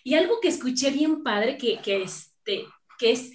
Y 0.04 0.14
algo 0.14 0.40
que 0.40 0.46
escuché 0.46 0.92
bien 0.92 1.24
padre, 1.24 1.58
que, 1.58 1.80
que, 1.80 2.04
este, 2.04 2.66
que 3.00 3.10
es, 3.10 3.32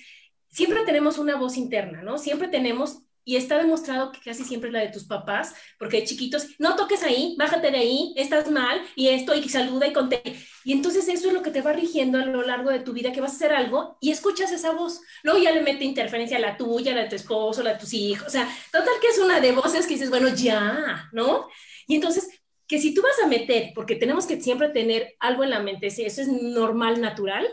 siempre 0.47 0.85
tenemos 0.85 1.17
una 1.17 1.35
voz 1.35 1.57
interna, 1.57 2.01
¿no? 2.01 2.17
Siempre 2.17 2.47
tenemos 2.47 3.03
y 3.23 3.35
está 3.35 3.57
demostrado 3.57 4.11
que 4.11 4.19
casi 4.19 4.43
siempre 4.43 4.69
es 4.69 4.73
la 4.73 4.79
de 4.79 4.89
tus 4.89 5.05
papás, 5.05 5.53
porque 5.77 5.97
de 5.97 6.05
chiquitos, 6.05 6.47
no 6.57 6.75
toques 6.75 7.03
ahí, 7.03 7.35
bájate 7.37 7.71
de 7.71 7.77
ahí, 7.77 8.13
estás 8.17 8.49
mal, 8.49 8.81
y 8.95 9.09
esto, 9.09 9.35
y 9.35 9.47
saluda 9.47 9.87
y 9.87 9.93
conté. 9.93 10.21
Y 10.63 10.73
entonces 10.73 11.07
eso 11.07 11.27
es 11.27 11.33
lo 11.33 11.41
que 11.41 11.51
te 11.51 11.61
va 11.61 11.73
rigiendo 11.73 12.17
a 12.17 12.25
lo 12.25 12.41
largo 12.41 12.71
de 12.71 12.79
tu 12.79 12.93
vida, 12.93 13.11
que 13.11 13.21
vas 13.21 13.33
a 13.33 13.35
hacer 13.35 13.53
algo 13.53 13.97
y 14.01 14.11
escuchas 14.11 14.51
esa 14.51 14.71
voz. 14.71 15.01
Luego 15.23 15.39
ya 15.39 15.51
le 15.51 15.61
mete 15.61 15.83
interferencia 15.83 16.37
a 16.37 16.41
la 16.41 16.57
tuya, 16.57 16.91
a 16.91 16.95
la 16.95 17.03
de 17.03 17.09
tu 17.09 17.15
esposo, 17.15 17.61
a 17.61 17.63
la 17.63 17.73
de 17.73 17.79
tus 17.79 17.93
hijos. 17.93 18.27
O 18.27 18.31
sea, 18.31 18.47
total 18.71 18.93
que 18.99 19.07
es 19.07 19.19
una 19.19 19.39
de 19.39 19.51
voces 19.51 19.85
que 19.85 19.93
dices, 19.93 20.09
bueno, 20.09 20.29
ya, 20.29 21.09
¿no? 21.11 21.47
Y 21.87 21.95
entonces, 21.95 22.29
que 22.67 22.79
si 22.79 22.93
tú 22.93 23.01
vas 23.01 23.19
a 23.23 23.27
meter, 23.27 23.71
porque 23.75 23.95
tenemos 23.95 24.25
que 24.25 24.39
siempre 24.39 24.69
tener 24.69 25.15
algo 25.19 25.43
en 25.43 25.49
la 25.49 25.59
mente, 25.59 25.89
si 25.89 26.03
eso 26.03 26.21
es 26.21 26.27
normal, 26.27 27.01
natural, 27.01 27.47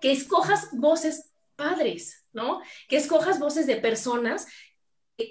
que 0.00 0.12
escojas 0.12 0.68
voces 0.72 1.27
padres, 1.58 2.24
¿no? 2.32 2.62
Que 2.88 2.96
escojas 2.96 3.38
voces 3.38 3.66
de 3.66 3.76
personas 3.76 4.46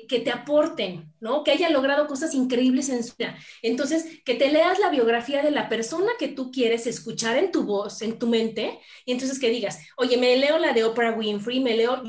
que 0.09 0.19
te 0.19 0.31
aporten, 0.31 1.13
¿no? 1.21 1.45
Que 1.45 1.51
hayan 1.51 1.71
logrado 1.71 2.07
cosas 2.07 2.33
increíbles 2.33 2.89
en 2.89 3.05
su 3.05 3.15
vida. 3.17 3.37
Entonces, 3.61 4.21
que 4.25 4.35
te 4.35 4.51
leas 4.51 4.79
la 4.79 4.89
biografía 4.89 5.41
de 5.41 5.51
la 5.51 5.69
persona 5.69 6.11
que 6.19 6.27
tú 6.27 6.51
quieres 6.51 6.85
escuchar 6.87 7.37
en 7.37 7.51
tu 7.53 7.63
voz, 7.63 8.01
en 8.01 8.19
tu 8.19 8.27
mente, 8.27 8.79
y 9.05 9.13
entonces 9.13 9.39
que 9.39 9.49
digas, 9.49 9.79
oye, 9.95 10.17
me 10.17 10.35
leo 10.35 10.59
la 10.59 10.73
de 10.73 10.83
Oprah 10.83 11.13
Winfrey, 11.13 11.61
me 11.61 11.77
leo 11.77 12.03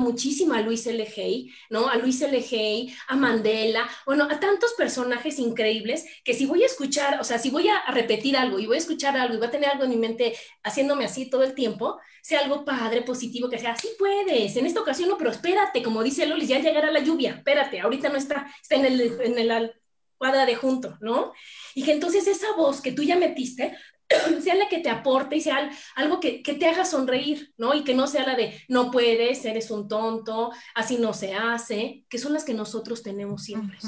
muchísimo 0.00 0.54
a 0.54 0.60
Luis 0.60 0.86
L. 0.86 1.06
Hay, 1.16 1.52
¿no? 1.68 1.88
A 1.88 1.96
Luis 1.96 2.20
L. 2.22 2.36
Hay, 2.36 2.94
a 3.06 3.16
Mandela, 3.16 3.88
bueno, 4.04 4.24
a 4.30 4.40
tantos 4.40 4.72
personajes 4.74 5.38
increíbles 5.38 6.04
que 6.24 6.34
si 6.34 6.46
voy 6.46 6.62
a 6.64 6.66
escuchar, 6.66 7.20
o 7.20 7.24
sea, 7.24 7.38
si 7.38 7.50
voy 7.50 7.68
a 7.68 7.90
repetir 7.92 8.36
algo 8.36 8.58
y 8.58 8.66
voy 8.66 8.76
a 8.76 8.78
escuchar 8.78 9.16
algo 9.16 9.34
y 9.34 9.38
voy 9.38 9.46
a 9.46 9.50
tener 9.50 9.70
algo 9.70 9.84
en 9.84 9.90
mi 9.90 9.96
mente 9.96 10.34
haciéndome 10.64 11.04
así 11.04 11.30
todo 11.30 11.44
el 11.44 11.54
tiempo, 11.54 12.00
sea 12.22 12.40
algo 12.40 12.64
padre, 12.64 13.02
positivo, 13.02 13.48
que 13.48 13.58
sea, 13.58 13.76
sí 13.76 13.88
puedes, 13.98 14.56
en 14.56 14.66
esta 14.66 14.80
ocasión 14.80 15.08
no, 15.08 15.16
pero 15.16 15.30
espérate, 15.30 15.82
como 15.82 16.02
dice 16.02 16.26
Loli, 16.26 16.46
ya 16.46 16.58
llegará 16.58 16.90
la 16.90 17.00
lluvia, 17.00 17.36
espérate, 17.36 17.80
ahorita 17.80 18.08
no 18.08 18.16
está, 18.16 18.52
está 18.60 18.74
en 18.76 18.86
el, 18.86 19.20
en 19.20 19.38
el 19.38 19.72
cuadra 20.20 20.44
de 20.44 20.54
junto, 20.54 20.98
¿no? 21.00 21.32
Y 21.74 21.82
que 21.82 21.92
entonces 21.92 22.26
esa 22.26 22.52
voz 22.54 22.82
que 22.82 22.92
tú 22.92 23.02
ya 23.02 23.16
metiste 23.16 23.74
sea 24.42 24.54
la 24.54 24.68
que 24.68 24.78
te 24.78 24.90
aporte 24.90 25.36
y 25.36 25.40
sea 25.40 25.70
algo 25.94 26.20
que, 26.20 26.42
te 26.42 26.66
haga 26.66 26.84
sonreír, 26.84 27.52
¿no? 27.56 27.74
Y 27.74 27.84
que 27.84 27.94
no 27.94 28.06
sea 28.06 28.26
la 28.26 28.34
de 28.34 28.62
no 28.68 28.90
puedes, 28.90 29.44
eres 29.44 29.70
un 29.70 29.88
tonto, 29.88 30.50
así 30.74 30.98
no 30.98 31.12
se 31.12 31.34
hace, 31.34 32.04
que 32.08 32.18
son 32.18 32.32
las 32.32 32.44
que 32.44 32.54
nosotros 32.54 33.02
tenemos 33.02 33.44
siempre. 33.44 33.78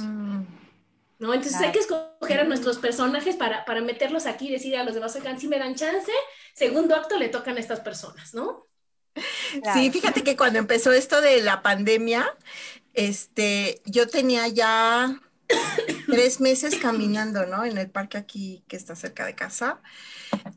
¿No? 1.19 1.35
Entonces 1.35 1.61
hay 1.61 1.71
que 1.71 1.79
escoger 1.79 2.41
a 2.41 2.45
nuestros 2.45 2.79
personajes 2.79 3.37
para, 3.37 3.65
para 3.65 3.81
meterlos 3.81 4.27
aquí 4.27 4.49
y 4.49 4.53
decir 4.53 4.77
a 4.77 4.85
los 4.85 4.95
demás, 4.95 5.15
oigan, 5.15 5.39
si 5.39 5.47
me 5.47 5.59
dan 5.59 5.77
chance, 5.77 6.11
segundo 6.53 6.97
acto 6.97 7.17
le 7.17 7.29
tocan 7.29 7.57
a 7.57 7.61
estas 7.61 7.81
personas, 7.81 8.35
¿no? 8.35 8.67
Sí, 9.75 9.91
fíjate 9.91 10.23
que 10.23 10.37
cuando 10.37 10.59
empezó 10.59 10.91
esto 10.91 11.21
de 11.21 11.43
la 11.43 11.63
pandemia, 11.63 12.35
este, 12.95 13.83
yo 13.85 14.09
tenía 14.09 14.49
ya 14.49 15.21
tres 16.07 16.41
meses 16.41 16.77
caminando, 16.77 17.47
¿no? 17.47 17.65
En 17.65 17.79
el 17.79 17.91
parque 17.91 18.19
aquí 18.19 18.65
que 18.69 18.77
está 18.77 18.95
cerca 18.95 19.25
de 19.25 19.35
casa. 19.35 19.81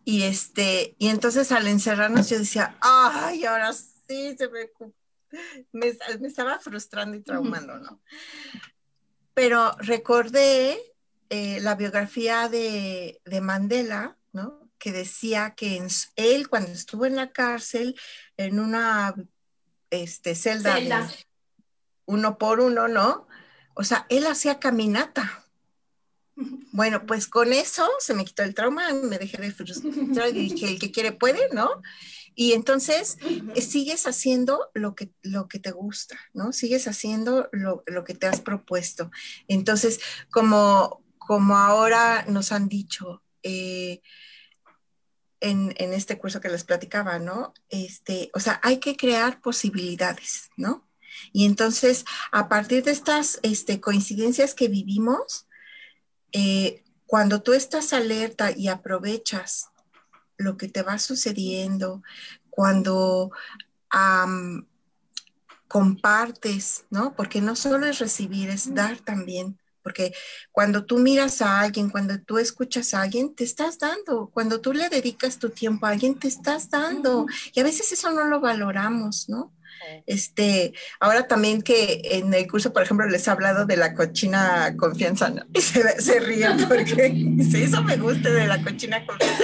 Y 0.04 0.24
este, 0.24 0.96
y 1.00 1.10
entonces 1.10 1.52
al 1.52 1.68
encerrarnos 1.68 2.30
yo 2.30 2.40
decía, 2.40 2.78
ay, 2.82 3.46
ahora 3.46 3.74
sí 3.74 4.36
se 4.38 4.50
me, 4.50 4.70
me, 5.72 6.28
estaba 6.28 6.60
frustrando 6.60 7.18
y 7.18 7.22
traumando, 7.22 7.78
¿no? 7.80 8.02
Pero 9.34 9.76
recordé 9.80 10.78
eh, 11.30 11.60
la 11.62 11.76
biografía 11.76 12.50
de, 12.50 13.22
de, 13.26 13.42
Mandela, 13.42 14.18
¿no? 14.32 14.70
Que 14.78 14.92
decía 14.92 15.56
que 15.56 15.86
él 16.16 16.50
cuando 16.50 16.72
estuvo 16.72 17.06
en 17.06 17.16
la 17.16 17.32
cárcel, 17.32 18.00
en 18.38 18.60
una 18.60 19.16
este, 19.90 20.36
celda, 20.36 20.76
celda. 20.76 21.10
uno 22.06 22.38
por 22.38 22.60
uno, 22.60 22.88
¿no? 22.88 23.28
O 23.76 23.84
sea, 23.84 24.08
él 24.10 24.26
hacía 24.26 24.60
caminata. 24.60 25.44
Bueno, 26.72 27.06
pues 27.06 27.28
con 27.28 27.54
eso 27.54 27.88
se 28.00 28.14
me 28.14 28.26
quitó 28.26 28.44
el 28.44 28.54
trauma, 28.54 28.92
me 28.94 29.18
dejé 29.18 29.38
de 29.38 29.52
frustrar 29.52 30.30
y 30.30 30.50
dije, 30.50 30.68
el 30.68 30.80
que 30.80 30.92
quiere 30.92 31.12
puede, 31.14 31.48
¿no? 31.54 31.82
Y 32.36 32.52
entonces 32.52 33.18
sigues 33.56 34.08
haciendo 34.08 34.70
lo 34.74 34.94
que, 34.94 35.14
lo 35.22 35.48
que 35.48 35.60
te 35.60 35.72
gusta, 35.72 36.20
¿no? 36.34 36.52
Sigues 36.52 36.88
haciendo 36.88 37.50
lo, 37.54 38.04
que 38.04 38.14
te 38.14 38.28
has 38.28 38.42
propuesto. 38.42 39.10
Entonces, 39.48 40.02
como, 40.32 41.02
como 41.18 41.56
ahora 41.56 42.26
nos 42.28 42.52
han 42.52 42.68
dicho 42.68 43.24
eh, 43.42 44.02
en, 45.40 45.74
en, 45.78 45.94
este 45.94 46.18
curso 46.18 46.42
que 46.42 46.50
les 46.50 46.66
platicaba, 46.66 47.20
¿no? 47.20 47.54
Este, 47.70 48.30
o 48.34 48.42
sea, 48.42 48.60
hay 48.64 48.80
que 48.80 48.98
crear 48.98 49.40
posibilidades, 49.40 50.50
¿no? 50.58 50.86
Y 51.32 51.46
entonces, 51.46 52.06
a 52.32 52.50
partir 52.50 52.84
de 52.84 52.92
estas 52.92 53.40
este, 53.44 53.80
coincidencias 53.80 54.54
que 54.54 54.68
vivimos, 54.68 55.48
eh, 56.32 56.84
cuando 57.06 57.42
tú 57.42 57.54
estás 57.54 57.94
alerta 57.94 58.52
y 58.52 58.68
aprovechas 58.68 59.70
lo 60.38 60.58
que 60.58 60.68
te 60.68 60.82
va 60.82 61.00
sucediendo, 61.00 62.04
cuando 62.50 63.32
compartes, 65.68 66.86
¿no? 66.90 67.16
Porque 67.16 67.42
no 67.42 67.56
solo 67.56 67.86
es 67.86 68.00
recibir, 68.00 68.50
es 68.50 68.74
dar 68.74 68.98
también. 69.00 69.58
Porque 69.84 70.14
cuando 70.52 70.84
tú 70.86 70.98
miras 70.98 71.42
a 71.42 71.60
alguien, 71.60 71.90
cuando 71.90 72.20
tú 72.20 72.40
escuchas 72.40 72.94
a 72.94 73.04
alguien, 73.04 73.36
te 73.36 73.44
estás 73.44 73.78
dando. 73.78 74.32
Cuando 74.34 74.60
tú 74.60 74.74
le 74.74 74.90
dedicas 74.90 75.38
tu 75.38 75.52
tiempo 75.52 75.86
a 75.86 75.90
alguien, 75.90 76.18
te 76.18 76.28
estás 76.28 76.70
dando. 76.72 77.28
Y 77.54 77.60
a 77.60 77.64
veces 77.64 77.92
eso 77.92 78.10
no 78.12 78.26
lo 78.26 78.40
valoramos, 78.40 79.30
¿no? 79.30 79.54
Este, 80.06 80.74
ahora 81.00 81.28
también 81.28 81.62
que 81.62 82.02
en 82.04 82.34
el 82.34 82.48
curso, 82.48 82.74
por 82.74 82.84
ejemplo, 82.84 83.08
les 83.08 83.28
he 83.28 83.32
hablado 83.32 83.66
de 83.66 83.78
la 83.78 83.94
cochina 83.94 84.76
confianza, 84.78 85.30
¿no? 85.30 85.44
Y 85.54 85.62
se, 85.62 86.20
ríen 86.20 86.68
porque 86.68 87.10
si 87.52 87.64
eso 87.64 87.84
me 87.84 87.98
gusta 87.98 88.30
de 88.30 88.48
la 88.48 88.62
cochina 88.64 89.06
confianza. 89.06 89.44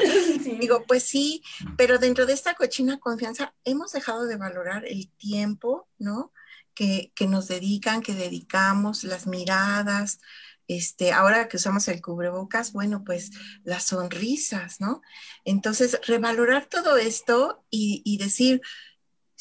Digo, 0.59 0.84
pues 0.88 1.03
sí, 1.03 1.43
pero 1.77 1.97
dentro 1.97 2.25
de 2.25 2.34
esta 2.34 2.53
cochina 2.53 2.99
confianza 2.99 3.53
hemos 3.63 3.91
dejado 3.91 4.25
de 4.25 4.36
valorar 4.36 4.86
el 4.86 5.09
tiempo, 5.11 5.88
¿no? 5.97 6.32
Que, 6.73 7.11
que 7.15 7.27
nos 7.27 7.47
dedican, 7.47 8.01
que 8.01 8.15
dedicamos, 8.15 9.03
las 9.03 9.27
miradas, 9.27 10.19
este, 10.67 11.11
ahora 11.11 11.49
que 11.49 11.57
usamos 11.57 11.88
el 11.89 12.01
cubrebocas, 12.01 12.71
bueno, 12.71 13.03
pues 13.03 13.32
las 13.65 13.84
sonrisas, 13.84 14.79
¿no? 14.79 15.01
Entonces, 15.43 15.99
revalorar 16.07 16.65
todo 16.67 16.95
esto 16.95 17.65
y, 17.69 18.01
y 18.05 18.17
decir, 18.17 18.61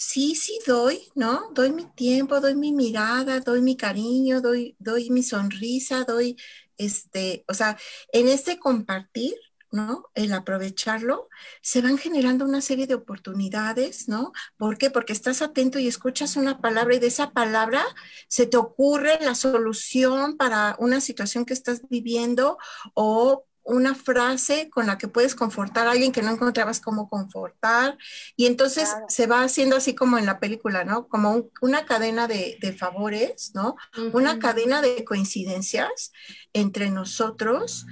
sí, 0.00 0.34
sí 0.34 0.58
doy, 0.66 1.10
¿no? 1.14 1.50
Doy 1.52 1.72
mi 1.72 1.84
tiempo, 1.92 2.40
doy 2.40 2.54
mi 2.54 2.72
mirada, 2.72 3.40
doy 3.40 3.60
mi 3.60 3.76
cariño, 3.76 4.40
doy, 4.40 4.74
doy 4.78 5.10
mi 5.10 5.22
sonrisa, 5.22 6.04
doy, 6.04 6.36
este, 6.78 7.44
o 7.48 7.52
sea, 7.54 7.76
en 8.12 8.28
este 8.28 8.58
compartir, 8.58 9.34
¿no? 9.70 10.10
El 10.14 10.32
aprovecharlo, 10.32 11.28
se 11.60 11.82
van 11.82 11.98
generando 11.98 12.46
una 12.46 12.62
serie 12.62 12.86
de 12.86 12.94
oportunidades, 12.94 14.08
¿no? 14.08 14.32
¿Por 14.56 14.78
qué? 14.78 14.90
Porque 14.90 15.12
estás 15.12 15.42
atento 15.42 15.78
y 15.78 15.86
escuchas 15.86 16.36
una 16.36 16.60
palabra 16.62 16.94
y 16.96 16.98
de 16.98 17.08
esa 17.08 17.32
palabra 17.32 17.84
se 18.28 18.46
te 18.46 18.56
ocurre 18.56 19.18
la 19.20 19.34
solución 19.34 20.38
para 20.38 20.76
una 20.78 21.00
situación 21.02 21.44
que 21.44 21.52
estás 21.54 21.82
viviendo 21.90 22.56
o 22.94 23.44
una 23.62 23.94
frase 23.94 24.70
con 24.70 24.86
la 24.86 24.98
que 24.98 25.08
puedes 25.08 25.34
confortar 25.34 25.86
a 25.86 25.92
alguien 25.92 26.12
que 26.12 26.22
no 26.22 26.30
encontrabas 26.30 26.80
cómo 26.80 27.08
confortar. 27.08 27.98
Y 28.36 28.46
entonces 28.46 28.88
se 29.08 29.26
va 29.26 29.42
haciendo 29.42 29.76
así 29.76 29.94
como 29.94 30.18
en 30.18 30.26
la 30.26 30.40
película, 30.40 30.84
¿no? 30.84 31.08
Como 31.08 31.50
una 31.60 31.84
cadena 31.84 32.26
de, 32.26 32.76
favores, 32.78 33.52
¿no? 33.54 33.76
Una 34.12 34.38
cadena 34.38 34.80
de 34.80 35.04
coincidencias 35.04 36.12
entre 36.52 36.90
nosotros, 36.90 37.86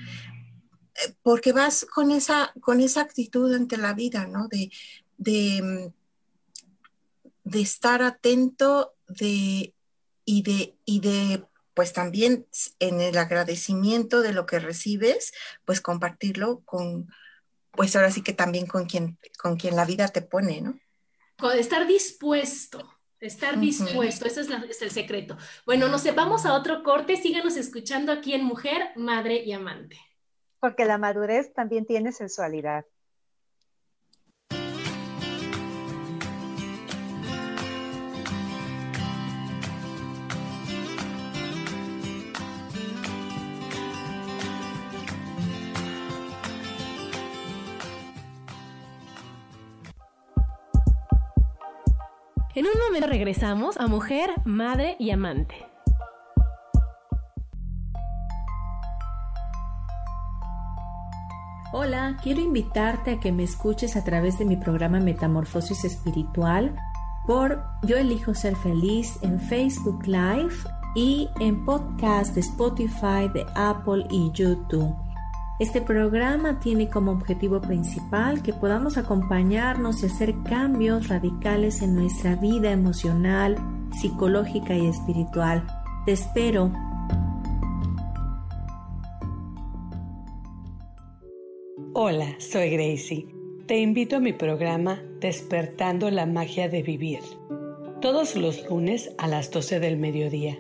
eh, 0.94 1.14
porque 1.22 1.52
vas 1.52 1.84
con 1.84 2.10
esa, 2.10 2.52
con 2.60 2.80
esa 2.80 3.02
actitud 3.02 3.52
ante 3.54 3.76
la 3.76 3.94
vida, 3.94 4.26
¿no? 4.26 4.48
De, 4.48 4.70
de, 5.16 5.92
de 7.44 7.60
estar 7.60 8.02
atento 8.02 8.94
de, 9.08 9.74
y, 10.24 10.42
de, 10.42 10.76
y 10.84 11.00
de 11.00 11.44
pues 11.78 11.92
también 11.92 12.44
en 12.80 13.00
el 13.00 13.16
agradecimiento 13.18 14.20
de 14.20 14.32
lo 14.32 14.46
que 14.46 14.58
recibes, 14.58 15.32
pues 15.64 15.80
compartirlo 15.80 16.62
con, 16.64 17.06
pues 17.70 17.94
ahora 17.94 18.10
sí 18.10 18.20
que 18.20 18.32
también 18.32 18.66
con 18.66 18.86
quien, 18.86 19.16
con 19.40 19.56
quien 19.56 19.76
la 19.76 19.84
vida 19.84 20.08
te 20.08 20.20
pone, 20.20 20.60
¿no? 20.60 20.76
Con 21.38 21.56
estar 21.56 21.86
dispuesto, 21.86 22.84
estar 23.20 23.60
dispuesto, 23.60 24.26
ese 24.26 24.40
es, 24.40 24.50
es, 24.50 24.82
el 24.82 24.90
secreto. 24.90 25.36
Bueno, 25.66 25.86
no 25.86 26.00
sé, 26.00 26.10
vamos 26.10 26.46
a 26.46 26.54
otro 26.54 26.82
corte, 26.82 27.16
síganos 27.16 27.56
escuchando 27.56 28.10
aquí 28.10 28.34
en 28.34 28.42
Mujer, 28.42 28.90
Madre 28.96 29.44
y 29.44 29.52
Amante. 29.52 30.00
Porque 30.58 30.84
la 30.84 30.98
madurez 30.98 31.54
también 31.54 31.86
tiene 31.86 32.10
sensualidad. 32.10 32.86
En 52.58 52.64
un 52.64 52.72
momento 52.88 53.06
regresamos 53.06 53.76
a 53.76 53.86
mujer, 53.86 54.30
madre 54.44 54.96
y 54.98 55.12
amante. 55.12 55.54
Hola, 61.72 62.16
quiero 62.20 62.40
invitarte 62.40 63.12
a 63.12 63.20
que 63.20 63.30
me 63.30 63.44
escuches 63.44 63.94
a 63.94 64.02
través 64.02 64.40
de 64.40 64.44
mi 64.44 64.56
programa 64.56 64.98
Metamorfosis 64.98 65.84
Espiritual 65.84 66.74
por 67.28 67.62
Yo 67.84 67.96
elijo 67.96 68.34
ser 68.34 68.56
feliz 68.56 69.20
en 69.22 69.38
Facebook 69.38 70.04
Live 70.08 70.56
y 70.96 71.28
en 71.38 71.64
podcast 71.64 72.34
de 72.34 72.40
Spotify, 72.40 73.28
de 73.32 73.46
Apple 73.54 74.04
y 74.10 74.32
YouTube. 74.32 75.07
Este 75.58 75.80
programa 75.80 76.60
tiene 76.60 76.88
como 76.88 77.10
objetivo 77.10 77.60
principal 77.60 78.42
que 78.42 78.52
podamos 78.52 78.96
acompañarnos 78.96 80.02
y 80.02 80.06
hacer 80.06 80.34
cambios 80.44 81.08
radicales 81.08 81.82
en 81.82 81.96
nuestra 81.96 82.36
vida 82.36 82.70
emocional, 82.70 83.56
psicológica 84.00 84.76
y 84.76 84.86
espiritual. 84.86 85.66
Te 86.06 86.12
espero. 86.12 86.72
Hola, 91.92 92.36
soy 92.38 92.70
Gracie. 92.70 93.26
Te 93.66 93.80
invito 93.80 94.16
a 94.16 94.20
mi 94.20 94.32
programa 94.32 95.02
Despertando 95.20 96.08
la 96.10 96.26
Magia 96.26 96.68
de 96.68 96.82
Vivir 96.82 97.20
todos 98.00 98.36
los 98.36 98.68
lunes 98.70 99.12
a 99.18 99.26
las 99.26 99.50
12 99.50 99.80
del 99.80 99.96
mediodía. 99.96 100.56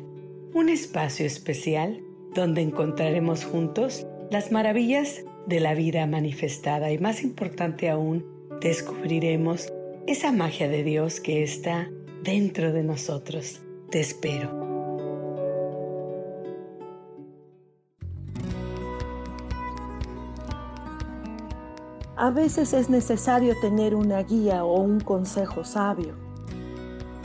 Un 0.54 0.68
espacio 0.68 1.24
especial 1.24 2.02
donde 2.34 2.62
encontraremos 2.62 3.44
juntos 3.44 4.04
las 4.30 4.52
maravillas 4.52 5.24
de 5.46 5.60
la 5.60 5.74
vida 5.74 6.06
manifestada 6.06 6.90
y 6.90 6.98
más 6.98 7.22
importante 7.22 7.88
aún, 7.88 8.26
descubriremos 8.60 9.72
esa 10.06 10.32
magia 10.32 10.68
de 10.68 10.82
Dios 10.82 11.20
que 11.20 11.42
está 11.42 11.88
dentro 12.22 12.72
de 12.72 12.82
nosotros. 12.82 13.62
Te 13.90 14.00
espero. 14.00 14.68
A 22.16 22.30
veces 22.30 22.74
es 22.74 22.90
necesario 22.90 23.54
tener 23.60 23.94
una 23.94 24.22
guía 24.24 24.64
o 24.64 24.80
un 24.80 25.00
consejo 25.00 25.64
sabio. 25.64 26.14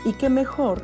Y 0.06 0.14
qué 0.14 0.30
mejor 0.30 0.84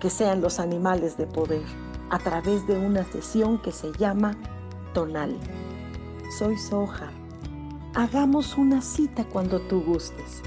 que 0.00 0.10
sean 0.10 0.40
los 0.40 0.58
animales 0.58 1.16
de 1.16 1.26
poder 1.26 1.62
a 2.10 2.18
través 2.18 2.66
de 2.66 2.76
una 2.76 3.04
sesión 3.04 3.60
que 3.60 3.70
se 3.70 3.92
llama 3.98 4.36
Tonal. 4.92 5.36
Soy 6.38 6.56
Soja. 6.56 7.10
Hagamos 7.94 8.56
una 8.56 8.80
cita 8.80 9.24
cuando 9.24 9.60
tú 9.60 9.82
gustes. 9.82 10.42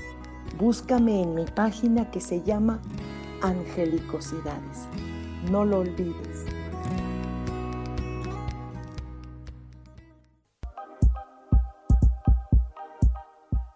Búscame 0.58 1.22
en 1.22 1.36
mi 1.36 1.46
página 1.46 2.10
que 2.12 2.20
se 2.20 2.41
llama 2.41 2.82
Angelicosidades. 3.41 4.88
No 5.52 5.66
lo 5.66 5.80
olvides. 5.80 6.46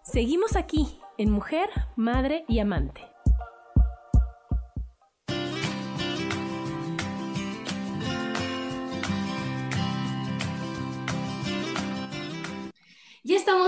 Seguimos 0.04 0.56
aquí 0.56 1.00
en 1.18 1.32
Mujer, 1.32 1.70
Madre 1.96 2.44
y 2.48 2.60
Amante. 2.60 3.02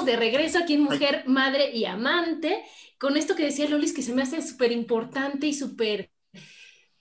Estamos 0.02 0.06
de 0.06 0.32
regreso 0.32 0.58
aquí 0.58 0.74
en 0.74 0.84
Mujer, 0.84 1.24
Madre 1.28 1.72
y 1.76 1.86
Amante, 1.86 2.64
con 2.97 3.18
esto 3.18 3.36
que 3.36 3.45
decía 3.45 3.70
Lolis 3.70 3.93
que 3.93 4.02
se 4.02 4.14
me 4.14 4.24
hace 4.24 4.41
súper 4.41 4.72
importante 4.72 5.45
y 5.45 5.54
súper 5.54 6.12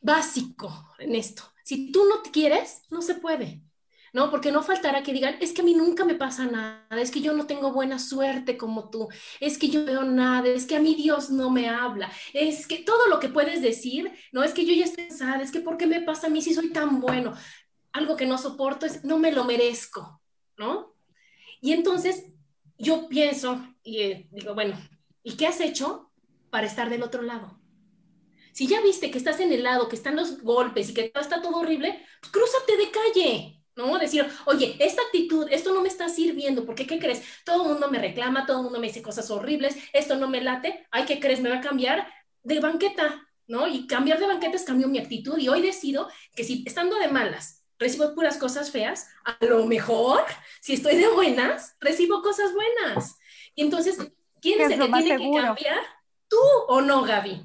básico 0.00 0.94
en 0.98 1.14
esto. 1.14 1.42
Si 1.64 1.92
tú 1.92 2.04
no 2.04 2.20
te 2.20 2.30
quieres, 2.30 2.82
no 2.90 3.00
se 3.00 3.14
puede. 3.14 3.62
¿no? 4.12 4.30
Porque 4.30 4.52
no 4.52 4.62
faltará 4.62 5.02
que 5.02 5.12
digan, 5.12 5.36
es 5.40 5.52
que 5.52 5.62
a 5.62 5.64
mí 5.64 5.72
nunca 5.72 6.04
me 6.04 6.16
pasa 6.16 6.44
nada, 6.44 7.00
es 7.00 7.12
que 7.12 7.20
yo 7.20 7.32
no 7.32 7.46
tengo 7.46 7.72
buena 7.72 8.00
suerte 8.00 8.58
como 8.58 8.90
tú, 8.90 9.08
es 9.38 9.56
que 9.56 9.68
yo 9.68 9.84
veo 9.84 10.02
nada, 10.02 10.48
es 10.48 10.66
que 10.66 10.74
a 10.74 10.80
mí 10.80 10.96
Dios 10.96 11.30
no 11.30 11.48
me 11.48 11.68
habla, 11.68 12.10
es 12.34 12.66
que 12.66 12.78
todo 12.78 13.06
lo 13.06 13.20
que 13.20 13.28
puedes 13.28 13.62
decir, 13.62 14.10
no 14.32 14.42
es 14.42 14.52
que 14.52 14.66
yo 14.66 14.74
ya 14.74 14.84
estoy 14.84 15.06
cansada, 15.06 15.42
es 15.42 15.52
que 15.52 15.60
¿por 15.60 15.76
qué 15.76 15.86
me 15.86 16.02
pasa 16.02 16.26
a 16.26 16.30
mí 16.30 16.42
si 16.42 16.52
soy 16.54 16.70
tan 16.70 17.00
bueno? 17.00 17.34
Algo 17.92 18.16
que 18.16 18.26
no 18.26 18.36
soporto 18.36 18.84
es, 18.84 19.04
no 19.04 19.18
me 19.18 19.30
lo 19.30 19.44
merezco, 19.44 20.20
¿no? 20.56 20.96
Y 21.60 21.72
entonces 21.72 22.24
yo 22.80 23.08
pienso 23.08 23.62
y 23.82 24.00
eh, 24.00 24.28
digo, 24.32 24.54
bueno, 24.54 24.76
¿y 25.22 25.36
qué 25.36 25.46
has 25.46 25.60
hecho 25.60 26.10
para 26.50 26.66
estar 26.66 26.90
del 26.90 27.02
otro 27.02 27.22
lado? 27.22 27.60
Si 28.52 28.66
ya 28.66 28.80
viste 28.80 29.10
que 29.10 29.18
estás 29.18 29.38
en 29.40 29.52
el 29.52 29.62
lado, 29.62 29.88
que 29.88 29.96
están 29.96 30.16
los 30.16 30.42
golpes 30.42 30.90
y 30.90 30.94
que 30.94 31.12
está 31.14 31.40
todo 31.40 31.58
horrible, 31.58 32.04
pues 32.20 32.32
crúzate 32.32 32.76
de 32.76 32.90
calle, 32.90 33.62
¿no? 33.76 33.98
Decir, 33.98 34.26
oye, 34.46 34.76
esta 34.80 35.02
actitud, 35.02 35.46
esto 35.50 35.72
no 35.72 35.82
me 35.82 35.88
está 35.88 36.08
sirviendo, 36.08 36.66
porque 36.66 36.86
¿qué 36.86 36.98
crees? 36.98 37.22
Todo 37.44 37.62
el 37.62 37.68
mundo 37.68 37.90
me 37.90 37.98
reclama, 37.98 38.46
todo 38.46 38.58
el 38.58 38.64
mundo 38.64 38.80
me 38.80 38.88
dice 38.88 39.02
cosas 39.02 39.30
horribles, 39.30 39.76
esto 39.92 40.16
no 40.16 40.28
me 40.28 40.40
late, 40.40 40.86
ay, 40.90 41.04
¿qué 41.04 41.20
crees? 41.20 41.40
Me 41.40 41.50
va 41.50 41.58
a 41.58 41.60
cambiar 41.60 42.06
de 42.42 42.60
banqueta, 42.60 43.28
¿no? 43.46 43.68
Y 43.68 43.86
cambiar 43.86 44.18
de 44.18 44.26
banqueta 44.26 44.56
es 44.56 44.64
cambió 44.64 44.88
mi 44.88 44.98
actitud 44.98 45.38
y 45.38 45.48
hoy 45.48 45.62
decido 45.62 46.08
que 46.34 46.44
si 46.44 46.64
estando 46.66 46.96
de 46.96 47.08
malas 47.08 47.59
recibo 47.80 48.14
puras 48.14 48.36
cosas 48.36 48.70
feas, 48.70 49.08
a 49.24 49.44
lo 49.44 49.66
mejor, 49.66 50.22
si 50.60 50.74
estoy 50.74 50.96
de 50.96 51.08
buenas, 51.08 51.76
recibo 51.80 52.22
cosas 52.22 52.52
buenas. 52.52 53.18
Y 53.54 53.62
entonces, 53.62 53.98
¿quién 54.40 54.60
es 54.60 54.70
el 54.70 54.80
que 54.80 54.92
tiene 54.92 55.18
que 55.18 55.40
cambiar? 55.40 55.80
¿Tú 56.28 56.36
o 56.68 56.80
no, 56.82 57.02
Gaby? 57.02 57.42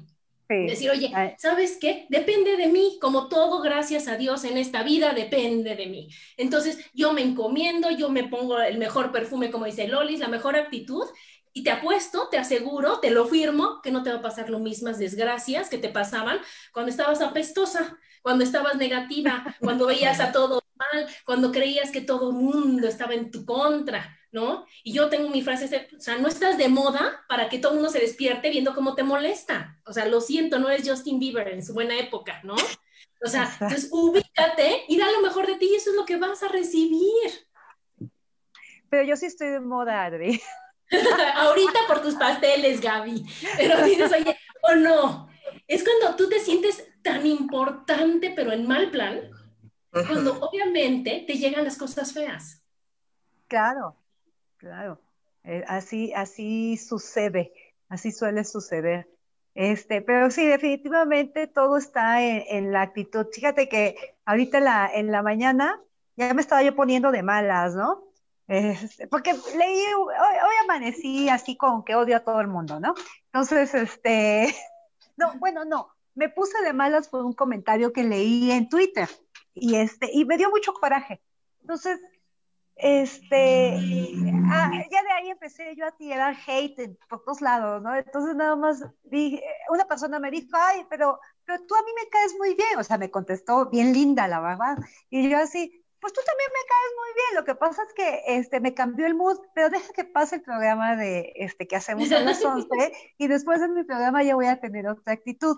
Decir, 0.48 0.90
oye, 0.90 1.12
¿sabes 1.38 1.76
qué? 1.80 2.06
Depende 2.08 2.56
de 2.56 2.68
mí, 2.68 2.98
como 3.00 3.28
todo, 3.28 3.60
gracias 3.60 4.06
a 4.06 4.16
Dios 4.16 4.44
en 4.44 4.56
esta 4.58 4.84
vida, 4.84 5.12
depende 5.12 5.74
de 5.74 5.86
mí. 5.86 6.08
Entonces, 6.36 6.78
yo 6.94 7.12
me 7.12 7.22
encomiendo, 7.22 7.90
yo 7.90 8.10
me 8.10 8.28
pongo 8.28 8.60
el 8.60 8.78
mejor 8.78 9.10
perfume, 9.10 9.50
como 9.50 9.64
dice 9.64 9.88
Lolis, 9.88 10.20
la 10.20 10.28
mejor 10.28 10.54
actitud, 10.54 11.04
y 11.52 11.64
te 11.64 11.70
apuesto, 11.70 12.28
te 12.28 12.38
aseguro, 12.38 13.00
te 13.00 13.10
lo 13.10 13.26
firmo, 13.26 13.80
que 13.82 13.90
no 13.90 14.02
te 14.02 14.10
va 14.10 14.18
a 14.18 14.22
pasar 14.22 14.50
lo 14.50 14.60
mismas 14.60 14.98
desgracias 14.98 15.68
que 15.68 15.78
te 15.78 15.88
pasaban 15.88 16.38
cuando 16.72 16.90
estabas 16.90 17.22
apestosa, 17.22 17.98
cuando 18.26 18.42
estabas 18.42 18.74
negativa, 18.74 19.54
cuando 19.60 19.86
veías 19.86 20.18
a 20.18 20.32
todo 20.32 20.60
mal, 20.74 21.06
cuando 21.24 21.52
creías 21.52 21.92
que 21.92 22.00
todo 22.00 22.30
el 22.30 22.34
mundo 22.34 22.88
estaba 22.88 23.14
en 23.14 23.30
tu 23.30 23.46
contra. 23.46 24.18
¿no? 24.32 24.66
Y 24.82 24.92
yo 24.92 25.08
tengo 25.08 25.28
mi 25.28 25.42
frase, 25.42 25.88
o 25.96 26.00
sea, 26.00 26.18
no 26.18 26.26
estás 26.26 26.58
de 26.58 26.68
moda 26.68 27.24
para 27.28 27.48
que 27.48 27.60
todo 27.60 27.70
el 27.70 27.76
mundo 27.76 27.92
se 27.92 28.00
despierte 28.00 28.50
viendo 28.50 28.74
cómo 28.74 28.96
te 28.96 29.04
molesta. 29.04 29.78
O 29.86 29.92
sea, 29.92 30.06
lo 30.06 30.20
siento, 30.20 30.58
no 30.58 30.68
eres 30.68 30.88
Justin 30.88 31.20
Bieber 31.20 31.46
en 31.46 31.64
su 31.64 31.72
buena 31.72 31.96
época, 32.00 32.40
¿no? 32.42 32.56
O 33.24 33.28
sea, 33.28 33.48
entonces 33.60 33.90
ubícate 33.92 34.86
y 34.88 34.98
da 34.98 35.08
lo 35.12 35.20
mejor 35.20 35.46
de 35.46 35.54
ti 35.54 35.68
y 35.70 35.76
eso 35.76 35.90
es 35.90 35.96
lo 35.96 36.04
que 36.04 36.16
vas 36.16 36.42
a 36.42 36.48
recibir. 36.48 37.30
Pero 38.90 39.04
yo 39.04 39.14
sí 39.14 39.26
estoy 39.26 39.50
de 39.50 39.60
moda, 39.60 40.04
Adri. 40.04 40.42
Ahorita 41.36 41.78
por 41.86 42.02
tus 42.02 42.16
pasteles, 42.16 42.80
Gaby. 42.80 43.24
Pero 43.56 43.84
dices, 43.84 44.10
oye, 44.12 44.36
o 44.62 44.74
no. 44.74 45.28
Es 45.68 45.84
cuando 45.84 46.16
tú 46.16 46.28
te 46.28 46.40
sientes 46.40 46.84
tan 47.06 47.24
importante, 47.24 48.32
pero 48.34 48.52
en 48.52 48.66
mal 48.66 48.90
plan, 48.90 49.30
cuando 49.90 50.38
obviamente 50.40 51.24
te 51.26 51.34
llegan 51.34 51.64
las 51.64 51.78
cosas 51.78 52.12
feas. 52.12 52.62
Claro, 53.48 53.96
Claro, 54.56 55.00
eh, 55.44 55.64
así, 55.68 56.12
así 56.14 56.76
sucede, 56.76 57.52
así 57.88 58.10
suele 58.10 58.42
suceder. 58.44 59.08
Este, 59.54 60.02
pero 60.02 60.30
sí, 60.30 60.46
definitivamente 60.46 61.46
todo 61.46 61.76
está 61.76 62.22
en, 62.22 62.72
la 62.72 62.82
actitud. 62.82 63.26
Fíjate 63.32 63.68
que 63.68 63.96
ahorita 64.24 64.60
la, 64.60 64.90
en 64.92 65.12
la 65.12 65.22
mañana 65.22 65.80
ya 66.16 66.34
me 66.34 66.42
estaba 66.42 66.62
yo 66.62 66.74
poniendo 66.74 67.10
de 67.10 67.22
malas, 67.22 67.74
¿no? 67.74 68.04
Este, 68.48 69.06
porque 69.08 69.34
leí, 69.56 69.84
hoy, 69.94 70.14
hoy, 70.14 70.54
amanecí 70.64 71.28
así 71.28 71.56
con 71.56 71.84
que 71.84 71.94
odio 71.94 72.16
a 72.16 72.24
todo 72.24 72.40
el 72.40 72.48
mundo, 72.48 72.80
¿no? 72.80 72.94
Entonces, 73.26 73.74
este, 73.74 74.54
no, 75.16 75.34
bueno, 75.38 75.64
no, 75.64 75.95
me 76.16 76.28
puse 76.28 76.60
de 76.62 76.72
malas 76.72 77.08
por 77.08 77.24
un 77.24 77.34
comentario 77.34 77.92
que 77.92 78.02
leí 78.02 78.50
en 78.50 78.68
Twitter 78.68 79.08
y 79.54 79.76
este, 79.76 80.10
y 80.12 80.24
me 80.24 80.36
dio 80.36 80.50
mucho 80.50 80.72
coraje. 80.72 81.22
Entonces, 81.60 82.00
este, 82.76 83.74
ah, 84.50 84.70
ya 84.90 85.02
de 85.02 85.12
ahí 85.12 85.30
empecé 85.30 85.74
yo 85.76 85.86
a 85.86 85.92
tirar 85.92 86.36
hate 86.46 86.98
por 87.08 87.24
todos 87.24 87.40
lados, 87.40 87.82
¿no? 87.82 87.94
Entonces 87.94 88.34
nada 88.36 88.54
más 88.54 88.84
dije, 89.04 89.42
una 89.70 89.86
persona 89.86 90.18
me 90.18 90.30
dijo, 90.30 90.48
ay, 90.52 90.86
pero, 90.90 91.18
pero 91.44 91.64
tú 91.66 91.74
a 91.74 91.82
mí 91.82 91.90
me 91.96 92.08
caes 92.10 92.34
muy 92.38 92.54
bien, 92.54 92.78
o 92.78 92.84
sea, 92.84 92.98
me 92.98 93.10
contestó 93.10 93.70
bien 93.70 93.94
linda, 93.94 94.28
la 94.28 94.40
verdad, 94.40 94.76
y 95.08 95.28
yo 95.30 95.38
así, 95.38 95.82
pues 96.00 96.12
tú 96.12 96.20
también 96.26 96.50
me 96.50 96.68
caes 96.68 96.92
muy 96.96 97.14
bien, 97.14 97.34
lo 97.36 97.44
que 97.44 97.54
pasa 97.54 97.82
es 97.82 97.94
que 97.94 98.38
este, 98.38 98.60
me 98.60 98.74
cambió 98.74 99.06
el 99.06 99.14
mood, 99.14 99.38
pero 99.54 99.70
deja 99.70 99.92
que 99.94 100.04
pase 100.04 100.36
el 100.36 100.42
programa 100.42 100.96
de, 100.96 101.32
este, 101.36 101.66
que 101.66 101.76
hacemos 101.76 102.12
a 102.12 102.20
las 102.20 102.44
11, 102.44 102.68
y 103.16 103.26
después 103.26 103.62
en 103.62 103.72
mi 103.72 103.84
programa 103.84 104.22
ya 104.22 104.34
voy 104.34 104.46
a 104.46 104.60
tener 104.60 104.86
otra 104.86 105.14
actitud. 105.14 105.56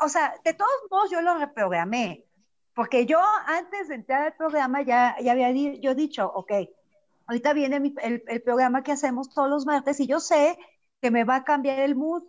O 0.00 0.08
sea, 0.08 0.34
de 0.44 0.54
todos 0.54 0.70
modos 0.90 1.10
yo 1.10 1.20
lo 1.20 1.38
reprogramé, 1.38 2.24
porque 2.74 3.06
yo 3.06 3.20
antes 3.46 3.88
de 3.88 3.94
entrar 3.94 4.22
al 4.22 4.34
programa 4.34 4.82
ya, 4.82 5.16
ya 5.20 5.32
había 5.32 5.50
yo 5.50 5.94
dicho, 5.94 6.30
ok, 6.34 6.52
ahorita 7.26 7.52
viene 7.52 7.94
el, 8.02 8.42
programa 8.42 8.82
que 8.82 8.92
hacemos 8.92 9.32
todos 9.32 9.48
los 9.48 9.66
martes 9.66 10.00
y 10.00 10.06
yo 10.06 10.20
sé 10.20 10.58
que 11.00 11.10
me 11.10 11.24
va 11.24 11.36
a 11.36 11.44
cambiar 11.44 11.80
el 11.80 11.94
mood. 11.94 12.22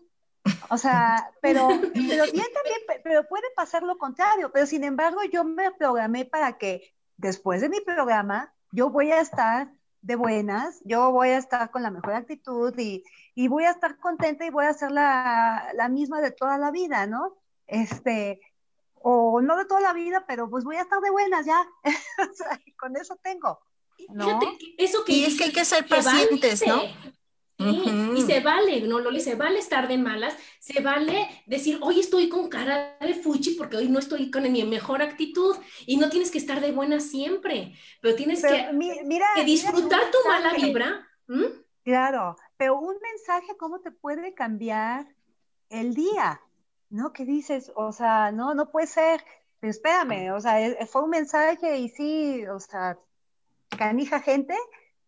O 0.70 0.78
sea, 0.78 1.32
pero, 1.42 1.68
pero 1.68 2.24
bien 2.32 2.46
también, 2.54 3.02
pero 3.04 3.28
puede 3.28 3.48
pasar 3.56 3.84
lo 3.84 3.98
contrario. 3.98 4.52
Pero 4.52 4.66
sin 4.66 4.84
embargo, 4.84 5.22
yo 5.32 5.44
me 5.44 5.72
programé 5.72 6.26
para 6.26 6.58
que 6.58 6.94
después 7.18 7.62
de 7.62 7.70
mi 7.70 7.82
programa 7.82 8.54
yo 8.72 8.90
voy 8.90 9.12
a 9.12 9.22
estar 9.22 9.72
de 10.02 10.16
buenas, 10.16 10.80
yo 10.86 11.12
voy 11.12 11.30
a 11.30 11.38
estar 11.38 11.72
con 11.72 11.84
la 11.84 11.92
mejor 11.92 12.14
actitud 12.14 12.74
y, 12.78 13.04
y 13.36 13.48
voy 13.48 13.66
a 13.66 13.72
estar 13.72 13.98
contenta 13.98 14.46
y 14.46 14.50
voy 14.50 14.66
a 14.66 14.74
ser 14.74 14.92
la, 14.92 15.72
la 15.74 15.90
misma 15.90 16.22
de 16.22 16.32
toda 16.32 16.58
la 16.58 16.72
vida, 16.72 17.08
¿no? 17.08 17.36
Este, 17.68 18.40
o 18.96 19.42
no 19.42 19.58
de 19.58 19.66
toda 19.66 19.82
la 19.82 19.94
vida, 19.94 20.26
pero 20.28 20.50
pues 20.50 20.64
voy 20.64 20.78
a 20.78 20.82
estar 20.82 21.00
de 21.02 21.12
buenas 21.12 21.46
ya. 21.46 21.68
con 22.80 22.96
eso 22.96 23.18
tengo. 23.22 23.60
¿no? 24.10 24.40
eso 24.78 25.04
que 25.04 25.14
y 25.14 25.26
es 25.26 25.38
que 25.38 25.46
hay 25.46 25.52
que 25.52 25.66
ser 25.66 25.88
pacientes, 25.88 26.64
¿no? 26.66 26.84
Y 27.60 28.22
se 28.22 28.40
vale, 28.42 28.82
¿no, 28.82 29.00
Loli? 29.00 29.20
Se 29.20 29.34
vale 29.34 29.58
estar 29.58 29.88
de 29.88 29.98
malas, 29.98 30.36
se 30.60 30.80
vale 30.80 31.28
decir, 31.48 31.80
hoy 31.82 32.00
estoy 32.00 32.30
con 32.30 32.50
cara 32.50 32.98
de 33.02 33.16
fuchi 33.16 33.56
porque 33.56 33.78
hoy 33.78 33.90
no 33.90 33.98
estoy 33.98 34.30
con 34.30 34.50
mi 34.52 34.64
mejor 34.64 35.02
actitud 35.02 35.56
y 35.88 35.98
no 35.98 36.10
tienes 36.10 36.30
que 36.30 36.38
estar 36.38 36.62
de 36.62 36.72
buena 36.72 37.00
siempre, 37.00 37.74
pero 38.00 38.16
tienes 38.16 38.44
que, 38.44 38.70
que, 39.36 39.44
disfrutar 39.44 40.02
tu 40.12 40.30
mala 40.30 40.54
vibra. 40.54 41.08
Claro, 41.84 42.36
pero 42.58 42.80
un 42.80 42.96
mensaje, 43.02 43.58
¿cómo 43.58 43.80
te 43.80 43.90
puede 43.90 44.36
cambiar 44.36 45.08
el 45.70 45.96
día? 45.96 46.40
¿No? 46.90 47.14
¿Qué 47.14 47.26
dices? 47.26 47.72
O 47.76 47.92
sea, 47.92 48.32
no, 48.32 48.54
no 48.54 48.72
puede 48.72 48.88
ser, 48.88 49.24
pero 49.60 49.72
espérame, 49.72 50.32
o 50.34 50.40
sea, 50.40 50.62
e, 50.62 50.86
fue 50.86 51.04
un 51.04 51.10
mensaje 51.10 51.78
y 51.78 51.90
sí, 51.90 52.46
o 52.48 52.60
sea, 52.60 52.98
canija 53.78 54.20
gente, 54.22 54.56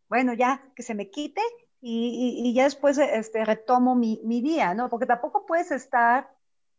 bueno, 0.08 0.34
ya, 0.34 0.64
que 0.76 0.84
se 0.84 0.96
me 0.96 1.10
quite 1.10 1.42
y, 1.82 2.54
ya 2.54 2.66
después 2.66 2.98
este, 2.98 3.46
retomo 3.46 3.96
mi, 3.96 4.42
día, 4.42 4.74
¿no? 4.74 4.90
Porque 4.90 5.06
tampoco 5.06 5.46
puedes 5.46 5.72
estar 5.72 6.30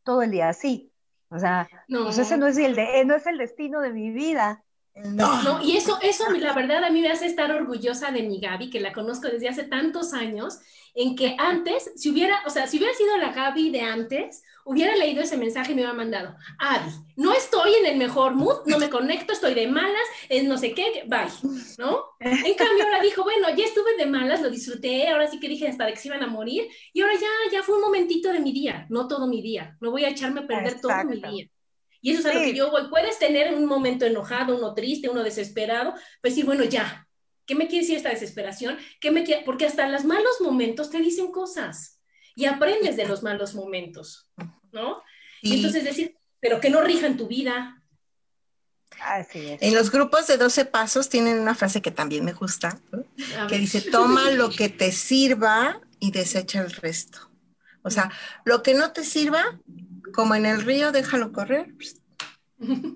todo 0.02 0.22
el 0.22 0.30
día 0.30 0.48
así. 0.48 0.92
O 1.30 1.38
sea, 1.38 1.68
pues 1.88 2.18
ese 2.18 2.36
no 2.36 2.48
es 2.48 2.58
el, 2.58 2.74
de, 2.74 3.04
no 3.04 3.14
es 3.14 3.26
el 3.26 3.38
destino 3.38 3.80
de 3.80 3.92
mi 3.92 4.10
vida. 4.10 4.64
No. 4.94 5.42
no, 5.42 5.62
y 5.62 5.76
eso, 5.76 5.98
eso 6.02 6.30
la 6.32 6.52
verdad 6.52 6.84
a 6.84 6.90
mí 6.90 7.00
me 7.00 7.10
hace 7.10 7.26
estar 7.26 7.50
orgullosa 7.52 8.10
de 8.10 8.22
mi 8.22 8.40
Gaby, 8.40 8.70
que 8.70 8.80
la 8.80 8.92
conozco 8.92 9.28
desde 9.28 9.48
hace 9.48 9.64
tantos 9.64 10.12
años, 10.12 10.58
en 10.94 11.16
que 11.16 11.36
antes, 11.38 11.92
si 11.96 12.10
hubiera, 12.10 12.42
o 12.46 12.50
sea, 12.50 12.66
si 12.66 12.78
hubiera 12.78 12.92
sido 12.94 13.16
la 13.16 13.32
Gaby 13.32 13.70
de 13.70 13.80
antes, 13.82 14.42
hubiera 14.64 14.96
leído 14.96 15.22
ese 15.22 15.36
mensaje 15.36 15.72
y 15.72 15.74
me 15.74 15.82
hubiera 15.82 15.96
mandado, 15.96 16.36
Adi, 16.58 16.90
no 17.16 17.32
estoy 17.32 17.74
en 17.74 17.86
el 17.86 17.96
mejor 17.96 18.34
mood, 18.34 18.66
no 18.66 18.78
me 18.78 18.90
conecto, 18.90 19.32
estoy 19.32 19.54
de 19.54 19.68
malas, 19.68 20.02
es 20.28 20.44
no 20.44 20.58
sé 20.58 20.74
qué, 20.74 21.04
bye, 21.06 21.28
¿no? 21.78 22.04
En 22.20 22.54
cambio 22.54 22.84
ahora 22.84 23.00
dijo, 23.00 23.22
bueno, 23.22 23.48
ya 23.56 23.64
estuve 23.64 23.96
de 23.96 24.06
malas, 24.06 24.42
lo 24.42 24.50
disfruté, 24.50 25.08
ahora 25.08 25.30
sí 25.30 25.38
que 25.40 25.48
dije 25.48 25.68
hasta 25.68 25.86
de 25.86 25.92
que 25.92 25.98
se 25.98 26.08
iban 26.08 26.22
a 26.22 26.26
morir, 26.26 26.68
y 26.92 27.00
ahora 27.00 27.14
ya, 27.14 27.28
ya 27.52 27.62
fue 27.62 27.76
un 27.76 27.82
momentito 27.82 28.32
de 28.32 28.40
mi 28.40 28.52
día, 28.52 28.86
no 28.90 29.08
todo 29.08 29.26
mi 29.28 29.40
día, 29.42 29.76
no 29.80 29.90
voy 29.90 30.04
a 30.04 30.10
echarme 30.10 30.40
a 30.40 30.46
perder 30.46 30.80
todo 30.80 31.04
mi 31.04 31.22
día. 31.22 31.46
Y 32.00 32.12
eso 32.12 32.20
es 32.20 32.26
a 32.26 32.34
lo 32.34 32.40
que 32.40 32.54
yo 32.54 32.70
voy. 32.70 32.88
Puedes 32.88 33.18
tener 33.18 33.54
un 33.54 33.66
momento 33.66 34.06
enojado, 34.06 34.56
uno 34.56 34.74
triste, 34.74 35.08
uno 35.08 35.22
desesperado, 35.22 35.94
pues 36.22 36.34
sí, 36.34 36.42
bueno, 36.42 36.64
ya, 36.64 37.06
¿Qué 37.50 37.56
me 37.56 37.66
quiere 37.66 37.82
decir 37.82 37.96
esta 37.96 38.10
desesperación? 38.10 38.78
¿Qué 39.00 39.10
me 39.10 39.24
Porque 39.44 39.66
hasta 39.66 39.88
los 39.88 40.04
malos 40.04 40.40
momentos 40.40 40.88
te 40.88 41.00
dicen 41.00 41.32
cosas 41.32 41.98
y 42.36 42.44
aprendes 42.44 42.96
de 42.96 43.08
los 43.08 43.24
malos 43.24 43.56
momentos, 43.56 44.30
¿no? 44.70 45.02
Y 45.42 45.56
entonces 45.56 45.82
decir, 45.82 46.14
pero 46.38 46.60
que 46.60 46.70
no 46.70 46.80
rijan 46.80 47.16
tu 47.16 47.26
vida. 47.26 47.82
Así 49.00 49.48
es. 49.48 49.62
En 49.62 49.74
los 49.74 49.90
grupos 49.90 50.28
de 50.28 50.36
12 50.36 50.64
pasos 50.66 51.08
tienen 51.08 51.40
una 51.40 51.56
frase 51.56 51.82
que 51.82 51.90
también 51.90 52.24
me 52.24 52.34
gusta, 52.34 52.80
que 53.48 53.58
dice, 53.58 53.80
toma 53.80 54.30
lo 54.30 54.50
que 54.50 54.68
te 54.68 54.92
sirva 54.92 55.80
y 55.98 56.12
desecha 56.12 56.60
el 56.60 56.70
resto. 56.70 57.32
O 57.82 57.90
sea, 57.90 58.12
lo 58.44 58.62
que 58.62 58.74
no 58.74 58.92
te 58.92 59.02
sirva, 59.02 59.58
como 60.12 60.34
en 60.34 60.46
el 60.46 60.62
río, 60.62 60.92
déjalo 60.92 61.32
correr 61.32 61.74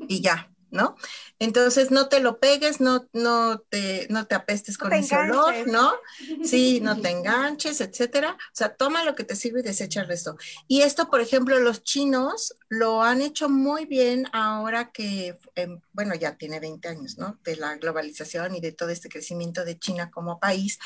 y 0.08 0.20
ya, 0.20 0.50
¿no? 0.70 0.96
Entonces 1.38 1.90
no 1.90 2.08
te 2.08 2.20
lo 2.20 2.38
pegues, 2.40 2.80
no, 2.80 3.08
no, 3.12 3.58
te, 3.60 4.06
no 4.10 4.26
te 4.26 4.34
apestes 4.34 4.76
con 4.76 4.92
ese 4.92 5.16
olor, 5.16 5.66
¿no? 5.68 5.92
Sí, 6.44 6.80
no 6.80 7.00
te 7.00 7.10
enganches, 7.10 7.80
etcétera. 7.80 8.32
O 8.32 8.54
sea, 8.54 8.74
toma 8.74 9.04
lo 9.04 9.14
que 9.14 9.24
te 9.24 9.36
sirve 9.36 9.60
y 9.60 9.62
desecha 9.62 10.00
el 10.00 10.08
resto. 10.08 10.36
Y 10.66 10.82
esto, 10.82 11.08
por 11.10 11.20
ejemplo, 11.20 11.58
los 11.60 11.82
chinos 11.82 12.54
lo 12.68 13.02
han 13.02 13.22
hecho 13.22 13.48
muy 13.48 13.86
bien 13.86 14.26
ahora 14.32 14.90
que, 14.90 15.38
em, 15.54 15.80
bueno, 15.92 16.14
ya 16.14 16.36
tiene 16.36 16.60
20 16.60 16.88
años, 16.88 17.18
¿no? 17.18 17.38
De 17.44 17.56
la 17.56 17.76
globalización 17.76 18.54
y 18.54 18.60
de 18.60 18.72
todo 18.72 18.90
este 18.90 19.08
crecimiento 19.08 19.64
de 19.64 19.78
China 19.78 20.10
como 20.10 20.40
país, 20.40 20.78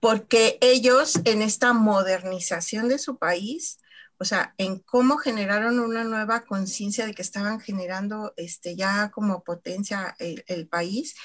porque 0.00 0.58
ellos 0.60 1.20
en 1.24 1.42
esta 1.42 1.72
modernización 1.72 2.88
de 2.88 2.98
su 2.98 3.18
país, 3.18 3.78
o 4.18 4.24
sea, 4.24 4.54
en 4.58 4.78
cómo 4.78 5.16
generaron 5.16 5.80
una 5.80 6.04
nueva 6.04 6.44
conciencia 6.44 7.06
de 7.06 7.14
que 7.14 7.22
estaban 7.22 7.60
generando 7.60 8.34
este, 8.36 8.76
ya 8.76 9.10
como 9.10 9.42
potencia 9.42 10.14
el, 10.18 10.68
país. 10.68 11.16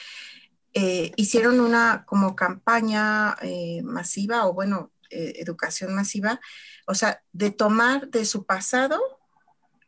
Eh, 0.73 1.11
hicieron 1.15 1.59
una 1.59 2.05
como 2.05 2.35
campaña 2.35 3.35
eh, 3.41 3.81
masiva 3.83 4.47
o 4.47 4.53
bueno, 4.53 4.91
eh, 5.09 5.33
educación 5.37 5.95
masiva, 5.95 6.39
o 6.85 6.93
sea, 6.93 7.23
de 7.31 7.51
tomar 7.51 8.09
de 8.09 8.25
su 8.25 8.45
pasado 8.45 8.99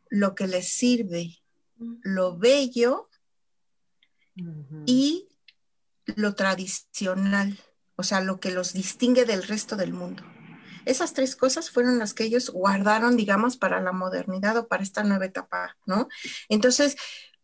lo 0.08 0.34
que 0.34 0.46
les 0.46 0.68
sirve, 0.68 1.42
lo 2.02 2.38
bello 2.38 3.08
y 4.86 5.28
lo 6.06 6.34
tradicional, 6.34 7.58
o 7.96 8.02
sea, 8.02 8.20
lo 8.20 8.40
que 8.40 8.50
los 8.50 8.72
distingue 8.72 9.24
del 9.24 9.42
resto 9.42 9.76
del 9.76 9.92
mundo. 9.92 10.22
Esas 10.90 11.12
tres 11.14 11.36
cosas 11.36 11.70
fueron 11.70 11.98
las 11.98 12.14
que 12.14 12.24
ellos 12.24 12.50
guardaron, 12.50 13.16
digamos, 13.16 13.56
para 13.56 13.80
la 13.80 13.92
modernidad 13.92 14.56
o 14.56 14.68
para 14.68 14.82
esta 14.82 15.04
nueva 15.04 15.26
etapa, 15.26 15.76
¿no? 15.86 16.08
Entonces, 16.48 16.96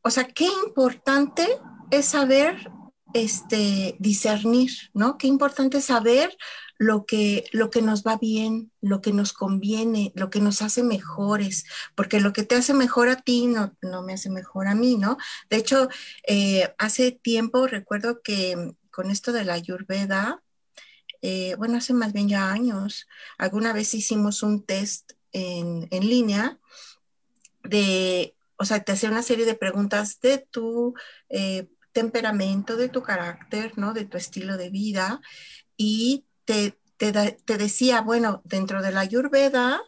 o 0.03 0.11
sea, 0.11 0.25
qué 0.25 0.47
importante 0.65 1.47
es 1.91 2.07
saber 2.07 2.71
este, 3.15 3.97
discernir, 3.99 4.71
¿no? 4.95 5.17
Qué 5.17 5.27
importante 5.27 5.79
es 5.79 5.87
saber 5.87 6.37
lo 6.79 7.07
que, 7.07 7.45
lo 7.53 7.71
que 7.71 7.83
nos 7.83 8.03
va 8.03 8.19
bien, 8.19 8.71
lo 8.81 9.01
que 9.01 9.13
nos 9.13 9.33
conviene, 9.33 10.13
lo 10.15 10.29
que 10.29 10.41
nos 10.41 10.61
hace 10.61 10.83
mejores, 10.83 11.65
porque 11.95 12.21
lo 12.21 12.33
que 12.33 12.43
te 12.43 12.57
hace 12.57 12.75
mejor 12.75 13.09
a 13.09 13.17
ti 13.23 13.47
no, 13.47 13.75
no 13.81 14.03
me 14.03 14.15
hace 14.15 14.29
mejor 14.29 14.67
a 14.69 14.75
mí, 14.75 14.97
¿no? 14.97 15.17
De 15.49 15.57
hecho, 15.57 15.89
eh, 16.27 16.75
hace 16.79 17.13
tiempo 17.13 17.67
recuerdo 17.67 18.21
que 18.23 18.75
con 18.91 19.11
esto 19.11 19.33
de 19.33 19.45
la 19.45 19.55
ayurveda, 19.55 20.43
eh, 21.29 21.57
bueno, 21.57 21.79
hace 21.79 21.93
más 21.93 22.13
bien 22.13 22.29
ya 22.29 22.53
años, 22.53 23.09
alguna 23.37 23.73
vez 23.73 23.95
hicimos 23.95 24.45
un 24.45 24.65
test 24.65 25.15
en, 25.33 25.89
línea 25.91 26.61
de, 27.65 28.37
o 28.55 28.65
sea, 28.65 28.85
te 28.85 28.93
hacía 28.93 29.11
una 29.11 29.25
serie 29.25 29.45
de 29.45 29.57
preguntas 29.57 30.21
de 30.21 30.39
tu 30.39 30.95
eh, 31.29 31.67
temperamento, 31.91 32.77
de 32.77 32.89
tu 32.89 33.03
carácter, 33.03 33.77
¿no? 33.77 33.93
De 33.93 34.05
tu 34.05 34.17
estilo 34.17 34.57
de 34.57 34.71
vida 34.71 35.21
y 35.77 36.27
te, 36.45 36.79
te, 36.97 37.59
decía, 37.59 38.03
bueno, 38.03 38.41
dentro 38.45 38.81
de 38.81 38.93
la 38.93 39.01
ayurveda, 39.01 39.83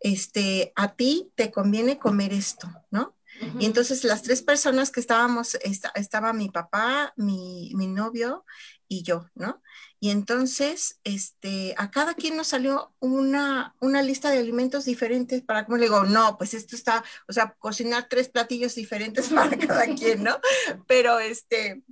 este, 0.00 0.72
a 0.74 0.94
ti 0.94 1.30
te 1.34 1.50
conviene 1.50 1.98
comer 1.98 2.32
esto, 2.32 2.66
¿no? 2.90 3.14
Y 3.60 3.66
entonces 3.66 4.04
las 4.04 4.22
tres 4.22 4.40
personas 4.40 4.90
que 4.90 5.00
estábamos, 5.00 5.58
estaba 5.94 6.32
mi 6.32 6.48
papá, 6.48 7.12
mi, 7.16 7.72
mi, 7.74 7.88
novio 7.88 8.46
y 8.88 9.02
yo, 9.02 9.26
¿no? 9.34 9.62
Y 10.00 10.10
entonces, 10.10 11.00
este, 11.02 11.74
a 11.76 11.90
cada 11.90 12.14
quien 12.14 12.36
nos 12.36 12.48
salió 12.48 12.94
una, 13.00 13.74
una 13.80 14.02
lista 14.02 14.30
de 14.30 14.38
alimentos 14.38 14.84
diferentes 14.84 15.42
para, 15.42 15.64
como 15.64 15.76
le 15.76 15.84
digo, 15.84 16.04
no, 16.04 16.38
pues 16.38 16.54
esto 16.54 16.76
está, 16.76 17.04
o 17.26 17.32
sea, 17.32 17.56
cocinar 17.58 18.06
tres 18.08 18.28
platillos 18.28 18.74
diferentes 18.76 19.28
para 19.34 19.58
cada 19.58 19.86
quien, 19.94 20.22
¿no? 20.22 20.38
Pero 20.86 21.18
este, 21.18 21.82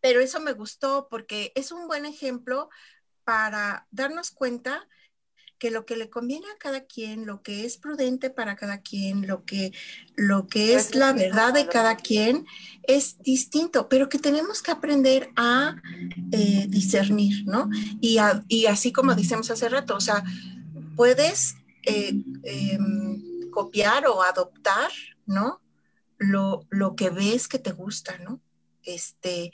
pero 0.00 0.20
eso 0.20 0.40
me 0.40 0.52
gustó 0.52 1.08
porque 1.10 1.52
es 1.54 1.72
un 1.72 1.86
buen 1.86 2.06
ejemplo 2.06 2.70
para 3.24 3.86
darnos 3.90 4.30
cuenta 4.30 4.88
que 5.60 5.70
lo 5.70 5.84
que 5.84 5.94
le 5.94 6.08
conviene 6.08 6.46
a 6.46 6.58
cada 6.58 6.86
quien, 6.86 7.26
lo 7.26 7.42
que 7.42 7.66
es 7.66 7.76
prudente 7.76 8.30
para 8.30 8.56
cada 8.56 8.80
quien, 8.80 9.26
lo 9.26 9.44
que, 9.44 9.72
lo 10.16 10.46
que 10.46 10.74
es 10.74 10.94
la 10.94 11.12
verdad 11.12 11.52
de 11.52 11.68
cada 11.68 11.96
quien 11.96 12.46
es 12.84 13.18
distinto, 13.18 13.86
pero 13.88 14.08
que 14.08 14.18
tenemos 14.18 14.62
que 14.62 14.70
aprender 14.70 15.30
a 15.36 15.76
eh, 16.32 16.64
discernir, 16.66 17.46
¿no? 17.46 17.68
Y, 18.00 18.16
y, 18.48 18.66
así 18.66 18.90
como 18.90 19.14
decíamos 19.14 19.50
hace 19.50 19.68
rato, 19.68 19.94
o 19.94 20.00
sea, 20.00 20.24
puedes 20.96 21.56
eh, 21.84 22.14
em, 22.44 23.50
copiar 23.50 24.06
o 24.06 24.22
adoptar, 24.22 24.90
¿no? 25.26 25.60
Lo, 26.16 26.66
lo 26.70 26.96
que 26.96 27.10
ves 27.10 27.48
que 27.48 27.58
te 27.58 27.72
gusta, 27.72 28.16
¿no? 28.18 28.40
este, 28.82 29.52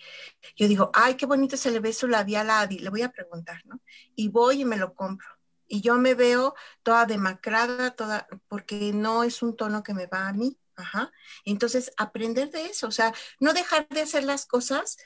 yo 0.55 0.69
digo, 0.69 0.93
ay, 0.95 1.17
qué 1.17 1.27
bonito 1.27 1.57
se 1.57 1.73
le 1.73 1.81
ve 1.81 1.93
su 1.93 2.07
labial 2.07 2.49
a 2.49 2.61
Adi, 2.61 2.79
le 2.79 2.91
voy 2.91 3.03
a 3.03 3.11
preguntar, 3.11 3.61
¿no? 3.67 3.81
Y 4.15 4.29
voy 4.29 4.63
y 4.63 4.65
me 4.65 4.77
lo 4.77 4.95
compro 4.95 5.36
y 5.69 5.81
yo 5.81 5.97
me 5.99 6.15
veo 6.15 6.55
toda 6.83 7.07
demacrada, 7.07 7.91
toda, 7.93 8.27
porque 8.49 8.93
no 8.93 9.25
es 9.25 9.43
un 9.43 9.57
tono 9.57 9.83
que 9.83 9.95
me 9.95 10.07
va 10.07 10.29
a 10.29 10.33
mí. 10.33 10.59
Ajá. 10.77 11.11
Entonces, 11.45 11.91
aprender 11.97 12.51
de 12.51 12.67
eso, 12.67 12.87
o 12.87 12.91
sea, 12.91 13.15
no 13.41 13.55
dejar 13.55 13.89
de 13.89 14.03
hacer 14.03 14.25
las 14.25 14.45
cosas 14.45 14.99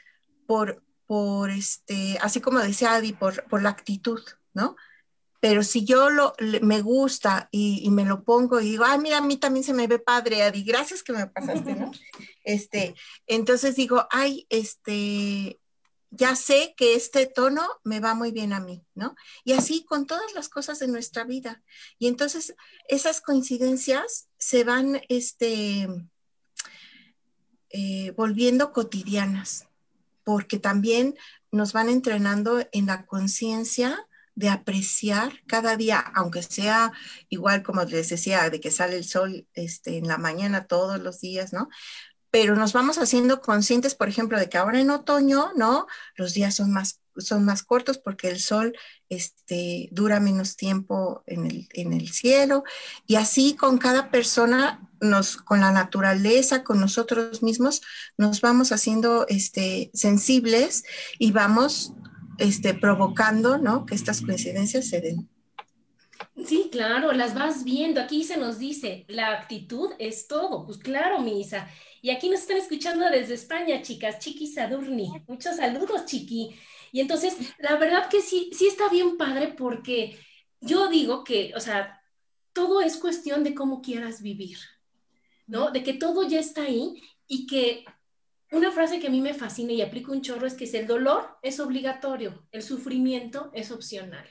por, 0.46 0.82
por 1.06 1.50
este, 1.50 2.18
así 2.20 2.40
como 2.40 2.58
decía 2.58 2.94
Adi, 2.94 3.12
por, 3.12 3.44
por 3.44 3.62
la 3.62 3.70
actitud, 3.70 4.20
¿no? 4.52 4.76
Pero 5.38 5.62
si 5.62 5.84
yo 5.84 6.10
lo, 6.10 6.34
me 6.60 6.82
gusta 6.82 7.48
y, 7.50 7.80
y, 7.84 7.90
me 7.90 8.04
lo 8.04 8.24
pongo 8.24 8.60
y 8.60 8.64
digo, 8.64 8.84
ay, 8.84 8.98
mira, 8.98 9.18
a 9.18 9.22
mí 9.22 9.38
también 9.38 9.64
se 9.64 9.72
me 9.72 9.86
ve 9.86 9.98
padre, 9.98 10.42
Adi, 10.42 10.64
gracias 10.64 11.02
que 11.02 11.12
me 11.12 11.26
pasaste, 11.26 11.74
¿no? 11.74 11.90
Este, 12.44 12.94
entonces 13.26 13.76
digo, 13.76 14.08
ay, 14.10 14.46
este, 14.48 15.59
ya 16.10 16.34
sé 16.34 16.74
que 16.76 16.94
este 16.94 17.26
tono 17.26 17.66
me 17.84 18.00
va 18.00 18.14
muy 18.14 18.32
bien 18.32 18.52
a 18.52 18.60
mí, 18.60 18.84
¿no? 18.94 19.14
Y 19.44 19.52
así 19.52 19.84
con 19.84 20.06
todas 20.06 20.34
las 20.34 20.48
cosas 20.48 20.78
de 20.80 20.88
nuestra 20.88 21.24
vida. 21.24 21.62
Y 21.98 22.08
entonces 22.08 22.54
esas 22.88 23.20
coincidencias 23.20 24.28
se 24.36 24.64
van 24.64 25.00
este, 25.08 25.88
eh, 27.70 28.12
volviendo 28.16 28.72
cotidianas, 28.72 29.68
porque 30.24 30.58
también 30.58 31.16
nos 31.52 31.72
van 31.72 31.88
entrenando 31.88 32.66
en 32.72 32.86
la 32.86 33.06
conciencia 33.06 34.06
de 34.34 34.48
apreciar 34.48 35.42
cada 35.46 35.76
día, 35.76 35.98
aunque 36.14 36.42
sea 36.42 36.92
igual 37.28 37.62
como 37.62 37.82
les 37.84 38.08
decía, 38.08 38.48
de 38.48 38.60
que 38.60 38.70
sale 38.70 38.96
el 38.96 39.04
sol 39.04 39.46
este, 39.54 39.98
en 39.98 40.08
la 40.08 40.18
mañana 40.18 40.66
todos 40.66 41.00
los 41.00 41.20
días, 41.20 41.52
¿no? 41.52 41.68
Pero 42.30 42.54
nos 42.54 42.72
vamos 42.72 42.98
haciendo 42.98 43.40
conscientes, 43.40 43.94
por 43.94 44.08
ejemplo, 44.08 44.38
de 44.38 44.48
que 44.48 44.58
ahora 44.58 44.80
en 44.80 44.90
otoño, 44.90 45.50
¿no? 45.56 45.86
Los 46.14 46.32
días 46.32 46.54
son 46.54 46.72
más, 46.72 47.00
son 47.16 47.44
más 47.44 47.62
cortos 47.62 47.98
porque 47.98 48.28
el 48.28 48.38
sol 48.40 48.76
este, 49.08 49.88
dura 49.90 50.20
menos 50.20 50.56
tiempo 50.56 51.24
en 51.26 51.46
el, 51.46 51.68
en 51.72 51.92
el 51.92 52.10
cielo. 52.12 52.62
Y 53.06 53.16
así 53.16 53.54
con 53.54 53.78
cada 53.78 54.10
persona, 54.10 54.88
nos, 55.00 55.36
con 55.36 55.60
la 55.60 55.72
naturaleza, 55.72 56.62
con 56.62 56.80
nosotros 56.80 57.42
mismos, 57.42 57.82
nos 58.16 58.40
vamos 58.40 58.70
haciendo 58.70 59.26
este, 59.28 59.90
sensibles 59.92 60.84
y 61.18 61.32
vamos 61.32 61.92
este, 62.38 62.74
provocando 62.74 63.58
¿no? 63.58 63.86
que 63.86 63.94
estas 63.94 64.22
coincidencias 64.22 64.88
se 64.88 65.00
den. 65.00 65.28
Sí, 66.44 66.68
claro, 66.70 67.12
las 67.12 67.34
vas 67.34 67.64
viendo. 67.64 68.00
Aquí 68.00 68.24
se 68.24 68.36
nos 68.36 68.58
dice, 68.58 69.04
la 69.08 69.32
actitud 69.32 69.90
es 69.98 70.26
todo. 70.28 70.64
Pues 70.64 70.78
claro, 70.78 71.20
Misa. 71.20 71.68
Y 72.02 72.10
aquí 72.10 72.28
nos 72.28 72.40
están 72.40 72.56
escuchando 72.56 73.08
desde 73.10 73.34
España, 73.34 73.82
chicas, 73.82 74.18
Chiqui 74.18 74.46
Sadurni. 74.46 75.12
Muchos 75.26 75.56
saludos, 75.56 76.06
Chiqui. 76.06 76.50
Y 76.92 77.00
entonces, 77.00 77.36
la 77.58 77.76
verdad 77.76 78.08
que 78.08 78.22
sí, 78.22 78.50
sí 78.52 78.66
está 78.66 78.88
bien 78.88 79.16
padre 79.16 79.48
porque 79.48 80.18
yo 80.60 80.88
digo 80.88 81.24
que, 81.24 81.52
o 81.54 81.60
sea, 81.60 82.02
todo 82.52 82.80
es 82.80 82.96
cuestión 82.96 83.44
de 83.44 83.54
cómo 83.54 83.82
quieras 83.82 84.22
vivir, 84.22 84.58
¿no? 85.46 85.70
De 85.70 85.82
que 85.82 85.94
todo 85.94 86.26
ya 86.26 86.40
está 86.40 86.62
ahí 86.62 87.00
y 87.26 87.46
que 87.46 87.84
una 88.50 88.72
frase 88.72 88.98
que 88.98 89.06
a 89.06 89.10
mí 89.10 89.20
me 89.20 89.34
fascina 89.34 89.72
y 89.72 89.82
aplico 89.82 90.12
un 90.12 90.22
chorro 90.22 90.46
es 90.46 90.54
que 90.54 90.64
el 90.64 90.86
dolor 90.86 91.38
es 91.42 91.60
obligatorio, 91.60 92.46
el 92.50 92.62
sufrimiento 92.62 93.50
es 93.54 93.70
opcional. 93.70 94.28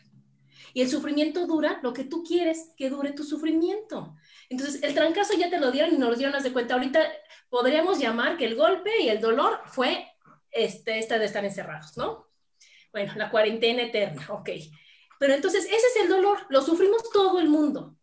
Y 0.73 0.81
el 0.81 0.89
sufrimiento 0.89 1.47
dura 1.47 1.79
lo 1.83 1.93
que 1.93 2.03
tú 2.03 2.23
quieres 2.23 2.71
que 2.77 2.89
dure 2.89 3.11
tu 3.11 3.23
sufrimiento. 3.23 4.15
Entonces, 4.49 4.81
el 4.83 4.93
trancazo 4.93 5.33
ya 5.37 5.49
te 5.49 5.59
lo 5.59 5.71
dieron 5.71 5.93
y 5.93 5.97
nos 5.97 6.09
lo 6.09 6.15
dieron 6.15 6.41
de 6.41 6.53
cuenta. 6.53 6.75
Ahorita 6.75 7.01
podríamos 7.49 7.99
llamar 7.99 8.37
que 8.37 8.45
el 8.45 8.55
golpe 8.55 9.01
y 9.01 9.09
el 9.09 9.19
dolor 9.19 9.61
fue 9.65 10.07
este, 10.51 10.99
esta 10.99 11.19
de 11.19 11.25
estar 11.25 11.43
encerrados, 11.45 11.97
¿no? 11.97 12.27
Bueno, 12.91 13.13
la 13.15 13.29
cuarentena 13.29 13.83
eterna, 13.83 14.25
ok. 14.29 14.49
Pero 15.19 15.33
entonces, 15.33 15.65
ese 15.65 15.75
es 15.75 15.95
el 16.01 16.09
dolor, 16.09 16.39
lo 16.49 16.61
sufrimos 16.61 17.09
todo 17.11 17.39
el 17.39 17.49
mundo. 17.49 17.98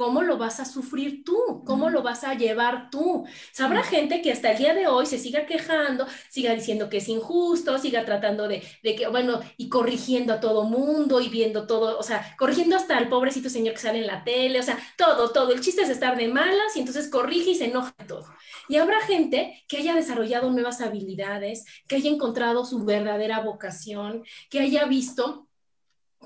¿Cómo 0.00 0.22
lo 0.22 0.38
vas 0.38 0.60
a 0.60 0.64
sufrir 0.64 1.24
tú? 1.24 1.62
¿Cómo 1.66 1.90
lo 1.90 2.02
vas 2.02 2.24
a 2.24 2.32
llevar 2.32 2.88
tú? 2.90 3.26
Sabrá 3.52 3.82
gente 3.82 4.22
que 4.22 4.32
hasta 4.32 4.52
el 4.52 4.56
día 4.56 4.72
de 4.72 4.86
hoy 4.86 5.04
se 5.04 5.18
siga 5.18 5.44
quejando, 5.44 6.06
siga 6.30 6.54
diciendo 6.54 6.88
que 6.88 6.96
es 6.96 7.08
injusto, 7.10 7.76
siga 7.76 8.06
tratando 8.06 8.48
de, 8.48 8.62
de 8.82 8.94
que, 8.94 9.08
bueno, 9.08 9.40
y 9.58 9.68
corrigiendo 9.68 10.32
a 10.32 10.40
todo 10.40 10.64
mundo 10.64 11.20
y 11.20 11.28
viendo 11.28 11.66
todo, 11.66 11.98
o 11.98 12.02
sea, 12.02 12.34
corrigiendo 12.38 12.76
hasta 12.76 12.96
al 12.96 13.10
pobrecito 13.10 13.50
señor 13.50 13.74
que 13.74 13.80
sale 13.82 13.98
en 13.98 14.06
la 14.06 14.24
tele, 14.24 14.60
o 14.60 14.62
sea, 14.62 14.78
todo, 14.96 15.32
todo. 15.32 15.52
El 15.52 15.60
chiste 15.60 15.82
es 15.82 15.90
estar 15.90 16.16
de 16.16 16.28
malas 16.28 16.74
y 16.76 16.78
entonces 16.78 17.10
corrige 17.10 17.50
y 17.50 17.56
se 17.56 17.66
enoja 17.66 17.92
todo. 18.08 18.24
Y 18.70 18.76
habrá 18.76 19.02
gente 19.02 19.62
que 19.68 19.76
haya 19.76 19.94
desarrollado 19.94 20.50
nuevas 20.50 20.80
habilidades, 20.80 21.66
que 21.86 21.96
haya 21.96 22.08
encontrado 22.08 22.64
su 22.64 22.86
verdadera 22.86 23.40
vocación, 23.40 24.24
que 24.48 24.60
haya 24.60 24.86
visto 24.86 25.49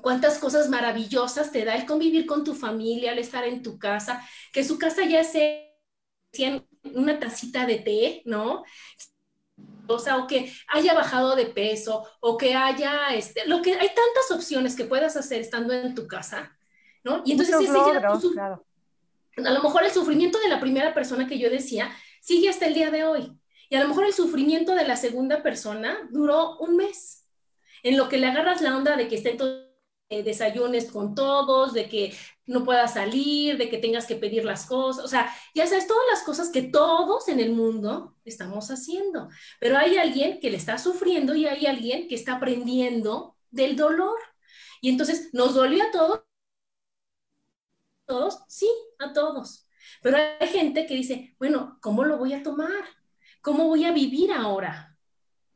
cuántas 0.01 0.37
cosas 0.37 0.69
maravillosas 0.69 1.51
te 1.51 1.65
da 1.65 1.75
el 1.75 1.85
convivir 1.85 2.25
con 2.25 2.43
tu 2.43 2.53
familia, 2.53 3.11
el 3.11 3.19
estar 3.19 3.43
en 3.45 3.63
tu 3.63 3.79
casa, 3.79 4.27
que 4.51 4.63
su 4.63 4.77
casa 4.77 5.05
ya 5.05 5.23
sea 5.23 5.61
una 6.93 7.19
tacita 7.19 7.65
de 7.65 7.77
té, 7.77 8.21
¿no? 8.25 8.63
O 9.87 9.99
sea, 9.99 10.17
o 10.17 10.27
que 10.27 10.51
haya 10.67 10.93
bajado 10.93 11.35
de 11.35 11.45
peso, 11.45 12.05
o 12.19 12.37
que 12.37 12.55
haya, 12.55 13.13
este, 13.13 13.47
lo 13.47 13.61
que 13.61 13.73
hay 13.73 13.87
tantas 13.87 14.31
opciones 14.31 14.75
que 14.75 14.85
puedas 14.85 15.15
hacer 15.15 15.41
estando 15.41 15.73
en 15.73 15.95
tu 15.95 16.07
casa, 16.07 16.57
¿no? 17.03 17.21
Y 17.25 17.31
entonces 17.31 17.55
ese 17.61 17.71
a 19.37 19.51
lo 19.51 19.61
mejor 19.61 19.83
el 19.83 19.91
sufrimiento 19.91 20.39
de 20.39 20.47
la 20.47 20.59
primera 20.61 20.93
persona 20.93 21.27
que 21.27 21.37
yo 21.37 21.49
decía 21.49 21.91
sigue 22.21 22.49
hasta 22.49 22.67
el 22.67 22.73
día 22.73 22.89
de 22.89 23.03
hoy. 23.03 23.37
Y 23.69 23.75
a 23.75 23.81
lo 23.81 23.87
mejor 23.87 24.05
el 24.05 24.13
sufrimiento 24.13 24.75
de 24.75 24.87
la 24.87 24.95
segunda 24.95 25.43
persona 25.43 26.07
duró 26.09 26.57
un 26.57 26.77
mes, 26.77 27.27
en 27.83 27.97
lo 27.97 28.07
que 28.09 28.17
le 28.17 28.27
agarras 28.27 28.61
la 28.61 28.77
onda 28.77 28.95
de 28.95 29.07
que 29.07 29.15
esté 29.15 29.31
todo 29.31 29.64
eh, 30.09 30.23
desayunes 30.23 30.91
con 30.91 31.15
todos, 31.15 31.73
de 31.73 31.89
que 31.89 32.15
no 32.45 32.63
puedas 32.63 32.93
salir, 32.93 33.57
de 33.57 33.69
que 33.69 33.79
tengas 33.79 34.05
que 34.05 34.15
pedir 34.15 34.45
las 34.45 34.65
cosas, 34.67 35.03
o 35.03 35.07
sea, 35.07 35.33
ya 35.55 35.65
sabes, 35.65 35.87
todas 35.87 36.03
las 36.11 36.23
cosas 36.23 36.49
que 36.49 36.61
todos 36.61 37.27
en 37.27 37.39
el 37.39 37.51
mundo 37.53 38.15
estamos 38.23 38.69
haciendo, 38.69 39.29
pero 39.59 39.77
hay 39.77 39.97
alguien 39.97 40.39
que 40.39 40.51
le 40.51 40.57
está 40.57 40.77
sufriendo 40.77 41.33
y 41.35 41.47
hay 41.47 41.65
alguien 41.65 42.07
que 42.07 42.15
está 42.15 42.35
aprendiendo 42.35 43.35
del 43.49 43.75
dolor. 43.75 44.17
Y 44.81 44.89
entonces, 44.89 45.29
¿nos 45.33 45.55
dolió 45.55 45.83
a 45.83 45.91
todos? 45.91 46.21
¿Todos? 48.05 48.39
Sí, 48.47 48.69
a 48.99 49.13
todos. 49.13 49.67
Pero 50.01 50.17
hay 50.17 50.47
gente 50.47 50.85
que 50.85 50.93
dice, 50.93 51.35
bueno, 51.39 51.79
¿cómo 51.81 52.03
lo 52.03 52.17
voy 52.17 52.33
a 52.33 52.43
tomar? 52.43 52.85
¿Cómo 53.41 53.67
voy 53.67 53.85
a 53.85 53.91
vivir 53.91 54.31
ahora? 54.31 54.95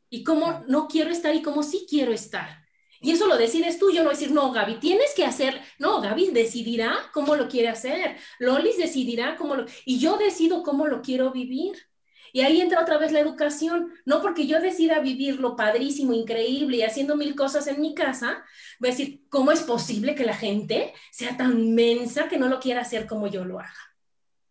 ¿Y 0.08 0.24
cómo 0.24 0.64
no 0.66 0.88
quiero 0.88 1.10
estar 1.10 1.34
y 1.34 1.42
cómo 1.42 1.62
sí 1.62 1.86
quiero 1.88 2.12
estar? 2.12 2.59
Y 3.02 3.12
eso 3.12 3.26
lo 3.26 3.38
decides 3.38 3.78
tú, 3.78 3.90
yo 3.90 4.04
no 4.04 4.10
decir, 4.10 4.30
no, 4.30 4.52
Gaby, 4.52 4.74
tienes 4.74 5.14
que 5.14 5.24
hacer, 5.24 5.60
no, 5.78 6.02
Gaby 6.02 6.32
decidirá 6.32 7.10
cómo 7.14 7.34
lo 7.34 7.48
quiere 7.48 7.68
hacer, 7.68 8.18
Lolis 8.38 8.76
decidirá 8.76 9.36
cómo 9.36 9.56
lo, 9.56 9.64
y 9.86 9.98
yo 9.98 10.18
decido 10.18 10.62
cómo 10.62 10.86
lo 10.86 11.00
quiero 11.00 11.30
vivir. 11.32 11.88
Y 12.32 12.42
ahí 12.42 12.60
entra 12.60 12.82
otra 12.82 12.98
vez 12.98 13.10
la 13.10 13.20
educación, 13.20 13.92
no 14.04 14.20
porque 14.20 14.46
yo 14.46 14.60
decida 14.60 15.00
vivirlo 15.00 15.56
padrísimo, 15.56 16.12
increíble 16.12 16.76
y 16.76 16.82
haciendo 16.82 17.16
mil 17.16 17.34
cosas 17.34 17.66
en 17.66 17.80
mi 17.80 17.94
casa, 17.94 18.44
voy 18.78 18.90
a 18.90 18.92
decir, 18.92 19.22
¿cómo 19.28 19.50
es 19.50 19.62
posible 19.62 20.14
que 20.14 20.24
la 20.24 20.36
gente 20.36 20.94
sea 21.10 21.36
tan 21.36 21.74
mensa 21.74 22.28
que 22.28 22.38
no 22.38 22.48
lo 22.48 22.60
quiera 22.60 22.82
hacer 22.82 23.06
como 23.06 23.26
yo 23.26 23.44
lo 23.44 23.58
haga? 23.58 23.74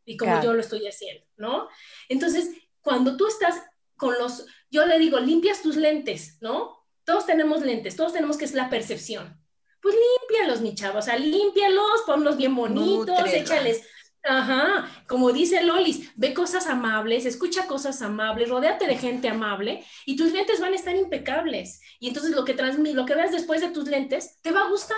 Y 0.03 0.17
como 0.17 0.41
yo 0.41 0.53
lo 0.53 0.59
estoy 0.59 0.87
haciendo, 0.87 1.23
¿no? 1.37 1.69
Entonces, 2.09 2.49
cuando 2.81 3.15
tú 3.15 3.27
estás 3.27 3.61
con 3.95 4.17
los, 4.17 4.45
yo 4.71 4.85
le 4.85 4.97
digo, 4.97 5.19
limpias 5.19 5.61
tus 5.61 5.75
lentes, 5.75 6.37
¿no? 6.41 6.78
Todos 7.09 7.25
tenemos 7.25 7.63
lentes, 7.63 7.95
todos 7.95 8.13
tenemos 8.13 8.37
que 8.37 8.45
es 8.45 8.53
la 8.53 8.69
percepción. 8.69 9.35
Pues 9.81 9.95
límpialos, 9.95 10.61
mi 10.61 10.75
chavo, 10.75 10.99
o 10.99 11.01
sea, 11.01 11.17
límpialos, 11.17 12.03
ponlos 12.05 12.37
bien 12.37 12.55
bonitos, 12.55 13.33
échales. 13.33 13.81
Ajá, 14.23 14.87
como 15.07 15.31
dice 15.31 15.63
Lolis, 15.63 16.11
ve 16.15 16.35
cosas 16.35 16.67
amables, 16.67 17.25
escucha 17.25 17.65
cosas 17.65 18.03
amables, 18.03 18.47
rodéate 18.47 18.85
de 18.85 18.95
gente 18.95 19.27
amable 19.27 19.83
y 20.05 20.17
tus 20.17 20.31
lentes 20.31 20.61
van 20.61 20.73
a 20.73 20.75
estar 20.75 20.95
impecables. 20.95 21.81
Y 21.99 22.09
entonces 22.09 22.29
lo 22.29 22.45
que, 22.45 22.53
lo 22.53 23.05
que 23.07 23.15
veas 23.15 23.31
después 23.31 23.61
de 23.61 23.69
tus 23.69 23.87
lentes 23.87 24.39
te 24.43 24.51
va 24.51 24.65
a 24.65 24.69
gustar. 24.69 24.97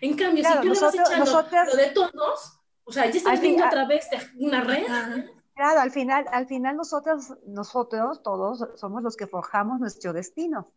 En 0.00 0.16
cambio, 0.16 0.42
si 0.42 0.58
tú 0.62 0.72
le 0.72 0.80
vas 0.80 0.94
echando 0.94 1.46
lo 1.66 1.76
de 1.76 1.86
todos, 1.88 2.60
o 2.84 2.92
sea, 2.92 3.10
ya 3.10 3.18
estás 3.18 3.42
viendo 3.42 3.62
a 3.62 3.68
través 3.68 4.08
de 4.08 4.20
una 4.38 4.62
red. 4.62 4.86
Claro, 5.54 5.80
al 5.80 5.90
final, 5.90 6.24
al 6.32 6.46
final 6.46 6.78
nosotros, 6.78 7.34
nosotros 7.46 8.22
todos 8.22 8.66
somos 8.76 9.02
los 9.02 9.18
que 9.18 9.26
forjamos 9.26 9.80
nuestro 9.80 10.14
destino. 10.14 10.72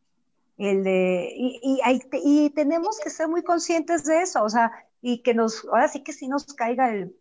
El 0.57 0.83
de, 0.83 1.33
y, 1.35 1.81
y, 2.11 2.49
tenemos 2.51 2.99
que 2.99 3.09
ser 3.09 3.27
muy 3.27 3.43
conscientes 3.43 4.03
de 4.05 4.21
eso, 4.21 4.43
o 4.43 4.49
sea, 4.49 4.71
y 5.01 5.23
que 5.23 5.33
nos, 5.33 5.65
ahora 5.65 5.87
sí 5.87 6.03
que 6.03 6.13
sí 6.13 6.27
nos 6.27 6.45
caiga 6.53 6.93
el, 6.93 7.15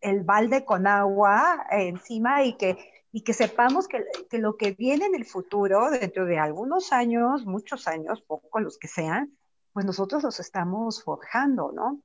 el 0.00 0.22
balde 0.22 0.64
con 0.64 0.86
agua 0.86 1.66
encima 1.70 2.42
y 2.44 2.54
que, 2.56 2.78
y 3.12 3.20
que 3.20 3.34
sepamos 3.34 3.86
que, 3.86 4.04
que, 4.30 4.38
lo 4.38 4.56
que 4.56 4.72
viene 4.72 5.06
en 5.06 5.14
el 5.14 5.26
futuro, 5.26 5.90
dentro 5.90 6.24
de 6.24 6.38
algunos 6.38 6.92
años, 6.92 7.44
muchos 7.44 7.86
años, 7.86 8.22
poco 8.22 8.60
los 8.60 8.78
que 8.78 8.88
sean, 8.88 9.36
pues 9.72 9.84
nosotros 9.84 10.22
los 10.22 10.40
estamos 10.40 11.02
forjando, 11.02 11.72
¿no? 11.72 12.00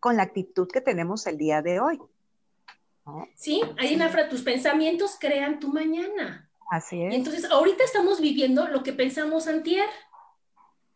Con 0.00 0.16
la 0.16 0.22
actitud 0.24 0.68
que 0.68 0.80
tenemos 0.80 1.26
el 1.26 1.36
día 1.36 1.60
de 1.62 1.80
hoy. 1.80 2.00
Sí, 3.34 3.62
hay 3.78 3.94
una 3.94 4.08
frase, 4.08 4.28
tus 4.28 4.42
pensamientos 4.42 5.16
crean 5.18 5.60
tu 5.60 5.68
mañana. 5.72 6.47
Así 6.70 7.02
es. 7.02 7.12
Y 7.12 7.16
entonces, 7.16 7.44
ahorita 7.50 7.84
estamos 7.84 8.20
viviendo 8.20 8.68
lo 8.68 8.82
que 8.82 8.92
pensamos 8.92 9.46
antier 9.46 9.88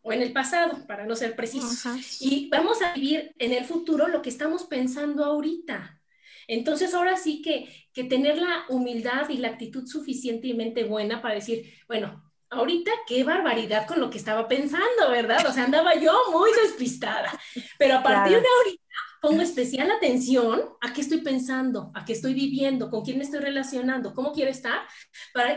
o 0.02 0.12
en 0.12 0.20
el 0.20 0.32
pasado, 0.32 0.84
para 0.86 1.06
no 1.06 1.14
ser 1.14 1.36
precisos. 1.36 1.84
Y 2.20 2.48
vamos 2.50 2.82
a 2.82 2.92
vivir 2.92 3.34
en 3.38 3.52
el 3.52 3.64
futuro 3.64 4.08
lo 4.08 4.20
que 4.20 4.30
estamos 4.30 4.64
pensando 4.64 5.24
ahorita. 5.24 6.00
Entonces, 6.48 6.92
ahora 6.92 7.16
sí 7.16 7.40
que, 7.40 7.88
que 7.92 8.04
tener 8.04 8.38
la 8.38 8.64
humildad 8.68 9.28
y 9.28 9.36
la 9.36 9.48
actitud 9.48 9.86
suficientemente 9.86 10.84
buena 10.84 11.22
para 11.22 11.36
decir, 11.36 11.72
bueno, 11.86 12.32
ahorita 12.50 12.90
qué 13.06 13.22
barbaridad 13.22 13.86
con 13.86 14.00
lo 14.00 14.10
que 14.10 14.18
estaba 14.18 14.48
pensando, 14.48 15.08
¿verdad? 15.10 15.46
O 15.46 15.52
sea, 15.52 15.64
andaba 15.64 15.94
yo 15.94 16.12
muy 16.32 16.50
despistada. 16.62 17.40
Pero 17.78 17.98
a 17.98 18.02
partir 18.02 18.40
de 18.40 18.46
ahorita 18.58 18.81
pongo 19.22 19.40
especial 19.40 19.88
atención 19.88 20.62
a 20.80 20.92
qué 20.92 21.00
estoy 21.00 21.20
pensando, 21.20 21.92
a 21.94 22.04
qué 22.04 22.12
estoy 22.12 22.34
viviendo, 22.34 22.90
con 22.90 23.04
quién 23.04 23.18
me 23.18 23.24
estoy 23.24 23.38
relacionando, 23.38 24.14
cómo 24.14 24.32
quiero 24.32 24.50
estar. 24.50 24.80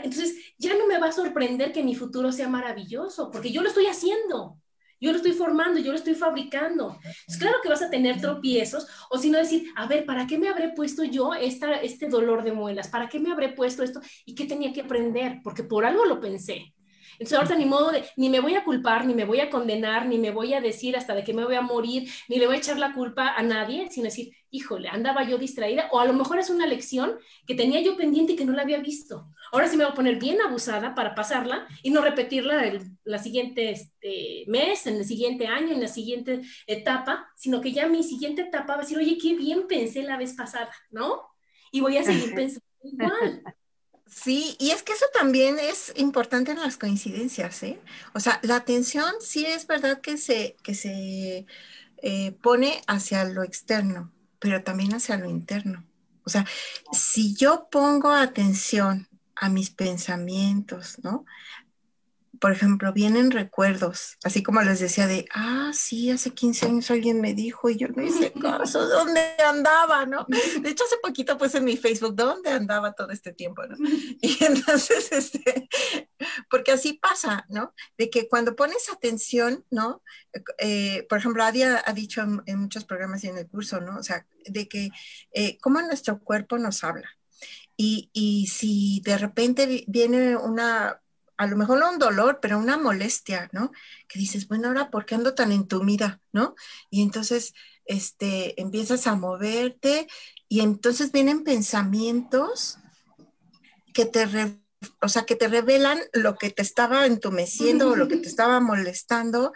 Entonces, 0.03 0.53
ya 0.59 0.77
no 0.77 0.85
me 0.85 0.99
va 0.99 1.07
a 1.07 1.11
sorprender 1.11 1.73
que 1.73 1.83
mi 1.83 1.95
futuro 1.95 2.31
sea 2.31 2.47
maravilloso, 2.47 3.31
porque 3.31 3.51
yo 3.51 3.63
lo 3.63 3.69
estoy 3.69 3.87
haciendo. 3.87 4.61
Yo 5.01 5.11
lo 5.11 5.17
estoy 5.17 5.33
formando, 5.33 5.79
yo 5.79 5.91
lo 5.91 5.97
estoy 5.97 6.13
fabricando. 6.13 6.99
Es 7.27 7.37
claro 7.37 7.57
que 7.63 7.69
vas 7.69 7.81
a 7.81 7.89
tener 7.89 8.21
tropiezos, 8.21 8.87
o 9.09 9.17
si 9.17 9.31
no 9.31 9.39
decir, 9.39 9.67
a 9.75 9.87
ver, 9.87 10.05
¿para 10.05 10.27
qué 10.27 10.37
me 10.37 10.47
habré 10.47 10.69
puesto 10.69 11.03
yo 11.03 11.33
esta, 11.33 11.73
este 11.77 12.07
dolor 12.07 12.43
de 12.43 12.53
muelas? 12.53 12.87
¿Para 12.89 13.09
qué 13.09 13.19
me 13.19 13.31
habré 13.31 13.49
puesto 13.49 13.81
esto? 13.81 13.99
¿Y 14.25 14.35
qué 14.35 14.45
tenía 14.45 14.71
que 14.71 14.81
aprender? 14.81 15.39
Porque 15.43 15.63
por 15.63 15.85
algo 15.85 16.05
lo 16.05 16.21
pensé. 16.21 16.74
Entonces 17.19 17.37
ahorita 17.37 17.55
ni 17.55 17.65
modo 17.65 17.91
de, 17.91 18.03
ni 18.17 18.29
me 18.29 18.39
voy 18.39 18.55
a 18.55 18.63
culpar, 18.63 19.05
ni 19.05 19.13
me 19.13 19.25
voy 19.25 19.39
a 19.39 19.49
condenar, 19.49 20.05
ni 20.05 20.17
me 20.17 20.31
voy 20.31 20.53
a 20.53 20.61
decir 20.61 20.95
hasta 20.95 21.15
de 21.15 21.23
que 21.23 21.33
me 21.33 21.45
voy 21.45 21.55
a 21.55 21.61
morir, 21.61 22.09
ni 22.27 22.37
le 22.37 22.47
voy 22.47 22.55
a 22.55 22.59
echar 22.59 22.77
la 22.77 22.93
culpa 22.93 23.29
a 23.35 23.43
nadie, 23.43 23.89
sino 23.89 24.05
decir, 24.05 24.33
híjole, 24.49 24.89
andaba 24.89 25.23
yo 25.23 25.37
distraída, 25.37 25.89
o 25.91 25.99
a 25.99 26.05
lo 26.05 26.13
mejor 26.13 26.39
es 26.39 26.49
una 26.49 26.67
lección 26.67 27.17
que 27.45 27.55
tenía 27.55 27.81
yo 27.81 27.97
pendiente 27.97 28.33
y 28.33 28.35
que 28.35 28.45
no 28.45 28.53
la 28.53 28.61
había 28.61 28.79
visto. 28.79 29.27
Ahora 29.51 29.67
sí 29.67 29.77
me 29.77 29.83
voy 29.83 29.91
a 29.91 29.95
poner 29.95 30.17
bien 30.17 30.41
abusada 30.41 30.95
para 30.95 31.15
pasarla 31.15 31.67
y 31.83 31.89
no 31.89 32.01
repetirla 32.01 32.65
el 32.65 32.81
la 33.05 33.19
siguiente 33.19 33.69
este, 33.69 34.43
mes, 34.47 34.87
en 34.87 34.95
el 34.95 35.05
siguiente 35.05 35.47
año, 35.47 35.73
en 35.73 35.81
la 35.81 35.87
siguiente 35.87 36.41
etapa, 36.67 37.29
sino 37.35 37.61
que 37.61 37.71
ya 37.71 37.87
mi 37.87 38.03
siguiente 38.03 38.41
etapa 38.41 38.73
va 38.73 38.79
a 38.79 38.81
decir, 38.81 38.97
oye, 38.97 39.17
qué 39.21 39.35
bien 39.35 39.67
pensé 39.67 40.01
la 40.03 40.17
vez 40.17 40.33
pasada, 40.33 40.71
¿no? 40.89 41.21
Y 41.71 41.81
voy 41.81 41.97
a 41.97 42.03
seguir 42.03 42.33
pensando 42.33 42.65
igual. 42.83 43.43
Sí, 44.05 44.55
y 44.59 44.69
es 44.71 44.83
que 44.83 44.93
eso 44.93 45.05
también 45.13 45.57
es 45.59 45.91
importante 45.95 46.51
en 46.51 46.59
las 46.59 46.77
coincidencias, 46.77 47.63
¿eh? 47.63 47.81
O 48.13 48.19
sea, 48.19 48.39
la 48.43 48.55
atención 48.57 49.11
sí 49.19 49.45
es 49.45 49.65
verdad 49.67 49.99
que 50.01 50.17
se, 50.17 50.55
que 50.63 50.75
se 50.75 51.45
eh, 51.97 52.31
pone 52.41 52.81
hacia 52.87 53.25
lo 53.25 53.43
externo, 53.43 54.13
pero 54.39 54.63
también 54.63 54.93
hacia 54.95 55.17
lo 55.17 55.29
interno. 55.29 55.85
O 56.23 56.29
sea, 56.29 56.45
si 56.91 57.35
yo 57.35 57.67
pongo 57.71 58.11
atención 58.11 59.07
a 59.35 59.49
mis 59.49 59.71
pensamientos, 59.71 60.99
¿no? 61.03 61.25
Por 62.45 62.51
ejemplo, 62.51 62.93
vienen 62.93 63.31
recuerdos, 63.31 64.19
así 64.23 64.43
como 64.43 64.61
les 64.61 64.79
decía 64.79 65.07
de, 65.07 65.25
ah, 65.33 65.71
sí, 65.73 66.11
hace 66.11 66.29
15 66.29 66.67
años 66.67 66.91
alguien 66.91 67.19
me 67.19 67.33
dijo 67.33 67.71
y 67.71 67.75
yo 67.75 67.87
no 67.87 68.03
hice 68.03 68.31
caso, 68.39 68.87
¿dónde 68.87 69.19
andaba, 69.43 70.05
no? 70.05 70.27
De 70.27 70.69
hecho, 70.69 70.83
hace 70.83 70.97
poquito 71.01 71.39
puse 71.39 71.57
en 71.57 71.65
mi 71.65 71.75
Facebook, 71.75 72.13
¿dónde 72.13 72.51
andaba 72.51 72.93
todo 72.93 73.09
este 73.09 73.33
tiempo, 73.33 73.65
no? 73.65 73.75
Y 74.21 74.43
entonces, 74.43 75.11
este, 75.11 75.67
porque 76.47 76.73
así 76.73 76.93
pasa, 76.93 77.47
¿no? 77.49 77.73
De 77.97 78.11
que 78.11 78.29
cuando 78.29 78.55
pones 78.55 78.91
atención, 78.93 79.65
¿no? 79.71 80.03
Eh, 80.59 81.07
por 81.09 81.17
ejemplo, 81.17 81.43
Adi 81.43 81.63
ha, 81.63 81.81
dicho 81.95 82.21
en, 82.21 82.59
muchos 82.59 82.85
programas 82.85 83.23
y 83.23 83.27
en 83.29 83.39
el 83.39 83.47
curso, 83.47 83.81
¿no? 83.81 83.97
O 83.97 84.03
sea, 84.03 84.27
de 84.45 84.67
que 84.67 84.91
eh, 85.31 85.57
cómo 85.61 85.81
nuestro 85.81 86.19
cuerpo 86.19 86.59
nos 86.59 86.83
habla. 86.83 87.09
Y, 87.75 88.11
y 88.13 88.45
si 88.47 89.01
de 89.03 89.17
repente 89.17 89.83
viene 89.87 90.37
una 90.37 91.01
a 91.37 91.47
lo 91.47 91.57
mejor 91.57 91.79
no 91.79 91.91
un 91.91 91.99
dolor, 91.99 92.39
pero 92.41 92.57
una 92.57 92.77
molestia, 92.77 93.49
¿no? 93.51 93.71
Que 94.07 94.19
dices, 94.19 94.47
bueno, 94.47 94.67
ahora, 94.67 94.89
¿por 94.89 95.05
qué 95.05 95.15
ando 95.15 95.33
tan 95.33 95.51
entumida, 95.51 96.21
¿no? 96.31 96.55
Y 96.89 97.01
entonces, 97.01 97.53
este, 97.85 98.59
empiezas 98.61 99.07
a 99.07 99.15
moverte 99.15 100.07
y 100.47 100.61
entonces 100.61 101.11
vienen 101.11 101.43
pensamientos 101.43 102.77
que 103.93 104.05
te, 104.05 104.27
o 105.01 105.09
sea, 105.09 105.25
que 105.25 105.35
te 105.35 105.47
revelan 105.47 105.99
lo 106.13 106.35
que 106.35 106.49
te 106.49 106.61
estaba 106.61 107.05
entumeciendo 107.05 107.91
o 107.91 107.95
lo 107.95 108.07
que 108.07 108.17
te 108.17 108.27
estaba 108.27 108.59
molestando, 108.59 109.53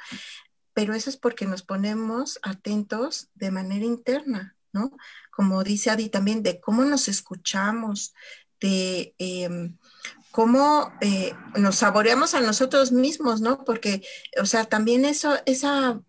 pero 0.73 0.93
eso 0.93 1.09
es 1.09 1.17
porque 1.17 1.45
nos 1.45 1.63
ponemos 1.63 2.39
atentos 2.41 3.29
de 3.35 3.51
manera 3.51 3.85
interna, 3.85 4.55
¿no? 4.71 4.91
Como 5.31 5.63
dice 5.63 5.89
Adi 5.89 6.09
también, 6.09 6.43
de 6.43 6.59
cómo 6.59 6.83
nos 6.83 7.07
escuchamos, 7.07 8.13
de... 8.59 9.13
Em, 9.17 9.77
cómo 10.31 10.91
eh, 11.01 11.33
nos 11.55 11.77
saboreamos 11.77 12.33
a 12.33 12.41
nosotros 12.41 12.91
mismos, 12.91 13.41
¿no? 13.41 13.63
Porque, 13.63 14.03
o 14.41 14.45
sea, 14.45 14.65
también 14.65 15.05
eso, 15.05 15.35
esa 15.45 16.01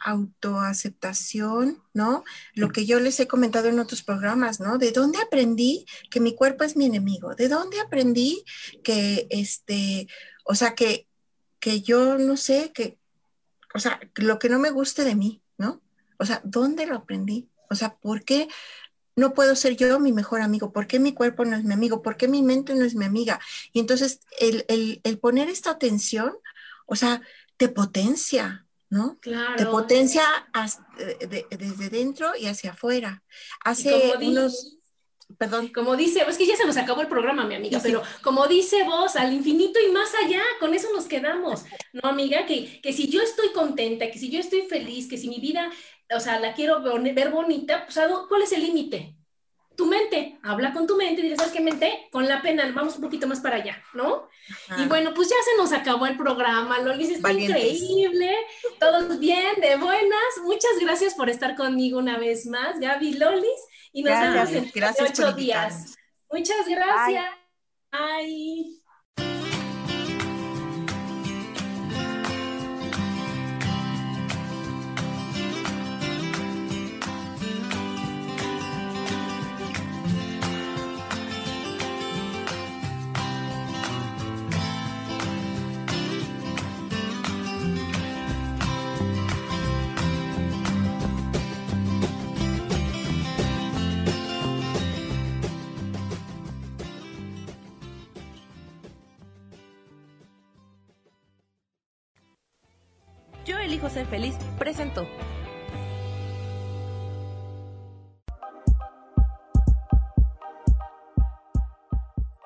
autoaceptación, 0.00 1.82
¿no? 1.92 2.24
Lo 2.54 2.70
que 2.70 2.86
yo 2.86 3.00
les 3.00 3.18
he 3.20 3.26
comentado 3.26 3.68
en 3.68 3.78
otros 3.78 4.02
programas, 4.02 4.60
¿no? 4.60 4.78
¿De 4.78 4.92
dónde 4.92 5.18
aprendí 5.18 5.86
que 6.10 6.20
mi 6.20 6.34
cuerpo 6.34 6.64
es 6.64 6.76
mi 6.76 6.86
enemigo? 6.86 7.34
¿De 7.34 7.48
dónde 7.48 7.80
aprendí 7.80 8.44
que, 8.84 9.26
este, 9.30 10.08
o 10.44 10.54
sea, 10.54 10.74
que, 10.74 11.08
que 11.60 11.80
yo 11.80 12.18
no 12.18 12.36
sé, 12.36 12.72
que, 12.72 12.98
o 13.74 13.78
sea, 13.78 14.00
lo 14.14 14.38
que 14.38 14.48
no 14.48 14.58
me 14.58 14.70
guste 14.70 15.04
de 15.04 15.14
mí, 15.14 15.42
¿no? 15.56 15.82
O 16.18 16.24
sea, 16.24 16.40
¿dónde 16.44 16.86
lo 16.86 16.96
aprendí? 16.96 17.48
O 17.70 17.74
sea, 17.74 17.96
¿por 17.96 18.24
qué 18.24 18.48
no 19.18 19.34
puedo 19.34 19.56
ser 19.56 19.76
yo 19.76 19.98
mi 19.98 20.12
mejor 20.12 20.40
amigo, 20.40 20.72
¿por 20.72 20.86
qué 20.86 21.00
mi 21.00 21.12
cuerpo 21.12 21.44
no 21.44 21.56
es 21.56 21.64
mi 21.64 21.74
amigo? 21.74 22.02
¿Por 22.02 22.16
qué 22.16 22.28
mi 22.28 22.42
mente 22.42 22.74
no 22.74 22.84
es 22.84 22.94
mi 22.94 23.04
amiga? 23.04 23.40
Y 23.72 23.80
entonces 23.80 24.20
el, 24.38 25.18
poner 25.20 25.48
esta 25.48 25.70
atención, 25.70 26.36
o 26.86 26.94
sea, 26.94 27.20
te 27.56 27.68
potencia, 27.68 28.66
¿no? 28.88 29.18
Claro. 29.20 29.56
Te 29.56 29.66
potencia 29.66 30.22
desde 31.58 31.90
dentro 31.90 32.32
y 32.38 32.46
hacia 32.46 32.70
afuera. 32.70 33.22
Hace 33.64 34.14
unos... 34.20 34.76
Perdón. 35.36 35.68
Como 35.74 35.94
dice, 35.94 36.24
es 36.26 36.38
que 36.38 36.46
ya 36.46 36.56
se 36.56 36.64
nos 36.64 36.78
acabó 36.78 37.02
el 37.02 37.08
programa, 37.08 37.44
mi 37.44 37.54
amiga, 37.54 37.80
pero 37.82 38.02
como 38.22 38.46
dice 38.46 38.82
vos, 38.84 39.14
al 39.14 39.30
infinito 39.30 39.78
y 39.78 39.92
más 39.92 40.08
allá, 40.24 40.40
con 40.58 40.72
eso 40.72 40.88
nos 40.94 41.04
quedamos, 41.04 41.64
¿no, 41.92 42.08
amiga? 42.08 42.46
Que, 42.46 42.80
que 42.80 42.94
si 42.94 43.08
yo 43.10 43.20
estoy 43.20 43.52
contenta, 43.52 44.10
que 44.10 44.18
si 44.18 44.30
yo 44.30 44.40
estoy 44.40 44.62
feliz, 44.62 45.06
que 45.06 45.18
si 45.18 45.28
mi 45.28 45.38
vida 45.38 45.70
o 46.14 46.20
sea, 46.20 46.40
la 46.40 46.54
quiero 46.54 46.82
ver 46.82 47.30
bonita, 47.30 47.84
pues, 47.84 47.98
¿cuál 48.28 48.42
es 48.42 48.52
el 48.52 48.62
límite? 48.62 49.14
Tu 49.76 49.86
mente, 49.86 50.38
habla 50.42 50.72
con 50.72 50.88
tu 50.88 50.96
mente 50.96 51.20
y 51.20 51.24
dices, 51.24 51.38
¿sabes 51.38 51.52
qué 51.52 51.60
mente? 51.60 52.08
Con 52.10 52.26
la 52.26 52.42
pena, 52.42 52.68
vamos 52.74 52.96
un 52.96 53.02
poquito 53.02 53.28
más 53.28 53.40
para 53.40 53.56
allá, 53.56 53.80
¿no? 53.94 54.28
Y 54.76 54.86
bueno, 54.86 55.14
pues 55.14 55.28
ya 55.28 55.36
se 55.44 55.56
nos 55.56 55.72
acabó 55.72 56.06
el 56.06 56.16
programa, 56.16 56.80
Lolis, 56.80 57.10
está 57.10 57.32
increíble, 57.32 58.34
todos 58.80 59.20
bien, 59.20 59.60
de 59.60 59.76
buenas, 59.76 60.38
muchas 60.42 60.72
gracias 60.80 61.14
por 61.14 61.30
estar 61.30 61.54
conmigo 61.54 61.98
una 61.98 62.18
vez 62.18 62.46
más, 62.46 62.80
Gaby 62.80 63.14
Lolis, 63.14 63.60
y 63.92 64.02
nos 64.02 64.20
vemos 64.20 64.50
en 64.50 64.70
gracias 64.74 65.10
ocho 65.10 65.32
días. 65.32 65.94
Muchas 66.30 66.66
gracias. 66.68 67.24
Bye. 67.92 68.87